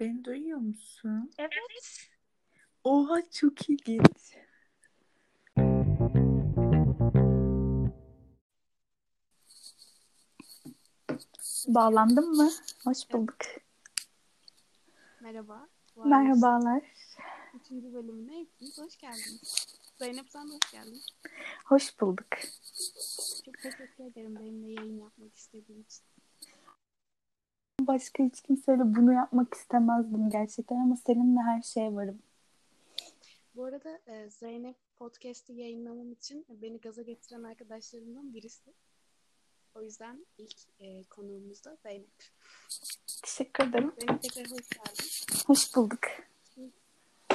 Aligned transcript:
Beni 0.00 0.24
duyuyor 0.24 0.58
musun? 0.58 1.30
Evet. 1.38 2.10
Oha 2.84 3.30
çok 3.30 3.70
ilginç. 3.70 4.36
Bağlandın 11.68 12.36
mı? 12.36 12.50
Hoş 12.84 13.10
bulduk. 13.12 13.36
Merhaba. 15.20 15.68
Merhabalar. 16.04 16.82
Üçüncü 17.54 17.92
bölümüne 17.94 18.40
hepiniz 18.40 18.78
hoş 18.78 18.96
geldiniz. 18.96 19.66
Zeynep 19.98 20.30
sen 20.30 20.46
hoş 20.46 20.72
geldin. 20.72 21.02
Hoş 21.64 22.00
bulduk. 22.00 22.26
Çok 23.44 23.58
teşekkür 23.58 24.04
ederim 24.04 24.34
benimle 24.34 24.72
yayın 24.72 25.00
yapmak 25.00 25.36
istediğin 25.36 25.82
için. 25.82 26.04
Başka 27.86 28.24
hiç 28.24 28.40
kimseyle 28.40 28.82
bunu 28.96 29.12
yapmak 29.12 29.54
istemezdim 29.54 30.30
gerçekten 30.30 30.76
ama 30.76 30.96
seninle 30.96 31.40
her 31.40 31.62
şeye 31.62 31.94
varım. 31.94 32.18
Bu 33.56 33.64
arada 33.64 33.98
e, 34.06 34.30
Zeynep 34.30 34.76
podcast'i 34.98 35.52
yayınlamam 35.52 36.12
için 36.12 36.46
beni 36.48 36.78
gaza 36.78 37.02
getiren 37.02 37.42
arkadaşlarımdan 37.42 38.34
birisi. 38.34 38.72
O 39.74 39.82
yüzden 39.82 40.26
ilk 40.38 40.56
e, 40.80 41.04
konuğumuz 41.04 41.64
da 41.64 41.76
Zeynep. 41.82 42.30
Teşekkür 43.22 43.68
ederim. 43.68 43.92
Zeynep 44.00 44.22
tekrar 44.22 44.44
hoş 44.44 44.68
geldin. 44.68 45.10
Hoş 45.46 45.76
bulduk. 45.76 46.00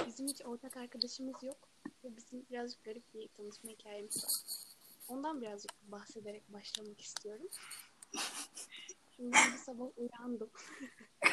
Bizim 0.07 0.27
hiç 0.27 0.45
ortak 0.45 0.77
arkadaşımız 0.77 1.43
yok. 1.43 1.57
Ve 2.03 2.17
bizim 2.17 2.45
birazcık 2.49 2.83
garip 2.83 3.13
bir 3.13 3.27
tanışma 3.27 3.71
hikayemiz 3.71 4.23
var. 4.23 4.31
Ondan 5.07 5.41
birazcık 5.41 5.71
bahsederek 5.91 6.53
başlamak 6.53 7.01
istiyorum. 7.01 7.47
Şimdi 9.21 9.37
sabah 9.65 9.87
uyandım. 9.97 10.49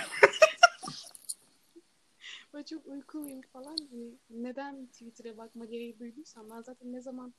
Böyle 2.53 2.65
çok 2.65 2.87
uykuluyum 2.87 3.41
falan. 3.41 3.77
Hani 3.91 4.19
Neden 4.31 4.87
Twitter'a 4.87 5.37
bakma 5.37 5.65
gereği 5.65 5.99
duyduysam 5.99 6.51
ben 6.51 6.63
zaten 6.63 6.93
ne 6.93 7.01
zaman 7.01 7.35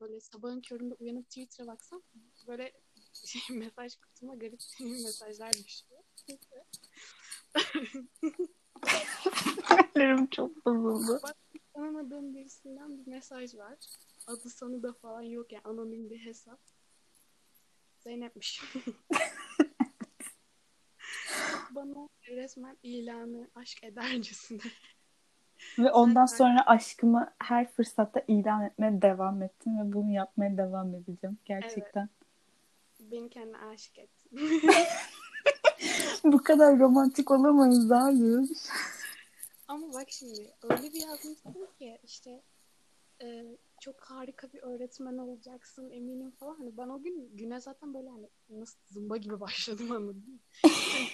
böyle 0.00 0.20
sabahın 0.20 0.60
köründe 0.60 0.94
uyanıp 0.94 1.30
Twitter'a 1.30 1.66
baksam 1.66 2.02
böyle 2.46 2.72
şey, 3.12 3.56
mesaj 3.56 3.96
kutuma 3.96 4.34
garip 4.34 4.60
mesajlar 4.80 5.52
düşüyor. 5.52 6.02
Ellerim 9.96 10.26
çok 10.26 10.66
bozuldu. 10.66 11.20
Tanımadığım 11.74 12.34
birisinden 12.34 12.98
bir 12.98 13.10
mesaj 13.10 13.54
var. 13.54 13.78
Adı 14.26 14.50
sanı 14.50 14.82
da 14.82 14.92
falan 14.92 15.22
yok 15.22 15.52
yani 15.52 15.62
anonim 15.64 16.10
bir 16.10 16.18
hesap. 16.18 16.60
Zeynep'miş. 17.98 18.62
Bana 21.76 22.08
resmen 22.28 22.76
ilanı 22.82 23.48
aşk 23.54 23.84
edercesine. 23.84 24.60
Ve 25.78 25.92
ondan 25.92 26.26
Zaten- 26.26 26.44
sonra 26.44 26.66
aşkımı 26.66 27.32
her 27.38 27.72
fırsatta 27.72 28.22
ilan 28.28 28.64
etmeye 28.64 29.02
devam 29.02 29.42
ettim 29.42 29.78
ve 29.78 29.92
bunu 29.92 30.10
yapmaya 30.10 30.56
devam 30.56 30.94
edeceğim 30.94 31.38
gerçekten. 31.44 32.08
Beni 33.00 33.30
kendine 33.30 33.58
aşık 33.58 33.98
etti. 33.98 34.28
Bu 36.24 36.42
kadar 36.42 36.78
romantik 36.78 37.30
olamayız 37.30 37.92
abi. 37.92 38.48
Ama 39.68 39.92
bak 39.94 40.10
şimdi 40.10 40.50
öyle 40.62 40.92
bir 40.92 41.06
yazmışsın 41.08 41.68
ki 41.78 41.98
işte 42.04 42.42
e, 43.22 43.44
çok 43.80 44.00
harika 44.00 44.52
bir 44.52 44.62
öğretmen 44.62 45.18
olacaksın 45.18 45.90
eminim 45.90 46.30
falan. 46.30 46.56
Hani 46.56 46.76
ben 46.76 46.88
o 46.88 47.02
gün 47.02 47.36
güne 47.36 47.60
zaten 47.60 47.94
böyle 47.94 48.08
hani 48.08 48.28
nasıl 48.50 48.78
zımba 48.86 49.16
gibi 49.16 49.40
başladım 49.40 49.92
anladın 49.92 50.32
mı? 50.32 50.38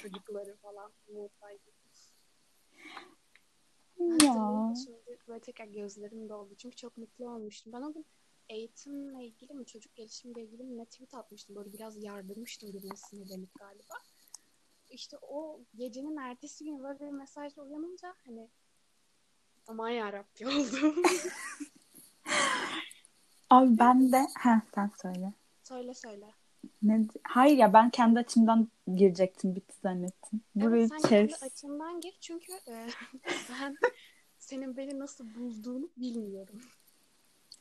Çocukları 0.02 0.56
falan 0.56 0.92
umuttaydım. 1.08 1.72
Ya. 3.98 4.74
Şimdi 4.84 5.18
böyle 5.28 5.40
tekrar 5.40 5.66
gözlerim 5.66 6.28
doldu. 6.28 6.54
Çünkü 6.58 6.76
çok 6.76 6.96
mutlu 6.96 7.28
olmuştum. 7.28 7.72
Ben 7.72 7.82
o 7.82 7.92
gün 7.92 8.06
eğitimle 8.48 9.24
ilgili 9.24 9.54
mi, 9.54 9.66
çocuk 9.66 9.94
gelişimiyle 9.94 10.42
ilgili 10.42 10.62
mi 10.64 10.78
ne 10.78 10.84
tweet 10.84 11.14
atmıştım. 11.14 11.56
Böyle 11.56 11.72
biraz 11.72 12.04
yardırmıştım 12.04 12.72
birine 12.72 12.96
sinirlenip 12.96 13.54
galiba. 13.54 13.94
İşte 14.90 15.16
o 15.22 15.60
gecenin 15.74 16.16
ertesi 16.16 16.64
günü 16.64 16.82
böyle 16.82 17.00
bir 17.00 17.10
mesajla 17.10 17.62
uyanınca 17.62 18.14
hani 18.24 18.48
aman 19.66 19.88
yarabbi 19.88 20.46
oldum. 20.46 21.02
Abi 23.50 23.78
ben 23.78 24.12
de... 24.12 24.26
Heh, 24.38 24.60
sen 24.74 24.90
söyle. 25.02 25.32
söyle 25.62 25.94
söyle. 25.94 26.26
Ne? 26.82 27.06
Hayır 27.22 27.56
ya 27.56 27.72
ben 27.72 27.90
kendi 27.90 28.18
açımdan 28.18 28.68
girecektim 28.94 29.56
bitti 29.56 29.74
zannettim. 29.82 30.40
Burayı 30.54 30.80
evet 30.80 30.90
sen 30.90 30.98
kes. 30.98 31.40
kendi 31.40 31.52
açından 31.52 32.00
gir 32.00 32.18
çünkü 32.20 32.52
e, 32.52 32.86
ben 33.50 33.76
senin 34.38 34.76
beni 34.76 34.98
nasıl 34.98 35.34
bulduğunu 35.34 35.88
bilmiyorum. 35.96 36.60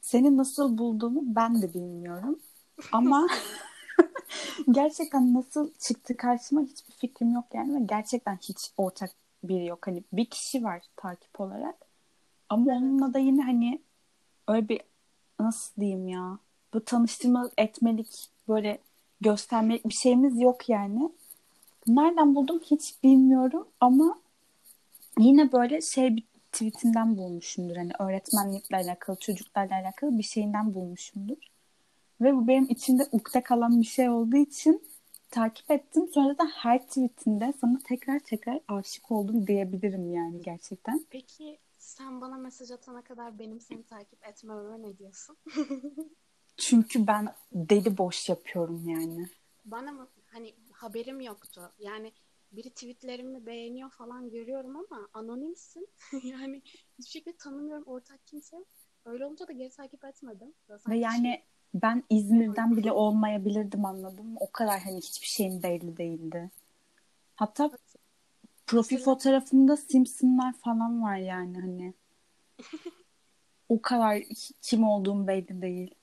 Seni 0.01 0.37
nasıl 0.37 0.77
bulduğumu 0.77 1.21
ben 1.25 1.61
de 1.61 1.73
bilmiyorum. 1.73 2.39
Ama 2.91 3.27
gerçekten 4.71 5.33
nasıl 5.33 5.73
çıktı 5.79 6.17
karşıma 6.17 6.61
hiçbir 6.61 6.93
fikrim 6.93 7.31
yok 7.31 7.45
yani. 7.53 7.75
Ve 7.75 7.85
gerçekten 7.85 8.37
hiç 8.37 8.71
ortak 8.77 9.11
biri 9.43 9.65
yok. 9.65 9.87
Hani 9.87 10.03
bir 10.13 10.25
kişi 10.25 10.63
var 10.63 10.81
takip 10.95 11.41
olarak. 11.41 11.75
Ama 12.49 12.71
Evet. 12.71 12.81
onunla 12.81 13.13
da 13.13 13.19
yine 13.19 13.41
hani 13.43 13.81
öyle 14.51 14.69
bir 14.69 14.81
nasıl 15.39 15.81
diyeyim 15.81 16.07
ya. 16.07 16.37
Bu 16.73 16.85
tanıştırma 16.85 17.49
etmelik 17.57 18.29
böyle 18.47 18.79
göstermelik 19.21 19.85
bir 19.85 19.93
şeyimiz 19.93 20.41
yok 20.41 20.69
yani. 20.69 21.09
Nereden 21.87 22.35
buldum 22.35 22.59
hiç 22.71 23.03
bilmiyorum 23.03 23.67
ama 23.79 24.19
yine 25.19 25.51
böyle 25.51 25.81
şey 25.81 26.15
bir 26.15 26.23
tweetinden 26.51 27.17
bulmuşumdur. 27.17 27.75
Hani 27.75 27.91
öğretmenlikle 27.99 28.77
alakalı, 28.77 29.17
çocuklarla 29.19 29.75
alakalı 29.75 30.17
bir 30.17 30.23
şeyinden 30.23 30.73
bulmuşumdur. 30.73 31.37
Ve 32.21 32.35
bu 32.35 32.47
benim 32.47 32.67
içimde 32.69 33.07
ukde 33.11 33.43
kalan 33.43 33.81
bir 33.81 33.85
şey 33.85 34.09
olduğu 34.09 34.37
için 34.37 34.83
takip 35.31 35.71
ettim. 35.71 36.07
Sonra 36.13 36.37
da 36.37 36.43
her 36.55 36.87
tweetinde 36.87 37.53
sana 37.61 37.79
tekrar 37.83 38.19
tekrar 38.19 38.59
aşık 38.67 39.11
oldum 39.11 39.47
diyebilirim 39.47 40.13
yani 40.13 40.41
gerçekten. 40.41 41.05
Peki 41.09 41.57
sen 41.91 42.21
bana 42.21 42.37
mesaj 42.37 42.71
atana 42.71 43.01
kadar 43.01 43.39
benim 43.39 43.59
seni 43.61 43.83
takip 43.83 44.27
etmeme 44.27 44.81
ne 44.81 44.97
diyorsun? 44.97 45.37
Çünkü 46.57 47.07
ben 47.07 47.33
deli 47.51 47.97
boş 47.97 48.29
yapıyorum 48.29 48.89
yani. 48.89 49.29
Bana 49.65 49.91
mı 49.91 50.07
hani 50.25 50.55
haberim 50.71 51.21
yoktu. 51.21 51.71
Yani 51.79 52.13
biri 52.51 52.69
tweetlerimi 52.69 53.45
beğeniyor 53.45 53.89
falan 53.89 54.29
görüyorum 54.29 54.75
ama 54.75 55.07
anonimsin. 55.13 55.87
yani 56.23 56.61
hiçbir 56.99 57.11
şekilde 57.11 57.37
tanımıyorum 57.37 57.83
ortak 57.87 58.27
kimse. 58.27 58.65
Öyle 59.05 59.25
olunca 59.25 59.47
da 59.47 59.51
geri 59.51 59.69
takip 59.69 60.05
etmedim. 60.05 60.53
Ve 60.89 60.97
yani 60.97 61.23
şey- 61.23 61.43
ben 61.73 62.03
İzmir'den 62.09 62.77
bile 62.77 62.91
olmayabilirdim 62.91 63.85
anladın 63.85 64.25
mı? 64.25 64.37
O 64.39 64.51
kadar 64.51 64.79
hani 64.79 64.97
hiçbir 64.97 65.27
şeyim 65.27 65.63
belli 65.63 65.97
değildi. 65.97 66.49
Hatta 67.35 67.71
profil 68.71 68.97
fotoğrafımda 68.97 69.77
Simpsonlar 69.77 70.53
falan 70.53 71.03
var 71.03 71.17
yani 71.17 71.59
hani. 71.59 71.93
O 73.69 73.81
kadar 73.81 74.23
kim 74.61 74.83
olduğum 74.83 75.27
belli 75.27 75.61
değil. 75.61 75.95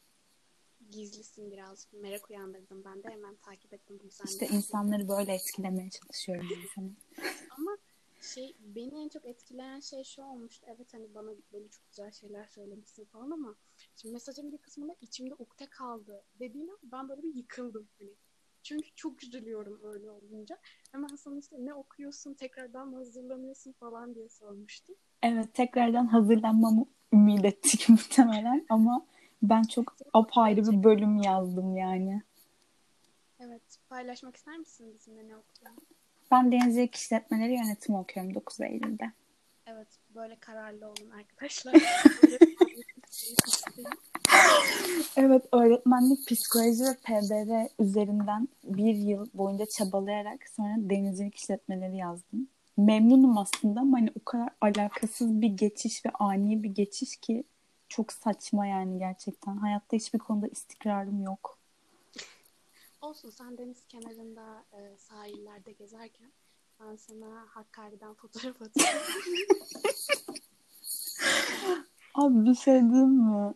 gizlisin 0.90 1.50
biraz. 1.50 1.88
Merak 1.92 2.30
uyandırdım 2.30 2.84
ben 2.84 3.02
de 3.02 3.08
hemen 3.08 3.36
takip 3.36 3.72
ettim. 3.72 4.00
Bu 4.04 4.24
İşte 4.24 4.46
insanları 4.46 5.08
böyle 5.08 5.34
etkilemeye 5.34 5.90
çalışıyorum. 5.90 6.48
Ama 7.58 7.78
şey 8.20 8.56
beni 8.60 9.04
en 9.04 9.08
çok 9.08 9.26
etkileyen 9.26 9.80
şey 9.80 10.04
şu 10.04 10.22
olmuştu. 10.22 10.66
Evet 10.70 10.94
hani 10.94 11.14
bana 11.14 11.30
böyle 11.52 11.68
çok 11.68 11.88
güzel 11.88 12.10
şeyler 12.10 12.46
söylemişsin 12.46 13.04
falan 13.04 13.30
ama 13.30 13.54
şimdi 13.96 14.12
mesajın 14.12 14.52
bir 14.52 14.58
kısmında 14.58 14.96
içimde 15.00 15.34
ukde 15.34 15.66
kaldı 15.66 16.24
dediğine 16.40 16.72
ben 16.82 17.08
böyle 17.08 17.22
bir 17.22 17.34
yıkıldım 17.34 17.88
hani. 17.98 18.10
Çünkü 18.68 18.88
çok 18.96 19.22
üzülüyorum 19.22 19.80
öyle 19.84 20.10
olunca. 20.10 20.58
Hemen 20.92 21.16
sana 21.16 21.38
işte 21.38 21.56
ne 21.58 21.74
okuyorsun, 21.74 22.34
tekrardan 22.34 22.88
mı 22.88 22.96
hazırlanıyorsun 22.96 23.72
falan 23.72 24.14
diye 24.14 24.28
sormuştum. 24.28 24.94
Evet 25.22 25.54
tekrardan 25.54 26.06
hazırlanmamı 26.06 26.86
ümit 27.12 27.44
ettik 27.44 27.86
muhtemelen 27.88 28.66
ama 28.68 29.06
ben 29.42 29.62
çok 29.62 29.96
apayrı 30.12 30.72
bir 30.72 30.84
bölüm 30.84 31.16
yazdım 31.16 31.76
yani. 31.76 32.22
Evet, 33.40 33.62
paylaşmak 33.88 34.36
ister 34.36 34.58
misin 34.58 34.94
bizimle 34.94 35.28
ne 35.28 35.36
okuduğunu? 35.36 35.76
Ben 36.30 36.52
denizcilik 36.52 36.94
işletmeleri 36.94 37.54
yönetimi 37.54 37.98
okuyorum 37.98 38.34
9 38.34 38.60
Eylül'de. 38.60 39.12
Evet, 39.72 39.88
böyle 40.14 40.36
kararlı 40.36 40.86
olun 40.86 41.10
arkadaşlar. 41.10 41.74
Evet 45.16 45.44
öğretmenlik, 45.52 46.26
psikoloji 46.28 46.84
ve 46.84 46.94
PBR 46.94 47.82
üzerinden 47.82 48.48
bir 48.64 48.94
yıl 48.94 49.26
boyunca 49.34 49.66
çabalayarak 49.66 50.48
sonra 50.48 50.74
denizcilik 50.78 51.34
işletmeleri 51.34 51.96
yazdım. 51.96 52.48
Memnunum 52.76 53.38
aslında 53.38 53.80
ama 53.80 53.98
hani 53.98 54.10
o 54.20 54.24
kadar 54.24 54.48
alakasız 54.60 55.40
bir 55.40 55.48
geçiş 55.48 56.06
ve 56.06 56.10
ani 56.10 56.62
bir 56.62 56.68
geçiş 56.68 57.16
ki 57.16 57.44
çok 57.88 58.12
saçma 58.12 58.66
yani 58.66 58.98
gerçekten. 58.98 59.56
Hayatta 59.56 59.96
hiçbir 59.96 60.18
konuda 60.18 60.46
istikrarım 60.46 61.22
yok. 61.22 61.58
Olsun 63.00 63.30
sen 63.30 63.58
deniz 63.58 63.86
kenarında 63.86 64.64
e, 64.72 64.98
sahillerde 64.98 65.72
gezerken 65.72 66.32
Ben 66.80 66.96
sana 66.96 67.46
Hakkari'den 67.48 68.14
fotoğraf 68.14 68.62
atayım. 68.62 68.98
Abi 72.14 72.44
bir 72.44 72.54
şey 72.54 72.80
diyeyim 72.80 73.08
mi? 73.08 73.54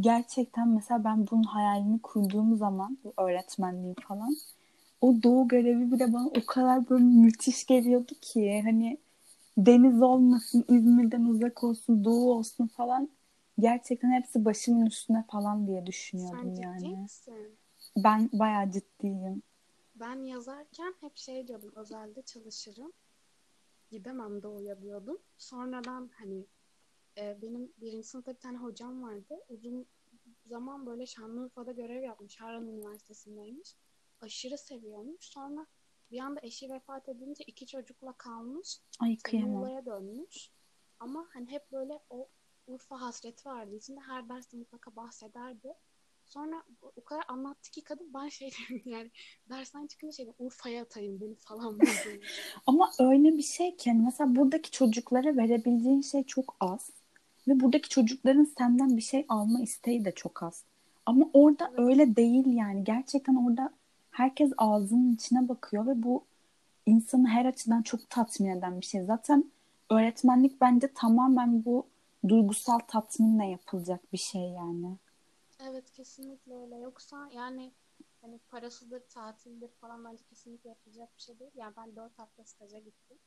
Gerçekten 0.00 0.68
mesela 0.68 1.04
ben 1.04 1.26
bunun 1.30 1.42
hayalini 1.42 2.02
kurduğum 2.02 2.56
zaman 2.56 2.98
bu 3.04 3.12
öğretmenliği 3.22 3.94
falan 4.08 4.36
o 5.00 5.14
doğu 5.22 5.48
görevi 5.48 5.92
bile 5.92 6.12
bana 6.12 6.26
o 6.26 6.46
kadar 6.46 6.88
böyle 6.88 7.04
müthiş 7.04 7.66
geliyordu 7.66 8.12
ki 8.20 8.62
hani 8.64 8.98
deniz 9.58 10.02
olmasın, 10.02 10.64
İzmir'den 10.68 11.24
uzak 11.24 11.64
olsun, 11.64 12.04
doğu 12.04 12.32
olsun 12.32 12.66
falan 12.66 13.08
gerçekten 13.58 14.10
hepsi 14.12 14.44
başımın 14.44 14.86
üstüne 14.86 15.24
falan 15.30 15.66
diye 15.66 15.86
düşünüyordum 15.86 16.56
Sen 16.56 16.62
yani. 16.62 16.96
misin? 16.96 17.56
Ben 17.96 18.30
bayağı 18.32 18.70
ciddiyim. 18.70 19.42
Ben 19.94 20.22
yazarken 20.22 20.94
hep 21.00 21.16
şey 21.16 21.48
diyordum. 21.48 21.72
Özelde 21.76 22.22
çalışırım. 22.22 22.92
Gidemem 23.90 24.42
doğuya 24.42 24.82
diyordum. 24.82 25.18
Sonradan 25.38 26.10
hani 26.14 26.46
e, 27.18 27.42
benim 27.42 27.72
birinci 27.80 28.08
sınıfta 28.08 28.34
bir 28.34 28.40
tane 28.40 28.58
hocam 28.58 29.02
vardı. 29.02 29.34
Uzun 29.48 29.86
zaman 30.46 30.86
böyle 30.86 31.06
Şanlıurfa'da 31.06 31.72
görev 31.72 32.02
yapmış. 32.02 32.40
Harran 32.40 32.68
Üniversitesi'ndeymiş. 32.68 33.76
Aşırı 34.20 34.58
seviyormuş. 34.58 35.24
Sonra 35.24 35.66
bir 36.10 36.18
anda 36.18 36.40
eşi 36.42 36.70
vefat 36.70 37.08
edince 37.08 37.44
iki 37.44 37.66
çocukla 37.66 38.12
kalmış. 38.12 38.80
Ay 39.00 39.18
kıyamam. 39.18 39.86
Dönmüş. 39.86 40.50
Ama 41.00 41.28
hani 41.32 41.50
hep 41.50 41.72
böyle 41.72 42.00
o 42.10 42.28
Urfa 42.66 43.00
hasreti 43.00 43.48
vardı. 43.48 43.74
İçinde 43.74 44.00
her 44.00 44.28
derste 44.28 44.56
mutlaka 44.56 44.96
bahsederdi. 44.96 45.74
Sonra 46.34 46.62
o 46.96 47.04
kadar 47.04 47.24
anlattı 47.28 47.70
ki 47.70 47.84
kadın 47.84 48.10
ben 48.14 48.28
şey 48.28 48.50
dedim 48.50 48.82
yani 48.92 49.10
dersten 49.50 49.86
çıkınca 49.86 50.12
şey 50.12 50.26
dedim, 50.26 50.34
Urfa'ya 50.38 50.82
atayım 50.82 51.20
beni 51.20 51.34
falan. 51.34 51.78
Ama 52.66 52.90
öyle 52.98 53.36
bir 53.36 53.42
şey 53.42 53.76
ki 53.76 53.90
hani 53.90 54.02
mesela 54.02 54.36
buradaki 54.36 54.70
çocuklara 54.70 55.36
verebileceğin 55.36 56.00
şey 56.00 56.24
çok 56.24 56.56
az. 56.60 56.90
Ve 57.48 57.60
buradaki 57.60 57.88
çocukların 57.88 58.48
senden 58.58 58.96
bir 58.96 59.02
şey 59.02 59.26
alma 59.28 59.60
isteği 59.60 60.04
de 60.04 60.12
çok 60.12 60.42
az. 60.42 60.62
Ama 61.06 61.30
orada 61.32 61.68
Evet. 61.68 61.78
öyle 61.78 62.16
değil 62.16 62.46
yani. 62.46 62.84
Gerçekten 62.84 63.34
orada 63.34 63.70
herkes 64.10 64.52
ağzının 64.56 65.14
içine 65.14 65.48
bakıyor 65.48 65.86
ve 65.86 66.02
bu 66.02 66.24
insanı 66.86 67.28
her 67.28 67.44
açıdan 67.44 67.82
çok 67.82 68.10
tatmin 68.10 68.48
eden 68.48 68.80
bir 68.80 68.86
şey. 68.86 69.02
Zaten 69.02 69.44
öğretmenlik 69.90 70.60
bence 70.60 70.88
tamamen 70.94 71.64
bu 71.64 71.86
duygusal 72.28 72.78
tatminle 72.78 73.46
yapılacak 73.46 74.12
bir 74.12 74.18
şey 74.18 74.42
yani. 74.42 74.96
Evet 75.68 75.90
kesinlikle 75.90 76.54
öyle. 76.56 76.78
Yoksa 76.78 77.28
yani 77.32 77.74
hani 78.20 78.38
parasıdır, 78.38 79.00
tatildir 79.08 79.70
falan 79.80 80.04
bence 80.04 80.24
kesinlikle 80.24 80.68
yapılacak 80.68 81.16
bir 81.16 81.22
şey 81.22 81.38
değil. 81.38 81.50
Yani 81.54 81.74
ben 81.76 81.96
dört 81.96 82.18
hafta 82.18 82.44
staja 82.44 82.78
gittim. 82.78 83.18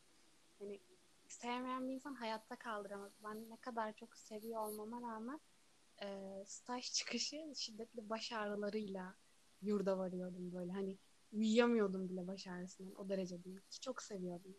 Hani 0.60 0.80
sevmeyen 1.28 1.88
bir 1.88 1.94
insan 1.94 2.14
hayatta 2.16 2.56
kaldıramaz. 2.56 3.12
Ben 3.24 3.50
ne 3.50 3.58
kadar 3.58 3.94
çok 3.94 4.18
seviyor 4.18 4.68
olmama 4.68 5.02
rağmen 5.02 5.40
e, 6.02 6.44
staj 6.46 6.94
çıkışı 6.94 7.54
şiddetli 7.56 8.10
baş 8.10 8.32
ağrılarıyla 8.32 9.16
yurda 9.62 9.98
varıyordum 9.98 10.52
böyle. 10.52 10.72
Hani 10.72 10.98
uyuyamıyordum 11.32 12.10
bile 12.10 12.28
baş 12.28 12.48
ağrısından. 12.48 12.96
O 12.96 13.10
derece 13.10 13.44
değil. 13.44 13.60
Çok 13.82 14.02
seviyordum. 14.02 14.56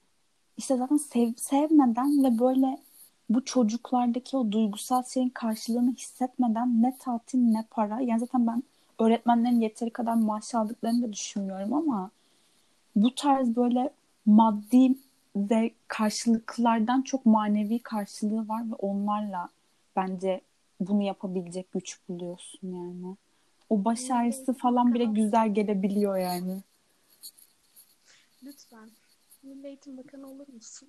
İşte 0.56 0.76
zaten 0.76 0.96
sev, 0.96 1.32
sevmeden 1.36 2.24
ve 2.24 2.38
böyle 2.38 2.82
bu 3.28 3.44
çocuklardaki 3.44 4.36
o 4.36 4.52
duygusal 4.52 5.02
şeyin 5.02 5.28
karşılığını 5.28 5.94
hissetmeden 5.94 6.82
ne 6.82 6.96
tatil 6.98 7.38
ne 7.38 7.64
para. 7.70 8.00
Yani 8.00 8.20
zaten 8.20 8.46
ben 8.46 8.62
öğretmenlerin 8.98 9.60
yeteri 9.60 9.90
kadar 9.90 10.14
maaş 10.14 10.54
aldıklarını 10.54 11.02
da 11.02 11.12
düşünmüyorum 11.12 11.74
ama 11.74 12.10
bu 12.96 13.14
tarz 13.14 13.56
böyle 13.56 13.90
maddi 14.26 14.94
ve 15.36 15.70
karşılıklardan 15.88 17.02
çok 17.02 17.26
manevi 17.26 17.78
karşılığı 17.78 18.48
var 18.48 18.70
ve 18.70 18.74
onlarla 18.74 19.48
bence 19.96 20.40
bunu 20.80 21.02
yapabilecek 21.02 21.72
güç 21.72 21.98
buluyorsun 22.08 22.68
yani. 22.74 23.16
O 23.70 23.84
baş 23.84 24.10
ağrısı 24.10 24.52
falan 24.54 24.94
bile 24.94 25.04
güzel 25.04 25.54
gelebiliyor 25.54 26.18
yani. 26.18 26.62
Lütfen. 28.42 28.90
Milli 29.42 29.66
Eğitim 29.66 29.96
Bakanı 29.96 30.30
olur 30.30 30.48
musun? 30.48 30.88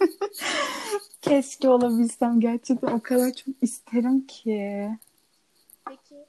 Keşke 1.22 1.68
olabilsem 1.68 2.40
gerçekten 2.40 2.88
o 2.88 3.00
kadar 3.00 3.32
çok 3.32 3.54
isterim 3.62 4.26
ki. 4.26 4.90
Peki 5.88 6.26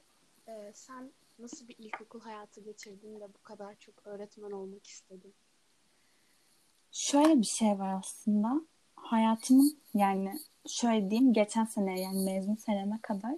e, 0.48 0.72
sen 0.74 1.12
nasıl 1.38 1.68
bir 1.68 1.76
ilkokul 1.78 2.20
hayatı 2.20 2.60
geçirdin 2.60 3.20
de 3.20 3.28
bu 3.34 3.42
kadar 3.42 3.74
çok 3.74 3.94
öğretmen 4.06 4.50
olmak 4.50 4.86
istedin? 4.86 5.34
Şöyle 6.92 7.40
bir 7.40 7.46
şey 7.46 7.78
var 7.78 7.98
aslında. 7.98 8.60
Hayatımın 8.96 9.78
yani 9.94 10.40
şöyle 10.66 11.10
diyeyim 11.10 11.32
geçen 11.32 11.64
sene 11.64 12.00
yani 12.00 12.24
mezun 12.24 12.54
seneme 12.54 12.98
kadar 13.02 13.34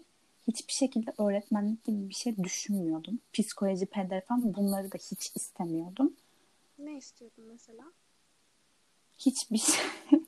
hiçbir 0.46 0.72
şekilde 0.72 1.12
öğretmenlik 1.19 1.84
gibi 1.84 2.08
bir 2.08 2.14
şey 2.14 2.37
düşünmüyordum. 2.37 3.19
Psikoloji, 3.32 3.87
falan 3.87 4.55
bunları 4.55 4.93
da 4.93 4.96
hiç 4.96 5.37
istemiyordum. 5.37 6.17
Ne 6.78 6.96
istiyordun 6.96 7.44
mesela? 7.44 7.84
Hiçbir 9.26 9.58
şey. 9.58 9.84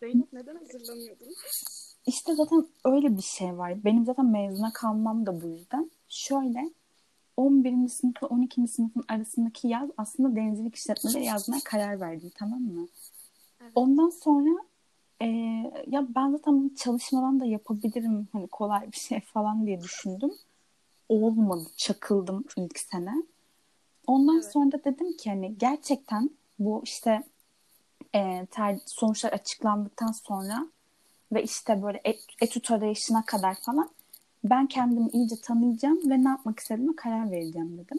Zeynep 0.00 0.32
neden 0.32 0.56
hazırlanıyordun? 0.56 1.28
İşte 2.06 2.34
zaten 2.34 2.66
öyle 2.84 3.16
bir 3.16 3.22
şey 3.22 3.58
var. 3.58 3.84
Benim 3.84 4.04
zaten 4.04 4.26
mezuna 4.26 4.72
kalmam 4.72 5.26
da 5.26 5.40
bu 5.42 5.46
yüzden. 5.46 5.90
Şöyle 6.08 6.70
11. 7.36 7.88
sınıfla 7.88 8.26
12. 8.26 8.68
sınıfın 8.68 9.04
arasındaki 9.08 9.68
yaz 9.68 9.90
aslında 9.96 10.36
denizcilik 10.36 10.74
işletmeleri 10.74 11.24
yazmaya 11.24 11.60
karar 11.64 12.00
verdim 12.00 12.30
tamam 12.34 12.60
mı? 12.60 12.88
Evet. 13.60 13.72
Ondan 13.74 14.10
sonra 14.10 14.50
e, 15.22 15.26
ya 15.86 16.06
ben 16.14 16.30
zaten 16.30 16.70
çalışmadan 16.78 17.40
da 17.40 17.44
yapabilirim 17.44 18.28
hani 18.32 18.48
kolay 18.48 18.92
bir 18.92 18.96
şey 18.96 19.20
falan 19.20 19.66
diye 19.66 19.80
düşündüm. 19.80 20.32
Olmadı. 21.08 21.66
Çakıldım 21.76 22.44
ilk 22.56 22.78
sene. 22.78 23.14
Ondan 24.06 24.34
Evet. 24.34 24.52
sonra 24.52 24.72
da 24.72 24.84
dedim 24.84 25.16
ki 25.16 25.30
hani 25.30 25.58
gerçekten 25.58 26.30
bu 26.58 26.80
işte 26.84 27.22
e, 28.14 28.46
ter, 28.50 28.78
sonuçlar 28.86 29.32
açıklandıktan 29.32 30.12
sonra 30.12 30.66
ve 31.32 31.42
işte 31.42 31.82
böyle 31.82 32.00
et, 32.04 32.20
etüt 32.40 32.70
arayışına 32.70 33.24
kadar 33.24 33.54
falan 33.54 33.90
ben 34.44 34.66
kendimi 34.66 35.08
iyice 35.10 35.36
tanıyacağım 35.42 36.10
ve 36.10 36.24
ne 36.24 36.28
yapmak 36.28 36.60
istediğime 36.60 36.96
karar 36.96 37.30
vereceğim 37.30 37.78
dedim. 37.78 37.98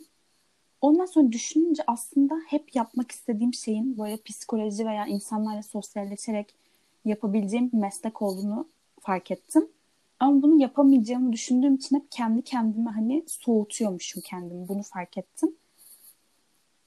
Ondan 0.81 1.05
sonra 1.05 1.31
düşününce 1.31 1.83
aslında 1.87 2.35
hep 2.47 2.75
yapmak 2.75 3.11
istediğim 3.11 3.53
şeyin 3.53 3.97
böyle 3.97 4.17
psikoloji 4.17 4.85
veya 4.85 5.05
insanlarla 5.05 5.63
sosyalleşerek 5.63 6.55
yapabileceğim 7.05 7.71
bir 7.71 7.77
meslek 7.77 8.21
olduğunu 8.21 8.67
fark 8.99 9.31
ettim. 9.31 9.67
Ama 10.19 10.41
bunu 10.41 10.61
yapamayacağımı 10.61 11.33
düşündüğüm 11.33 11.75
için 11.75 11.95
hep 11.95 12.11
kendi 12.11 12.41
kendime 12.41 12.91
hani 12.91 13.23
soğutuyormuşum 13.27 14.21
kendimi. 14.25 14.67
Bunu 14.67 14.83
fark 14.83 15.17
ettim. 15.17 15.55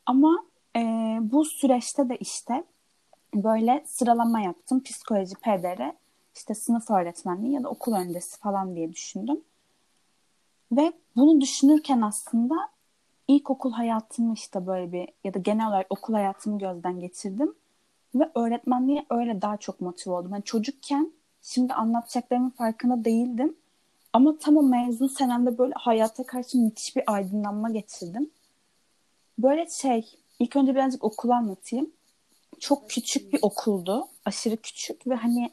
Ama 0.06 0.44
e, 0.76 0.80
bu 1.20 1.44
süreçte 1.44 2.08
de 2.08 2.16
işte 2.16 2.64
böyle 3.44 3.84
sıralama 3.86 4.40
yaptım. 4.40 4.82
Psikoloji, 4.82 5.34
PDR, 5.34 5.92
işte 6.34 6.54
sınıf 6.54 6.90
öğretmenliği 6.90 7.52
ya 7.52 7.62
da 7.62 7.68
okul 7.68 7.94
öncesi 7.94 8.38
falan 8.38 8.76
diye 8.76 8.92
düşündüm. 8.92 9.40
Ve 10.72 10.92
bunu 11.16 11.40
düşünürken 11.40 12.00
aslında 12.00 12.54
ilkokul 13.28 13.72
hayatımı 13.72 14.34
işte 14.34 14.66
böyle 14.66 14.92
bir 14.92 15.08
ya 15.24 15.34
da 15.34 15.38
genel 15.38 15.68
olarak 15.68 15.86
okul 15.90 16.14
hayatımı 16.14 16.58
gözden 16.58 17.00
geçirdim. 17.00 17.54
Ve 18.14 18.30
öğretmenliğe 18.34 19.06
öyle 19.10 19.42
daha 19.42 19.56
çok 19.56 19.80
motive 19.80 20.14
oldum. 20.14 20.32
Yani 20.32 20.44
çocukken 20.44 21.12
şimdi 21.42 21.74
anlatacaklarımın 21.74 22.50
farkında 22.50 23.04
değildim. 23.04 23.56
Ama 24.12 24.38
tam 24.38 24.56
o 24.56 24.62
mezun 24.62 25.06
senemde 25.06 25.58
böyle 25.58 25.74
hayata 25.76 26.26
karşı 26.26 26.58
müthiş 26.58 26.96
bir 26.96 27.02
aydınlanma 27.06 27.70
geçirdim. 27.70 28.30
Böyle 29.38 29.66
şey, 29.70 30.18
ilk 30.38 30.56
önce 30.56 30.74
birazcık 30.74 31.04
okulu 31.04 31.32
anlatayım. 31.32 31.90
Çok 32.60 32.90
küçük 32.90 33.32
bir 33.32 33.38
okuldu. 33.42 34.08
Aşırı 34.24 34.56
küçük 34.56 35.06
ve 35.06 35.14
hani 35.14 35.50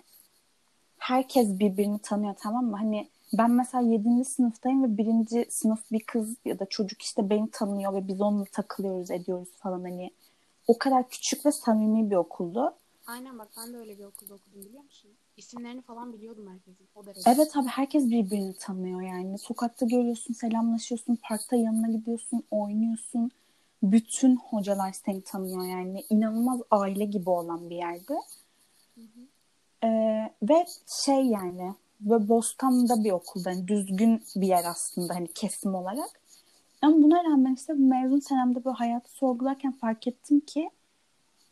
herkes 0.98 1.60
birbirini 1.60 2.00
tanıyor 2.00 2.36
tamam 2.40 2.66
mı? 2.66 2.78
Hani 2.78 3.10
ben 3.34 3.52
mesela 3.52 3.90
7. 3.90 4.26
sınıftayım 4.26 4.84
ve 4.84 4.98
birinci 4.98 5.46
sınıf 5.50 5.92
bir 5.92 6.04
kız 6.04 6.36
ya 6.46 6.60
da 6.60 6.66
çocuk 6.66 7.02
işte 7.02 7.30
beni 7.30 7.50
tanıyor 7.52 7.94
ve 7.94 8.08
biz 8.08 8.22
onunla 8.22 8.46
takılıyoruz 8.46 9.12
ediyoruz 9.12 9.50
falan 9.58 9.82
hani. 9.82 10.12
O 10.68 10.78
kadar 10.78 11.10
küçük 11.10 11.46
ve 11.46 11.52
samimi 11.52 12.12
bir 12.12 12.16
okuldu. 12.16 12.74
Aynen 13.08 13.40
bak 13.40 13.50
ben 13.58 13.74
de 13.74 13.78
öyle 13.78 13.98
bir 13.98 14.04
okulda 14.04 14.34
okudum 14.34 14.62
biliyor 14.66 14.84
musun? 14.84 15.12
İsimlerini 15.38 15.82
falan 15.82 16.14
biliyordum 16.14 16.48
herkesin. 16.50 16.88
O 16.96 17.06
derece. 17.06 17.30
Evet 17.30 17.58
abi 17.58 17.68
herkes 17.68 18.06
birbirini 18.10 18.54
tanıyor 18.54 19.02
yani. 19.02 19.38
Sokakta 19.38 19.86
görüyorsun, 19.86 20.34
selamlaşıyorsun, 20.34 21.18
parkta 21.24 21.56
yanına 21.56 21.88
gidiyorsun, 21.88 22.44
oynuyorsun. 22.52 23.32
Bütün 23.84 24.36
hocalar 24.36 24.92
seni 25.06 25.22
tanıyor 25.22 25.64
yani. 25.66 26.04
İnanılmaz 26.10 26.62
aile 26.72 27.06
gibi 27.06 27.30
olan 27.30 27.70
bir 27.70 27.76
yerde. 27.76 28.14
Hı 28.96 29.02
hı. 29.02 29.88
Ee, 29.88 30.34
ve 30.44 30.66
şey 31.06 31.26
yani 31.26 31.74
ve 32.02 32.30
Bostan'da 32.30 33.04
bir 33.04 33.12
okulda 33.12 33.50
hani 33.50 33.68
düzgün 33.68 34.24
bir 34.36 34.48
yer 34.48 34.66
aslında 34.66 35.16
hani 35.16 35.28
kesim 35.28 35.76
olarak. 35.76 36.22
Ama 36.82 36.96
buna 36.98 37.24
rağmen 37.24 37.54
işte 37.54 37.74
mezun 37.74 38.20
senemde 38.20 38.66
böyle 38.66 38.76
hayatı 38.76 39.12
sorgularken 39.12 39.72
fark 39.72 40.08
ettim 40.08 40.40
ki 40.40 40.70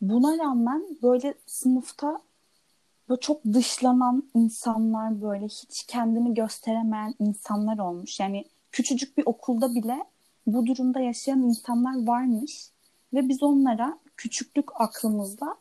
buna 0.00 0.38
rağmen 0.38 0.82
böyle 1.02 1.34
sınıfta 1.46 2.20
böyle 3.08 3.20
çok 3.20 3.44
dışlanan 3.44 4.30
insanlar 4.34 5.22
böyle 5.22 5.44
hiç 5.44 5.84
kendini 5.86 6.34
gösteremeyen 6.34 7.14
insanlar 7.18 7.78
olmuş. 7.78 8.20
Yani 8.20 8.44
küçücük 8.72 9.18
bir 9.18 9.26
okulda 9.26 9.74
bile 9.74 10.04
bu 10.46 10.66
durumda 10.66 11.00
yaşayan 11.00 11.42
insanlar 11.42 12.06
varmış 12.06 12.70
ve 13.14 13.28
biz 13.28 13.42
onlara 13.42 13.98
küçüklük 14.16 14.80
aklımızda 14.80 15.56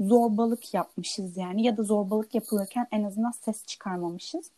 zorbalık 0.00 0.74
yapmışız 0.74 1.36
yani 1.36 1.66
ya 1.66 1.76
da 1.76 1.82
zorbalık 1.82 2.34
yapılırken 2.34 2.86
en 2.92 3.04
azından 3.04 3.30
ses 3.30 3.66
çıkarmamışız. 3.66 4.50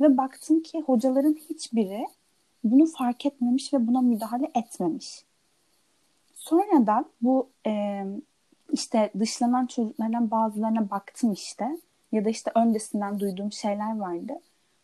Ve 0.00 0.16
baktım 0.16 0.62
ki 0.62 0.80
hocaların 0.80 1.38
hiçbiri 1.50 2.06
bunu 2.64 2.86
fark 2.86 3.26
etmemiş 3.26 3.72
ve 3.72 3.86
buna 3.86 4.00
müdahale 4.00 4.50
etmemiş. 4.54 5.24
Sonradan 6.34 7.06
bu 7.22 7.48
e, 7.66 8.04
işte 8.72 9.10
dışlanan 9.18 9.66
çocuklardan 9.66 10.30
bazılarına 10.30 10.90
baktım 10.90 11.32
işte 11.32 11.78
ya 12.12 12.24
da 12.24 12.28
işte 12.28 12.50
öncesinden 12.54 13.20
duyduğum 13.20 13.52
şeyler 13.52 13.96
vardı. 13.96 14.32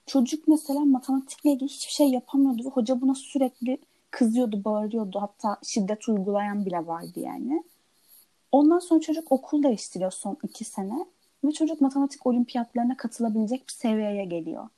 Çocuk 0.06 0.48
mesela 0.48 0.80
matematikle 0.80 1.52
ilgili 1.52 1.68
hiçbir 1.68 1.92
şey 1.92 2.08
yapamıyordu 2.08 2.64
ve 2.64 2.68
hoca 2.68 3.00
buna 3.00 3.14
sürekli 3.14 3.78
kızıyordu, 4.12 4.64
bağırıyordu. 4.64 5.20
Hatta 5.20 5.58
şiddet 5.62 6.08
uygulayan 6.08 6.66
bile 6.66 6.86
vardı 6.86 7.20
yani. 7.20 7.64
Ondan 8.52 8.78
sonra 8.78 9.00
çocuk 9.00 9.32
okul 9.32 9.62
değiştiriyor 9.62 10.10
son 10.10 10.36
iki 10.42 10.64
sene 10.64 11.06
ve 11.44 11.52
çocuk 11.52 11.80
matematik 11.80 12.26
olimpiyatlarına 12.26 12.96
katılabilecek 12.96 13.68
bir 13.68 13.72
seviyeye 13.72 14.24
geliyor. 14.24 14.68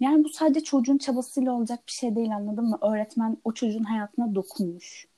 Yani 0.00 0.24
bu 0.24 0.28
sadece 0.28 0.60
çocuğun 0.60 0.98
çabasıyla 0.98 1.52
olacak 1.52 1.80
bir 1.86 1.92
şey 1.92 2.16
değil 2.16 2.36
anladın 2.36 2.64
mı? 2.64 2.78
Öğretmen 2.80 3.36
o 3.44 3.52
çocuğun 3.52 3.84
hayatına 3.84 4.34
dokunmuş. 4.34 5.08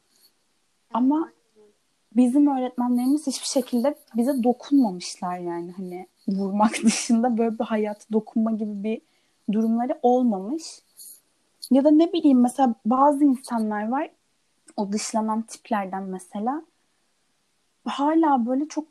Ama 0.94 1.30
bizim 2.16 2.46
öğretmenlerimiz 2.46 3.26
hiçbir 3.26 3.46
şekilde 3.46 3.94
bize 4.16 4.42
dokunmamışlar 4.42 5.38
yani 5.38 5.72
hani 5.72 6.06
vurmak 6.28 6.72
dışında 6.84 7.38
böyle 7.38 7.58
bir 7.58 7.64
hayat 7.64 8.12
dokunma 8.12 8.52
gibi 8.52 8.84
bir 8.84 9.00
durumları 9.52 9.98
olmamış. 10.02 10.62
Ya 11.70 11.84
da 11.84 11.90
ne 11.90 12.12
bileyim 12.12 12.40
mesela 12.40 12.74
bazı 12.84 13.24
insanlar 13.24 13.88
var 13.88 14.10
o 14.76 14.92
dışlanan 14.92 15.42
tiplerden 15.42 16.02
mesela 16.02 16.62
hala 17.84 18.46
böyle 18.46 18.68
çok 18.68 18.84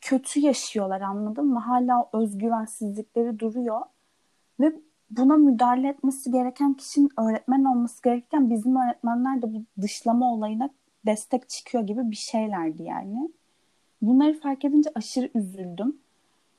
kötü 0.00 0.40
yaşıyorlar 0.40 1.00
anladın 1.00 1.46
mı? 1.46 1.58
Hala 1.58 2.08
özgüvensizlikleri 2.12 3.38
duruyor 3.38 3.80
ve 4.60 4.72
buna 5.10 5.36
müdahale 5.36 5.88
etmesi 5.88 6.30
gereken 6.30 6.74
kişinin 6.74 7.10
öğretmen 7.18 7.64
olması 7.64 8.02
gerekirken 8.02 8.50
bizim 8.50 8.76
öğretmenler 8.76 9.42
de 9.42 9.54
bu 9.54 9.64
dışlama 9.82 10.32
olayına 10.34 10.70
destek 11.06 11.48
çıkıyor 11.48 11.86
gibi 11.86 12.10
bir 12.10 12.16
şeylerdi 12.16 12.82
yani. 12.82 13.30
Bunları 14.02 14.40
fark 14.40 14.64
edince 14.64 14.90
aşırı 14.94 15.30
üzüldüm. 15.34 15.96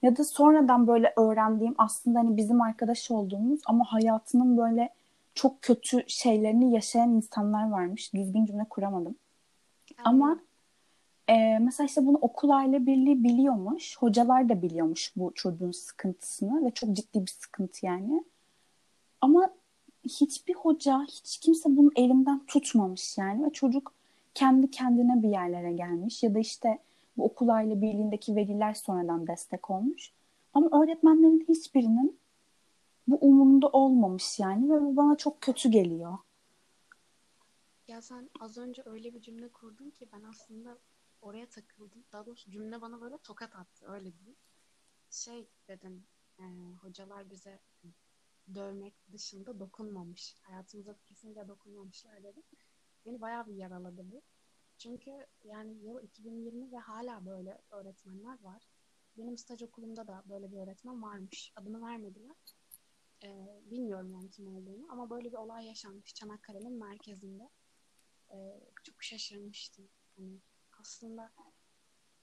Ya 0.02 0.18
da 0.18 0.24
sonradan 0.24 0.88
böyle 0.88 1.14
öğrendiğim 1.18 1.76
aslında 1.78 2.20
hani 2.20 2.38
bizim 2.38 2.62
arkadaş 2.62 3.12
olduğumuz 3.12 3.62
ama 3.66 3.86
hayatının 3.88 4.58
böyle 4.58 4.90
çok 5.36 5.62
kötü 5.62 6.04
şeylerini 6.08 6.74
yaşayan 6.74 7.10
insanlar 7.10 7.70
varmış. 7.70 8.14
Düzgün 8.14 8.46
cümle 8.46 8.66
kuramadım. 8.70 9.16
Anladım. 9.98 10.22
Ama 10.22 10.40
e, 11.28 11.60
mesela 11.60 11.88
işte 11.88 12.06
bunu 12.06 12.18
okul 12.22 12.50
aile 12.50 12.86
birliği 12.86 13.24
biliyormuş. 13.24 13.98
Hocalar 13.98 14.50
da 14.50 14.62
biliyormuş 14.62 15.14
bu 15.16 15.32
çocuğun 15.36 15.72
sıkıntısını 15.72 16.66
ve 16.66 16.72
çok 16.72 16.96
ciddi 16.96 17.22
bir 17.22 17.32
sıkıntı 17.32 17.86
yani. 17.86 18.24
Ama 19.22 19.50
hiçbir 20.04 20.54
hoca, 20.54 21.06
hiç 21.08 21.38
kimse 21.38 21.78
bunu 21.78 21.92
elinden 21.96 22.46
tutmamış 22.46 23.18
yani 23.18 23.46
ve 23.46 23.50
çocuk 23.50 23.94
kendi 24.34 24.72
kendine 24.72 25.24
bir 25.24 25.30
yerlere 25.30 25.74
gelmiş 25.74 26.24
ya 26.24 26.36
da 26.36 26.40
işte 26.40 26.80
bu 27.18 27.24
okul 27.26 27.50
aile 27.50 27.82
birliğindeki 27.82 28.36
veliler 28.36 28.74
sonradan 28.74 29.28
destek 29.28 29.70
olmuş. 29.70 30.12
Ama 30.54 30.84
öğretmenlerin 30.84 31.46
hiçbirinin 31.50 32.20
bu 33.08 33.18
umurunda 33.18 33.68
olmamış 33.68 34.40
yani 34.40 34.70
ve 34.72 34.82
bu 34.82 34.98
bana 34.98 35.18
çok 35.18 35.42
kötü 35.42 35.70
geliyor. 35.70 36.18
Ya 37.88 38.02
sen 38.02 38.30
az 38.40 38.58
önce 38.58 38.84
öyle 38.86 39.14
bir 39.14 39.22
cümle 39.22 39.48
kurdun 39.50 39.90
ki 39.90 40.08
ben 40.14 40.24
aslında 40.24 40.78
oraya 41.22 41.50
takıldım. 41.50 42.04
Daha 42.12 42.26
doğrusu 42.26 42.52
cümle 42.52 42.82
bana 42.82 43.02
böyle 43.02 43.18
tokat 43.18 43.56
attı 43.56 43.86
öyle 43.92 44.18
diyeyim. 44.18 44.38
Şey 45.10 45.48
dedim 45.68 46.04
e, 46.40 46.44
hocalar 46.82 47.30
bize 47.30 47.60
dövmek 48.56 48.94
dışında 49.12 49.60
dokunmamış. 49.60 50.36
Hayatımıza 50.42 50.96
kesinlikle 51.06 51.48
dokunmamışlar 51.48 52.24
dedim. 52.24 52.44
Beni 53.06 53.22
bayağı 53.22 53.48
bir 53.48 53.56
yaraladı 53.56 54.12
bu. 54.12 54.22
Çünkü 54.78 55.12
yani 55.44 55.74
yıl 55.74 56.04
2020 56.04 56.72
ve 56.72 56.78
hala 56.78 57.26
böyle 57.26 57.62
öğretmenler 57.72 58.44
var. 58.44 58.64
Benim 59.18 59.38
staj 59.38 59.62
okulumda 59.64 60.08
da 60.08 60.24
böyle 60.30 60.52
bir 60.52 60.58
öğretmen 60.58 61.04
varmış. 61.04 61.54
Adını 61.56 61.82
vermediler. 61.82 62.36
Ee, 63.24 63.62
bilmiyorum 63.66 64.12
yani 64.14 64.30
kim 64.32 64.56
olduğunu 64.56 64.86
ama 64.90 65.10
böyle 65.10 65.32
bir 65.32 65.38
olay 65.38 65.66
yaşanmış 65.66 66.14
Çanakkale'nin 66.14 66.74
merkezinde. 66.80 67.50
Ee, 68.32 68.62
çok 68.84 69.04
şaşırmıştım. 69.04 69.90
Hani 70.16 70.40
aslında 70.82 71.32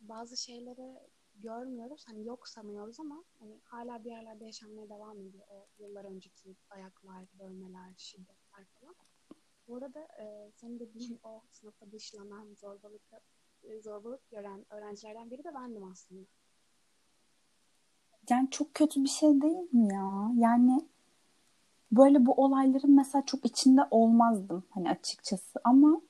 bazı 0.00 0.36
şeyleri 0.36 1.00
görmüyoruz. 1.34 2.04
Hani 2.08 2.26
yok 2.26 2.48
sanıyoruz 2.48 3.00
ama 3.00 3.24
hani 3.38 3.60
hala 3.64 4.04
bir 4.04 4.10
yerlerde 4.10 4.44
yaşanmaya 4.44 4.88
devam 4.88 5.20
ediyor. 5.20 5.46
O 5.48 5.68
yıllar 5.78 6.04
önceki 6.04 6.56
ayaklar, 6.70 7.26
dövmeler, 7.38 7.94
şiddetler 7.96 8.64
falan. 8.80 8.94
Bu 9.68 9.76
arada 9.76 10.00
e, 10.20 10.52
senin 10.54 10.80
dediğin 10.80 11.20
o 11.22 11.42
sınıfta 11.52 11.92
dışlanan, 11.92 12.54
zorbalık, 12.54 13.02
e, 13.62 13.80
zorbalık 13.80 14.30
gören 14.30 14.66
öğrencilerden 14.70 15.30
biri 15.30 15.44
de 15.44 15.54
bendim 15.54 15.84
aslında. 15.84 16.26
Yani 18.30 18.48
çok 18.50 18.74
kötü 18.74 19.04
bir 19.04 19.08
şey 19.08 19.40
değil 19.40 19.72
mi 19.72 19.94
ya? 19.94 20.30
Yani 20.36 20.80
böyle 21.92 22.26
bu 22.26 22.32
olayların 22.32 22.96
mesela 22.96 23.24
çok 23.26 23.44
içinde 23.44 23.80
olmazdım 23.90 24.64
hani 24.70 24.90
açıkçası 24.90 25.60
ama 25.64 26.00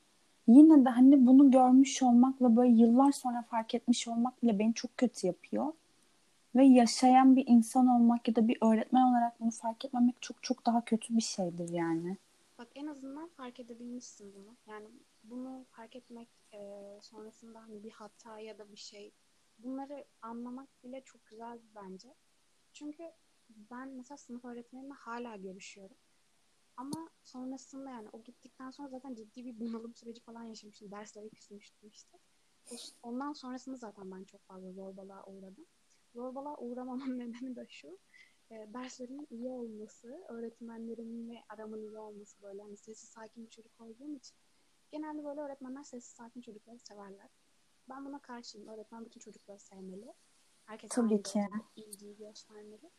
yine 0.46 0.84
de 0.84 0.88
hani 0.88 1.26
bunu 1.26 1.50
görmüş 1.50 2.02
olmak 2.02 2.42
ve 2.42 2.56
böyle 2.56 2.72
yıllar 2.72 3.12
sonra 3.12 3.42
fark 3.42 3.74
etmiş 3.74 4.08
olmak 4.08 4.42
bile 4.42 4.58
beni 4.58 4.74
çok 4.74 4.96
kötü 4.96 5.26
yapıyor. 5.26 5.72
Ve 6.54 6.64
yaşayan 6.64 7.36
bir 7.36 7.44
insan 7.46 7.86
olmak 7.86 8.28
ya 8.28 8.36
da 8.36 8.48
bir 8.48 8.58
öğretmen 8.62 9.10
olarak 9.10 9.40
bunu 9.40 9.50
fark 9.50 9.84
etmemek 9.84 10.22
çok 10.22 10.42
çok 10.42 10.66
daha 10.66 10.84
kötü 10.84 11.16
bir 11.16 11.22
şeydir 11.22 11.68
yani. 11.68 12.16
Bak 12.58 12.68
en 12.74 12.86
azından 12.86 13.28
fark 13.28 13.60
edebilmişsin 13.60 14.32
bunu. 14.36 14.56
Yani 14.66 14.86
bunu 15.24 15.64
fark 15.70 15.96
etmek 15.96 16.28
e, 16.52 16.58
sonrasında 17.00 17.62
hani 17.62 17.82
bir 17.82 17.90
hata 17.90 18.38
ya 18.40 18.58
da 18.58 18.72
bir 18.72 18.76
şey 18.76 19.12
bunları 19.58 20.04
anlamak 20.22 20.84
bile 20.84 21.02
çok 21.04 21.26
güzel 21.26 21.60
bence. 21.74 22.14
Çünkü 22.72 23.02
ben 23.50 23.88
mesela 23.88 24.18
sınıf 24.18 24.44
öğretmenimle 24.44 24.94
hala 24.94 25.36
görüşüyorum. 25.36 25.96
Ama 26.76 27.10
sonrasında 27.24 27.90
yani 27.90 28.08
o 28.12 28.22
gittikten 28.22 28.70
sonra 28.70 28.88
zaten 28.88 29.14
ciddi 29.14 29.44
bir 29.44 29.60
bunalım 29.60 29.94
süreci 29.94 30.20
falan 30.22 30.42
yaşamıştım. 30.42 30.90
Dersleri 30.90 31.30
küsmüştüm 31.30 31.88
işte. 31.88 32.18
Ondan 33.02 33.32
sonrasında 33.32 33.76
zaten 33.76 34.10
ben 34.10 34.24
çok 34.24 34.46
fazla 34.46 34.72
zorbalığa 34.72 35.24
uğradım. 35.26 35.66
Zorbalığa 36.14 36.56
uğramamın 36.56 37.18
nedeni 37.18 37.56
de 37.56 37.66
şu. 37.68 37.98
E, 38.50 38.54
derslerimin 38.74 39.26
iyi 39.30 39.48
olması, 39.48 40.24
öğretmenlerimle 40.28 41.44
aramın 41.48 41.82
iyi 41.82 41.98
olması 41.98 42.42
böyle 42.42 42.62
hani 42.62 42.76
sessiz 42.76 43.10
sakin 43.10 43.44
bir 43.44 43.50
çocuk 43.50 43.80
olduğum 43.80 44.14
için 44.14 44.36
genelde 44.90 45.24
böyle 45.24 45.40
öğretmenler 45.40 45.82
sessiz 45.82 46.12
sakin 46.12 46.40
çocukları 46.40 46.78
severler. 46.78 47.28
Ben 47.88 48.04
buna 48.04 48.18
karşıyım. 48.18 48.68
Öğretmen 48.68 49.04
bütün 49.04 49.20
çocukları 49.20 49.58
sevmeli. 49.58 50.14
Herkes 50.64 50.90
Tabii 50.90 51.22
ki. 51.22 51.40
ilgiyi 51.76 52.16
göstermeli. 52.16 52.90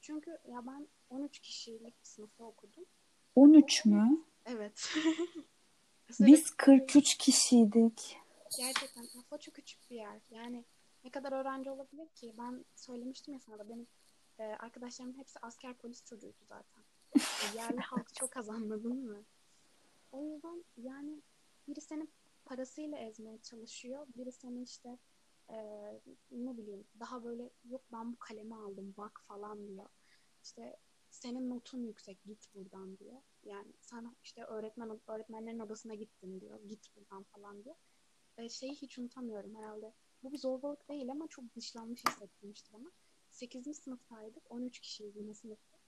Çünkü 0.00 0.38
ya 0.48 0.66
ben 0.66 0.88
13 1.10 1.38
kişilik 1.38 1.94
sınıfta 2.02 2.44
okudum. 2.44 2.84
13 3.34 3.84
mü? 3.84 4.24
Evet. 4.44 4.94
Biz 6.20 6.50
43 6.50 7.16
kişiydik. 7.18 8.16
Gerçekten 8.58 9.02
Afo 9.18 9.38
çok 9.38 9.54
küçük 9.54 9.90
bir 9.90 9.96
yer. 9.96 10.20
Yani 10.30 10.64
ne 11.04 11.10
kadar 11.10 11.32
öğrenci 11.32 11.70
olabilir 11.70 12.08
ki? 12.08 12.34
Ben 12.38 12.64
söylemiştim 12.74 13.34
ya 13.34 13.40
sana 13.40 13.58
da 13.58 13.68
benim 13.68 13.86
e, 14.38 14.42
arkadaşlarımın 14.44 15.18
hepsi 15.18 15.38
asker 15.42 15.74
polis 15.74 16.04
çocuğuydu 16.04 16.44
zaten. 16.48 16.82
E, 17.16 17.56
yerli 17.56 17.80
halk 17.80 18.14
çok 18.14 18.36
az 18.36 18.48
anladın 18.48 19.04
mı? 19.04 19.24
O 20.12 20.24
yüzden 20.24 20.64
yani 20.76 21.22
biri 21.68 21.80
seni 21.80 22.08
parasıyla 22.46 22.98
ezmeye 22.98 23.38
çalışıyor. 23.42 24.06
Biri 24.16 24.32
seni 24.32 24.62
işte 24.62 24.98
e, 25.50 25.56
ne 26.30 26.56
bileyim 26.56 26.84
daha 27.00 27.24
böyle 27.24 27.50
yok 27.64 27.82
ben 27.92 28.12
bu 28.12 28.16
kalemi 28.18 28.54
aldım 28.54 28.94
bak 28.96 29.20
falan 29.28 29.68
diyor. 29.68 29.88
İşte 30.42 30.76
senin 31.10 31.50
notun 31.50 31.82
yüksek 31.82 32.24
git 32.24 32.54
buradan 32.54 32.98
diyor. 32.98 33.22
Yani 33.44 33.72
sen 33.80 34.16
işte 34.24 34.44
öğretmen 34.44 35.00
öğretmenlerin 35.06 35.58
odasına 35.58 35.94
gittin 35.94 36.40
diyor. 36.40 36.60
Git 36.68 36.96
buradan 36.96 37.22
falan 37.22 37.64
diyor. 37.64 37.76
E, 38.38 38.48
şeyi 38.48 38.74
hiç 38.74 38.98
unutamıyorum 38.98 39.54
herhalde. 39.56 39.92
Bu 40.22 40.32
bir 40.32 40.38
zorbalık 40.38 40.88
değil 40.88 41.10
ama 41.10 41.28
çok 41.28 41.54
dışlanmış 41.56 42.04
hissettirmişti 42.08 42.72
bana. 42.72 42.92
8. 43.30 43.74
sınıftaydık. 43.74 44.50
13 44.50 44.80
kişiyiz 44.80 45.16
yine 45.16 45.34
sınıfta. 45.34 45.78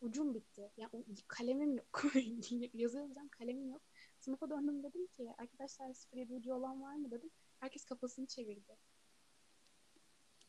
Ucum 0.00 0.34
bitti. 0.34 0.70
Yani 0.76 1.04
kalemim 1.28 1.76
yok. 1.76 2.02
Yazı 2.74 3.08
kalemim 3.30 3.70
yok. 3.70 3.82
Sınıfa 4.18 4.50
döndüm 4.50 4.82
dedim 4.82 5.06
ki 5.06 5.32
arkadaşlar 5.38 5.94
07 6.12 6.34
ucu 6.34 6.54
olan 6.54 6.82
var 6.82 6.94
mı 6.94 7.10
dedim. 7.10 7.30
Herkes 7.60 7.84
kafasını 7.84 8.26
çevirdi. 8.26 8.76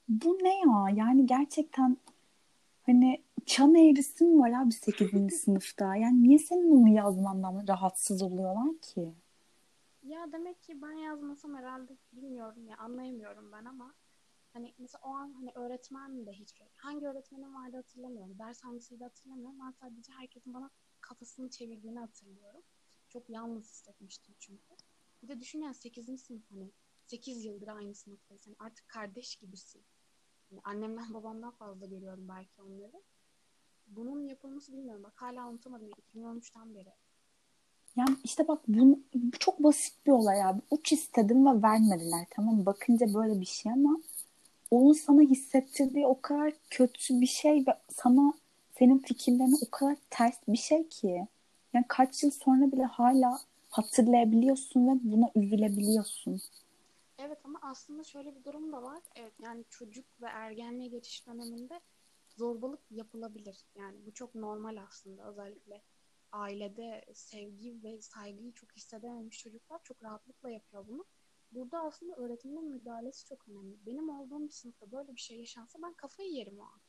Bu 0.10 0.38
ne 0.42 0.60
ya? 0.60 1.06
Yani 1.06 1.26
gerçekten 1.26 1.98
hani 2.86 3.24
çan 3.46 3.76
eğrisi 3.76 4.26
mi 4.26 4.40
var 4.40 4.52
abi 4.52 4.72
8. 4.72 5.34
sınıfta? 5.42 5.96
Yani 5.96 6.24
niye 6.24 6.40
senin 6.40 6.72
onu 6.72 6.90
yazmandan 6.90 7.68
rahatsız 7.68 8.22
oluyorlar 8.22 8.78
ki? 8.82 9.14
Ya 10.04 10.32
demek 10.32 10.62
ki 10.64 10.82
ben 10.82 10.92
yazmasam 10.92 11.56
herhalde 11.56 11.98
bilmiyorum 12.14 12.68
ya 12.68 12.78
anlayamıyorum 12.78 13.52
ben 13.52 13.66
ama 13.66 13.94
hani 14.54 14.74
mesela 14.78 15.02
o 15.04 15.10
an 15.10 15.34
hani 15.34 15.52
öğretmen 15.56 16.26
de 16.26 16.32
hiç 16.32 16.54
hangi 16.76 17.08
öğretmenim 17.08 17.56
vardı 17.56 17.78
hatırlamıyorum. 17.78 18.40
Ders 18.40 18.64
hangisiydi 18.64 19.04
hatırlamıyorum. 19.04 19.60
Ben 19.60 19.72
sadece 19.72 20.14
herkesin 20.14 20.54
bana 20.54 20.70
kafasını 21.02 21.50
çevirdiğini 21.50 22.00
hatırlıyorum. 22.00 22.62
Çok 23.10 23.30
yalnız 23.30 23.63
hissetmiştim 23.63 24.36
çünkü. 24.39 24.75
Bir 25.24 25.28
de 25.28 25.39
düşün 25.39 25.62
yani 25.62 25.75
8. 25.75 26.22
sınıf 26.22 26.42
hani 26.51 26.72
8 27.08 27.46
yıldır 27.46 27.68
aynı 27.68 27.96
sınıftayız. 27.96 28.48
Hani 28.48 28.56
artık 28.60 28.89
kardeş 28.89 29.36
gibisin. 29.36 29.82
Yani 30.51 30.62
annemden 30.63 31.13
babamdan 31.13 31.51
fazla 31.51 31.86
görüyorum 31.86 32.28
belki 32.30 32.62
onları. 32.62 33.01
Bunun 33.88 34.28
yapılması 34.28 34.74
bilmiyorum. 34.74 35.04
Bak 35.04 35.13
hala 35.16 35.50
unutamadım. 35.50 35.89
2013'ten 36.16 36.75
beri. 36.75 36.94
Yani 37.96 38.18
işte 38.24 38.48
bak 38.48 38.62
bu, 38.68 39.00
çok 39.39 39.63
basit 39.63 40.06
bir 40.06 40.12
olay 40.12 40.44
abi. 40.44 40.62
Uç 40.72 40.92
istedim 40.92 41.46
ve 41.46 41.62
vermediler 41.62 42.25
tamam? 42.30 42.66
Bakınca 42.66 43.13
böyle 43.13 43.42
bir 43.42 43.46
şey 43.46 43.72
ama 43.72 44.00
onun 44.72 44.94
sana 44.94 45.22
hissettirdiği 45.22 46.06
o 46.06 46.22
kadar 46.22 46.54
kötü 46.70 47.22
bir 47.22 47.28
şey 47.28 47.63
ve 47.68 47.78
sana 47.89 48.34
senin 48.80 49.00
fikirlerine 49.00 49.56
o 49.68 49.72
kadar 49.72 49.98
ters 50.10 50.38
bir 50.48 50.58
şey 50.58 50.88
ki. 50.88 51.28
Yani 51.74 51.86
kaç 51.88 52.24
yıl 52.24 52.32
sonra 52.32 52.72
bile 52.72 52.84
hala 52.84 53.40
hatırlayabiliyorsun 53.70 54.88
ve 54.88 55.00
buna 55.04 55.32
üzülebiliyorsun. 55.36 56.42
Evet 57.18 57.40
ama 57.44 57.60
aslında 57.62 58.04
şöyle 58.04 58.36
bir 58.36 58.44
durum 58.44 58.72
da 58.72 58.84
var. 58.84 59.04
Evet 59.16 59.34
yani 59.44 59.66
çocuk 59.70 60.06
ve 60.22 60.26
ergenliğe 60.26 60.90
geçiş 60.90 61.28
döneminde 61.28 61.82
zorbalık 62.30 62.80
yapılabilir. 62.92 63.66
Yani 63.76 63.98
bu 64.06 64.14
çok 64.14 64.36
normal 64.36 64.78
aslında. 64.88 65.30
Özellikle 65.30 65.82
ailede 66.32 67.06
sevgi 67.14 67.84
ve 67.84 68.02
saygıyı 68.02 68.54
çok 68.54 68.72
hissedememiş 68.76 69.40
çocuklar 69.40 69.80
çok 69.84 70.04
rahatlıkla 70.04 70.50
yapıyor 70.50 70.88
bunu. 70.88 71.06
Burada 71.52 71.80
aslında 71.80 72.16
öğretmenin 72.16 72.66
müdahalesi 72.66 73.26
çok 73.26 73.48
önemli. 73.48 73.86
Benim 73.86 74.10
olduğum 74.10 74.48
bir 74.48 74.54
sınıfta 74.54 74.92
böyle 74.92 75.16
bir 75.16 75.22
şey 75.22 75.40
yaşansa 75.40 75.80
ben 75.84 75.94
kafayı 75.94 76.30
yerim 76.30 76.60
o 76.60 76.64
an. 76.64 76.82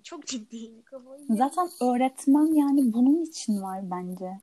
Çok 0.00 0.26
ciddiyim 0.26 0.82
kafayı. 0.82 1.26
Zaten 1.28 1.70
öğretmen 1.80 2.54
yani 2.54 2.92
bunun 2.92 3.22
için 3.24 3.62
var 3.62 3.90
bence. 3.90 4.40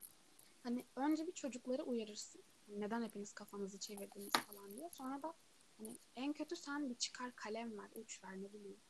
Hani 0.62 0.84
önce 0.96 1.26
bir 1.26 1.32
çocukları 1.32 1.82
uyarırsın. 1.82 2.42
Hani 2.66 2.80
neden 2.80 3.02
hepiniz 3.02 3.32
kafanızı 3.32 3.78
çevirdiniz 3.78 4.32
falan 4.32 4.76
diye. 4.76 4.90
Sonra 4.90 5.22
da 5.22 5.34
hani 5.78 5.96
en 6.16 6.32
kötü 6.32 6.56
sen 6.56 6.88
bir 6.90 6.94
çıkar 6.94 7.36
kalem 7.36 7.78
ver, 7.78 7.88
uç 7.94 8.24
ver 8.24 8.42
ne 8.42 8.52
bileyim. 8.52 8.80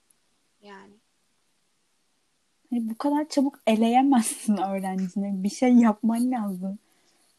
Yani 0.60 0.94
Hani 2.70 2.90
bu 2.90 2.98
kadar 2.98 3.28
çabuk 3.28 3.58
eleyemezsin 3.66 4.56
öğrencini. 4.70 5.42
Bir 5.44 5.48
şey 5.48 5.74
yapman 5.74 6.30
lazım. 6.30 6.78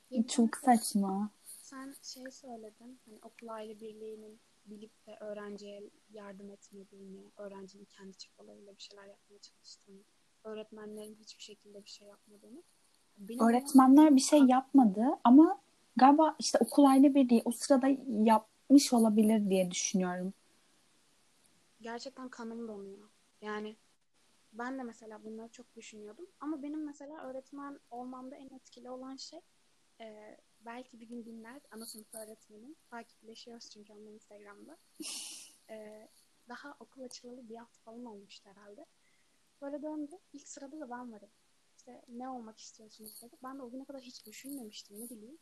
Ya 0.10 0.28
Çok 0.28 0.58
saçma. 0.58 1.30
Sen 1.46 1.96
şey 2.02 2.32
söyledin, 2.32 3.00
hani 3.06 3.20
okul 3.22 3.48
aile 3.48 3.80
birliğinin 3.80 4.40
bilip 4.72 5.08
de 5.08 5.18
öğrenciye 5.20 5.90
yardım 6.14 6.52
etmediğini, 6.52 7.32
öğrencinin 7.38 7.86
kendi 7.86 8.18
çabalarıyla 8.18 8.76
bir 8.78 8.82
şeyler 8.82 9.06
yapmaya 9.06 9.40
çalıştığını, 9.40 10.02
öğretmenlerin 10.44 11.16
hiçbir 11.16 11.44
şekilde 11.44 11.84
bir 11.84 11.90
şey 11.90 12.08
yapmadığını. 12.08 12.64
Benim 13.18 13.46
Öğretmenler 13.46 14.16
bir 14.16 14.22
şey 14.22 14.40
yapmadı 14.40 15.06
ama 15.24 15.62
galiba 15.96 16.36
işte 16.40 16.58
okul 16.62 16.86
aile 16.86 17.16
birliği 17.16 17.42
o 17.46 17.52
sırada 17.52 17.88
yapmış 18.08 18.94
olabilir 18.94 19.50
diye 19.50 19.72
düşünüyorum. 19.72 20.34
Gerçekten 21.82 22.30
kanım 22.30 22.68
donuyor. 22.68 23.10
Yani 23.42 23.76
ben 24.54 24.78
de 24.78 24.84
mesela 24.84 25.24
bunları 25.24 25.50
çok 25.50 25.76
düşünüyordum. 25.76 26.26
Ama 26.40 26.64
benim 26.64 26.86
mesela 26.86 27.24
öğretmen 27.24 27.80
olmamda 27.92 28.36
en 28.36 28.50
etkili 28.50 28.90
olan 28.90 29.16
şey 29.16 29.40
e, 30.02 30.38
belki 30.66 31.00
bir 31.00 31.08
gün 31.08 31.26
dinler 31.26 31.62
ana 31.72 31.86
sınıf 31.86 32.16
öğretmenim. 32.16 32.76
Takipleşiyoruz 32.90 33.70
çünkü 33.70 33.94
onunla 33.94 34.10
Instagram'da. 34.10 34.78
E, 35.70 36.10
daha 36.50 36.76
okul 36.80 37.02
açılalı 37.02 37.50
bir 37.50 37.56
hafta 37.56 37.80
falan 37.82 38.06
olmuştu 38.06 38.50
herhalde. 38.50 38.86
Böyle 39.62 39.82
döndü. 39.82 40.16
İlk 40.34 40.48
sırada 40.48 40.80
da 40.80 40.90
ben 40.90 41.12
varım. 41.12 41.30
İşte 41.78 42.02
ne 42.08 42.30
olmak 42.30 42.60
istiyorsunuz 42.60 43.22
dedi. 43.22 43.36
Ben 43.44 43.60
de 43.60 43.64
o 43.64 43.72
güne 43.72 43.86
kadar 43.86 44.02
hiç 44.02 44.26
düşünmemiştim 44.26 45.00
ne 45.00 45.10
bileyim. 45.10 45.38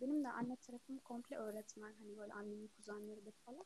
Benim 0.00 0.24
de 0.24 0.28
anne 0.28 0.56
tarafım 0.56 0.98
komple 0.98 1.36
öğretmen. 1.36 1.92
Hani 1.92 2.16
böyle 2.18 2.32
annemin 2.32 2.68
kuzenleri 2.68 3.26
de 3.26 3.30
falan. 3.30 3.64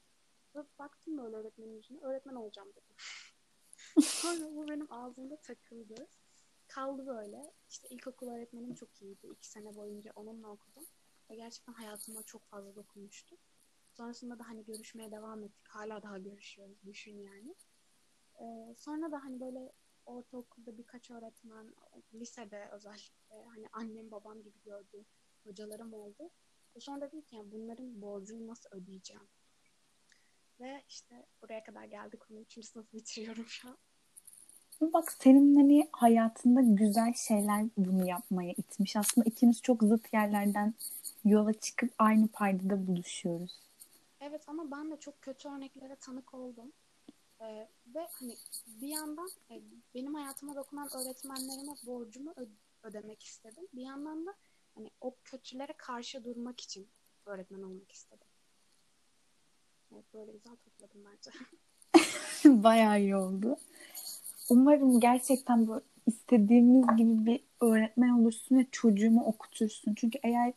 Böyle 0.55 0.69
baktım 0.79 1.19
böyle 1.19 1.37
öğretmenin 1.37 1.77
yüzüne. 1.77 2.01
Öğretmen 2.01 2.35
olacağım 2.35 2.69
dedim. 2.71 2.97
Sonra 4.03 4.57
bu 4.57 4.69
benim 4.69 4.92
ağzımda 4.92 5.37
takıldı. 5.37 6.09
Kaldı 6.69 7.07
böyle. 7.07 7.53
İşte 7.69 7.88
ilkokul 7.88 8.29
öğretmenim 8.29 8.75
çok 8.75 9.03
iyiydi. 9.03 9.27
İki 9.27 9.49
sene 9.49 9.75
boyunca 9.75 10.12
onunla 10.16 10.49
okudum. 10.49 10.85
Ve 11.31 11.37
gerçekten 11.37 11.73
hayatıma 11.73 12.23
çok 12.23 12.45
fazla 12.47 12.77
dokunmuştu. 12.77 13.37
Sonrasında 13.93 14.39
da 14.39 14.49
hani 14.49 14.65
görüşmeye 14.65 15.11
devam 15.11 15.45
ettik. 15.45 15.69
Hala 15.69 16.03
daha 16.03 16.19
görüşüyoruz. 16.19 16.79
Düşün 16.87 17.19
yani. 17.19 17.55
Ee, 18.41 18.75
sonra 18.75 19.12
da 19.12 19.25
hani 19.25 19.41
böyle 19.41 19.73
ortaokulda 20.07 20.79
birkaç 20.79 21.11
öğretmen, 21.11 21.75
lisede 22.15 22.69
özellikle 22.73 23.45
hani 23.55 23.67
annem 23.73 24.11
babam 24.11 24.43
gibi 24.43 24.62
gördüğüm 24.65 25.07
hocalarım 25.45 25.95
oldu. 25.95 26.31
Ve 26.77 26.81
sonra 26.81 27.01
dedim 27.01 27.23
ki 27.23 27.37
yani 27.37 27.53
bunların 27.53 28.01
borcunu 28.03 28.47
nasıl 28.47 28.71
ödeyeceğim? 28.73 29.29
Ve 30.61 30.85
işte 30.89 31.27
buraya 31.43 31.62
kadar 31.65 31.85
geldik. 31.85 32.31
13. 32.31 32.67
sınıf 32.67 32.93
bitiriyorum 32.93 33.47
şu 33.47 33.69
an. 33.69 33.79
Bak 34.81 35.12
senin 35.12 35.57
hani 35.57 35.89
hayatında 35.93 36.61
güzel 36.61 37.15
şeyler 37.15 37.65
bunu 37.77 38.09
yapmaya 38.09 38.53
itmiş. 38.53 38.97
Aslında 38.97 39.25
ikimiz 39.25 39.62
çok 39.62 39.83
zıt 39.83 40.12
yerlerden 40.12 40.75
yola 41.25 41.53
çıkıp 41.53 41.91
aynı 41.99 42.29
paydada 42.29 42.87
buluşuyoruz. 42.87 43.61
Evet 44.21 44.43
ama 44.47 44.71
ben 44.71 44.91
de 44.91 44.97
çok 44.97 45.23
kötü 45.23 45.49
örneklere 45.49 45.97
tanık 45.97 46.35
oldum. 46.35 46.73
Ee, 47.41 47.69
ve 47.95 48.07
hani 48.12 48.37
bir 48.67 48.89
yandan 48.89 49.29
e, 49.51 49.61
benim 49.95 50.15
hayatıma 50.15 50.55
dokunan 50.57 50.89
öğretmenlerime 50.97 51.73
borcumu 51.87 52.33
ö- 52.37 52.47
ödemek 52.89 53.23
istedim. 53.23 53.65
Bir 53.75 53.83
yandan 53.83 54.27
da 54.27 54.35
hani 54.75 54.91
o 55.01 55.15
kötülere 55.25 55.73
karşı 55.77 56.25
durmak 56.25 56.61
için 56.61 56.89
öğretmen 57.27 57.62
olmak 57.62 57.93
istedim. 57.93 58.27
Evet, 59.95 60.05
böyle 60.15 60.33
güzel 60.33 60.57
topladım 60.57 61.05
bence. 61.05 61.31
Bayağı 62.62 63.01
iyi 63.01 63.17
oldu. 63.17 63.57
Umarım 64.51 65.01
gerçekten 65.01 65.67
bu 65.67 65.81
istediğimiz 66.07 66.97
gibi 66.97 67.27
bir 67.27 67.41
öğretmen 67.61 68.09
olursun 68.09 68.59
ve 68.59 68.67
çocuğumu 68.73 69.25
okutursun. 69.25 69.95
Çünkü 69.95 70.19
eğer 70.23 70.53